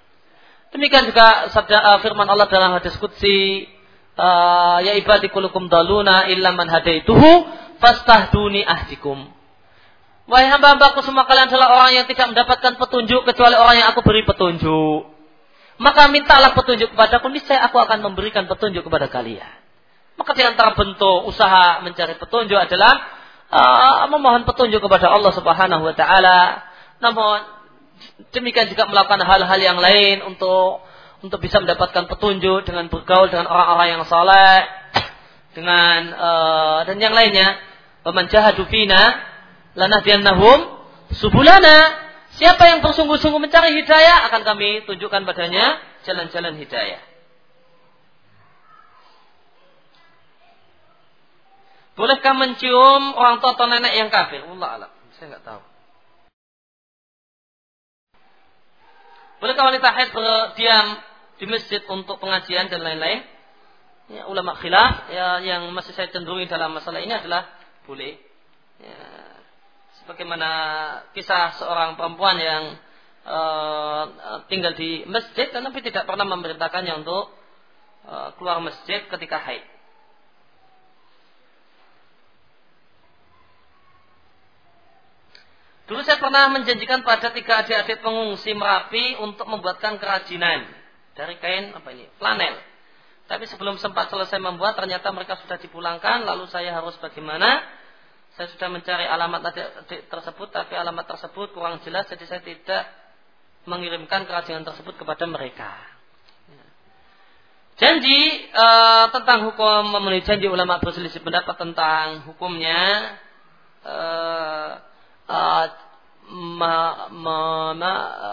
[0.71, 3.67] Demikian juga sabda uh, firman Allah dalam hadis qudsi,
[4.15, 7.43] uh, "Ya ibadi kulukum daluna illa man hadaituhu
[7.83, 9.38] fastahduni ahdikum."
[10.29, 14.21] Wahai hamba-hambaku semua kalian adalah orang yang tidak mendapatkan petunjuk kecuali orang yang aku beri
[14.21, 15.09] petunjuk.
[15.81, 19.49] Maka mintalah petunjuk kepadaku, niscaya aku akan memberikan petunjuk kepada kalian.
[20.21, 22.93] Maka di antara bentuk usaha mencari petunjuk adalah
[23.49, 26.61] uh, memohon petunjuk kepada Allah Subhanahu wa taala.
[27.01, 27.49] Namun
[28.29, 30.85] demikian juga melakukan hal-hal yang lain untuk
[31.25, 34.67] untuk bisa mendapatkan petunjuk dengan bergaul dengan orang-orang yang saleh
[35.57, 37.57] dengan uh, dan yang lainnya.
[38.05, 38.29] Waman
[39.77, 40.57] lanahdiyannahum
[41.17, 42.07] subulana.
[42.39, 47.01] Siapa yang bersungguh-sungguh mencari hidayah akan kami tunjukkan padanya jalan-jalan hidayah.
[51.99, 54.39] Bolehkah mencium orang tua atau nenek yang kafir?
[54.39, 54.91] Allah alam.
[55.19, 55.61] Saya nggak tahu.
[59.43, 60.87] Bolehkah wanita haid berdiam
[61.43, 63.27] di masjid untuk pengajian dan lain-lain?
[64.15, 67.51] Ya, ulama khilaf ya, yang masih saya cenderungi dalam masalah ini adalah
[67.83, 68.15] boleh.
[68.79, 68.99] Ya,
[70.09, 70.49] bagaimana
[71.13, 72.63] kisah seorang perempuan yang
[73.29, 74.03] uh,
[74.49, 77.29] tinggal di masjid tapi tidak pernah memerintahkannya untuk
[78.09, 79.61] uh, keluar masjid ketika haid.
[85.89, 90.69] Dulu saya pernah menjanjikan pada tiga adik-adik pengungsi Merapi untuk membuatkan kerajinan
[91.17, 92.61] dari kain apa ini flanel.
[93.25, 97.61] Tapi sebelum sempat selesai membuat ternyata mereka sudah dipulangkan lalu saya harus bagaimana?
[98.39, 99.51] Saya sudah mencari alamat
[100.07, 102.87] tersebut, tapi alamat tersebut kurang jelas, jadi saya tidak
[103.67, 105.75] mengirimkan kerajinan tersebut kepada mereka.
[107.75, 108.67] Janji e,
[109.11, 112.79] tentang hukum memenuhi janji ulama berselisih pendapat tentang hukumnya
[113.83, 113.97] e,
[115.27, 115.39] e,
[116.31, 116.75] me,
[117.11, 117.39] me,
[117.75, 117.93] me,
[118.23, 118.31] e,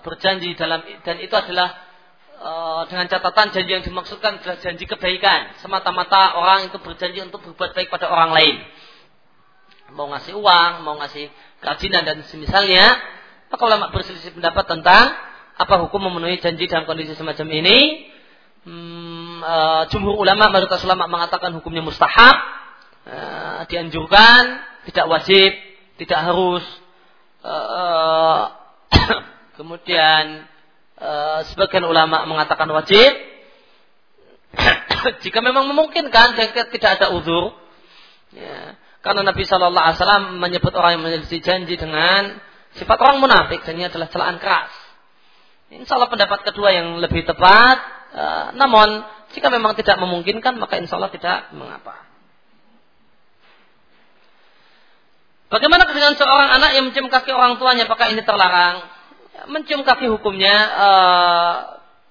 [0.00, 1.76] berjanji dalam dan itu adalah
[2.40, 2.50] e,
[2.88, 5.60] dengan catatan janji yang dimaksudkan adalah janji kebaikan.
[5.60, 8.56] Semata-mata orang itu berjanji untuk berbuat baik pada orang lain.
[9.92, 11.28] Mau ngasih uang, mau ngasih
[11.60, 12.96] kerajinan dan semisalnya,
[13.52, 15.12] maka ulama berselisih pendapat tentang
[15.52, 18.08] apa hukum memenuhi janji dalam kondisi semacam ini.
[18.62, 22.36] Hmm, uh, jumhur ulama mayoritas ulama mengatakan hukumnya mustahab
[23.10, 25.50] uh, dianjurkan tidak wajib
[25.98, 26.62] tidak harus
[27.42, 28.54] uh,
[29.58, 30.46] kemudian
[30.98, 33.10] uh, sebagian ulama mengatakan wajib.
[35.26, 36.38] Jika memang memungkinkan
[36.70, 37.58] tidak ada uzur.
[38.32, 42.38] Ya, karena Nabi Shallallahu Alaihi Wasallam menyebut orang yang menyelisih janji dengan
[42.78, 44.70] sifat orang munafik dan ini adalah celaan keras.
[45.74, 51.00] Insya Allah pendapat kedua yang lebih tepat Eh, namun jika memang tidak memungkinkan maka insya
[51.00, 51.96] Allah tidak mengapa.
[55.48, 57.88] Bagaimana dengan seorang anak yang mencium kaki orang tuanya?
[57.88, 58.88] Apakah ini terlarang?
[59.48, 61.54] Mencium kaki hukumnya uh,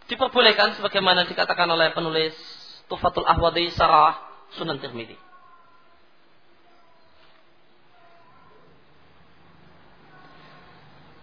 [0.10, 2.34] diperbolehkan sebagaimana dikatakan oleh penulis
[2.86, 4.18] Tufatul Ahwadi Sarah
[4.58, 5.18] Sunan Tirmidzi.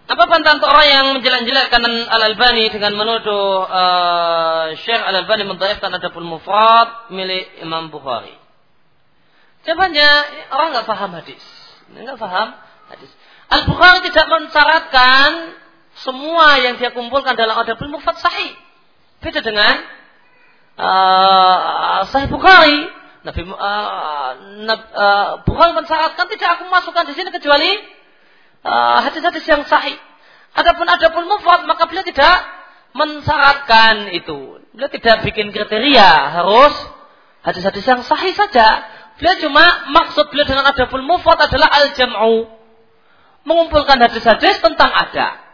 [0.09, 7.61] Apa bantahan orang yang menjelek-jelekkan Al-Albani dengan menuduh uh, Syekh Al-Albani mendhaifkan Adabul Mufrad milik
[7.61, 8.33] Imam Bukhari?
[9.69, 10.11] Jawabannya
[10.49, 11.45] orang nggak paham hadis,
[11.93, 12.57] nggak paham
[12.89, 13.13] hadis.
[13.53, 15.61] Al-Bukhari tidak mensyaratkan
[16.01, 18.57] semua yang dia kumpulkan dalam Adabul Mufrad sahih.
[19.21, 19.77] Beda dengan
[20.81, 22.97] uh, Sahih Bukhari.
[23.29, 24.31] Nabi uh,
[24.65, 27.98] Nab, uh, Bukhari mensyaratkan tidak aku masukkan di sini kecuali Eh,
[28.67, 29.97] hadis-hadis uh, yang sahih.
[30.57, 32.43] Adapun adapun mufrad maka beliau tidak
[32.97, 34.59] mensyaratkan itu.
[34.75, 36.11] Beliau tidak bikin kriteria
[36.41, 36.75] harus
[37.47, 38.87] hadis-hadis yang sahih saja.
[39.19, 42.59] Beliau cuma maksud beliau dengan adapun mufrad adalah al-jam'u.
[43.47, 45.49] Mengumpulkan hadis-hadis tentang adab.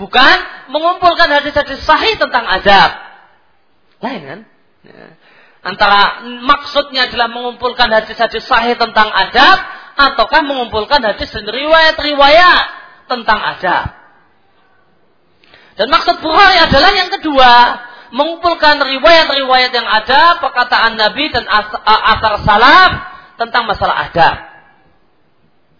[0.00, 0.36] Bukan
[0.72, 2.90] mengumpulkan hadis-hadis sahih tentang adab.
[4.00, 4.40] Lain kan?
[4.82, 5.14] Ya.
[5.62, 9.58] Antara maksudnya adalah mengumpulkan hadis-hadis sahih tentang adab
[9.96, 12.64] ataukah mengumpulkan hadis dan riwayat-riwayat
[13.08, 13.84] tentang adab.
[15.76, 17.52] Dan maksud Bukhari adalah yang kedua,
[18.12, 22.92] mengumpulkan riwayat-riwayat yang ada, perkataan Nabi dan asar salaf
[23.40, 24.36] tentang masalah adab.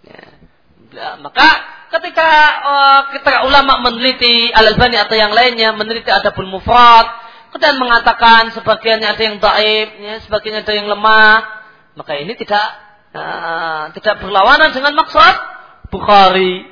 [0.09, 0.22] Ya.
[1.20, 1.48] Maka
[1.93, 2.28] ketika
[2.64, 7.05] uh, kita ulama meneliti Al-Albani atau yang lainnya meneliti adabul mufrad,
[7.52, 11.36] kemudian mengatakan sebagiannya ada yang daib, ya, sebagiannya ada yang lemah,
[12.01, 12.64] maka ini tidak
[13.12, 15.34] Nah, tidak berlawanan dengan maksud
[15.93, 16.64] Bukhari.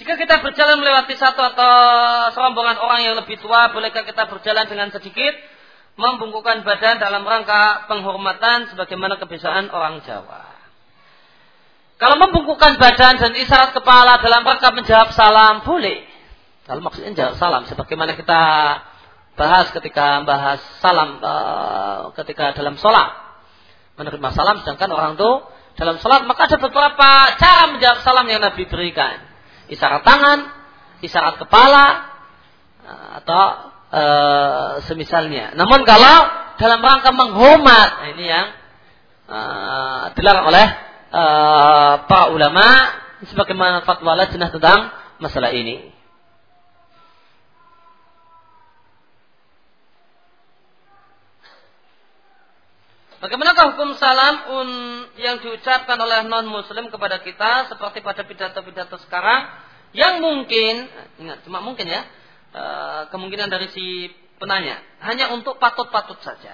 [0.00, 1.72] Jika kita berjalan melewati satu atau
[2.32, 5.32] serombongan orang yang lebih tua, bolehkah kita berjalan dengan sedikit
[5.94, 10.50] membungkukkan badan dalam rangka penghormatan sebagaimana kebiasaan orang Jawa?
[12.00, 16.02] Kalau membungkukkan badan dan isyarat kepala dalam rangka menjawab salam, boleh.
[16.64, 18.42] Kalau maksudnya jawab salam, sebagaimana kita
[19.34, 23.22] bahas ketika bahas salam uh, ketika dalam sholat.
[23.94, 25.30] Menerima salam sedangkan orang itu
[25.78, 29.22] dalam sholat maka ada beberapa cara menjawab salam yang Nabi berikan.
[29.70, 30.38] Isyarat tangan
[31.02, 31.86] isyarat kepala
[32.82, 33.44] uh, atau
[33.94, 35.54] uh, semisalnya.
[35.54, 36.16] Namun kalau
[36.58, 38.46] dalam rangka menghormat nah ini yang
[39.30, 40.66] uh, dilarang oleh
[41.10, 42.66] uh, para ulama
[43.26, 44.80] sebagaimana fatwa lajnah tentang
[45.22, 45.93] masalah ini
[53.24, 54.68] Bagaimanakah hukum salam un
[55.16, 59.48] yang diucapkan oleh non muslim kepada kita seperti pada pidato-pidato sekarang
[59.96, 60.84] yang mungkin
[61.16, 62.04] ingat cuma mungkin ya
[62.52, 62.62] e,
[63.08, 64.76] kemungkinan dari si penanya
[65.08, 66.52] hanya untuk patut-patut saja.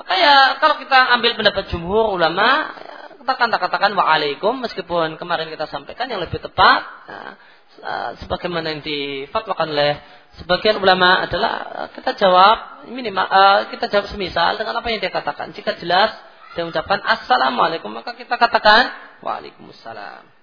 [0.00, 5.52] Maka ya kalau kita ambil pendapat jumhur ulama ya, kita katakan katakan waalaikum meskipun kemarin
[5.52, 7.20] kita sampaikan yang lebih tepat ya,
[8.16, 10.00] sebagaimana yang difatwakan oleh
[10.34, 15.12] Sebagian ulama adalah eh, kita jawab minimal uh, kita jawab semisal dengan apa yang dia
[15.12, 15.52] katakan.
[15.56, 16.12] Jika jelas
[16.54, 18.92] dia mengucapkan assalamualaikum maka kita katakan
[19.24, 20.34] waalaikumsalam.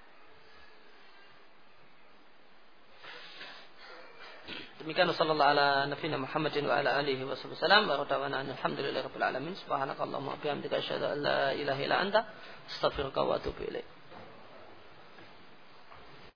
[4.82, 9.54] Demikian sallallahu ala nabiyina Muhammadin wa ala alihi wa sallam wa radwana alhamdulillahi rabbil alamin
[9.62, 12.20] subhanakallahumma wa bihamdika asyhadu an la ilaha illa anta
[12.66, 14.01] astaghfiruka wa atubu ilaik.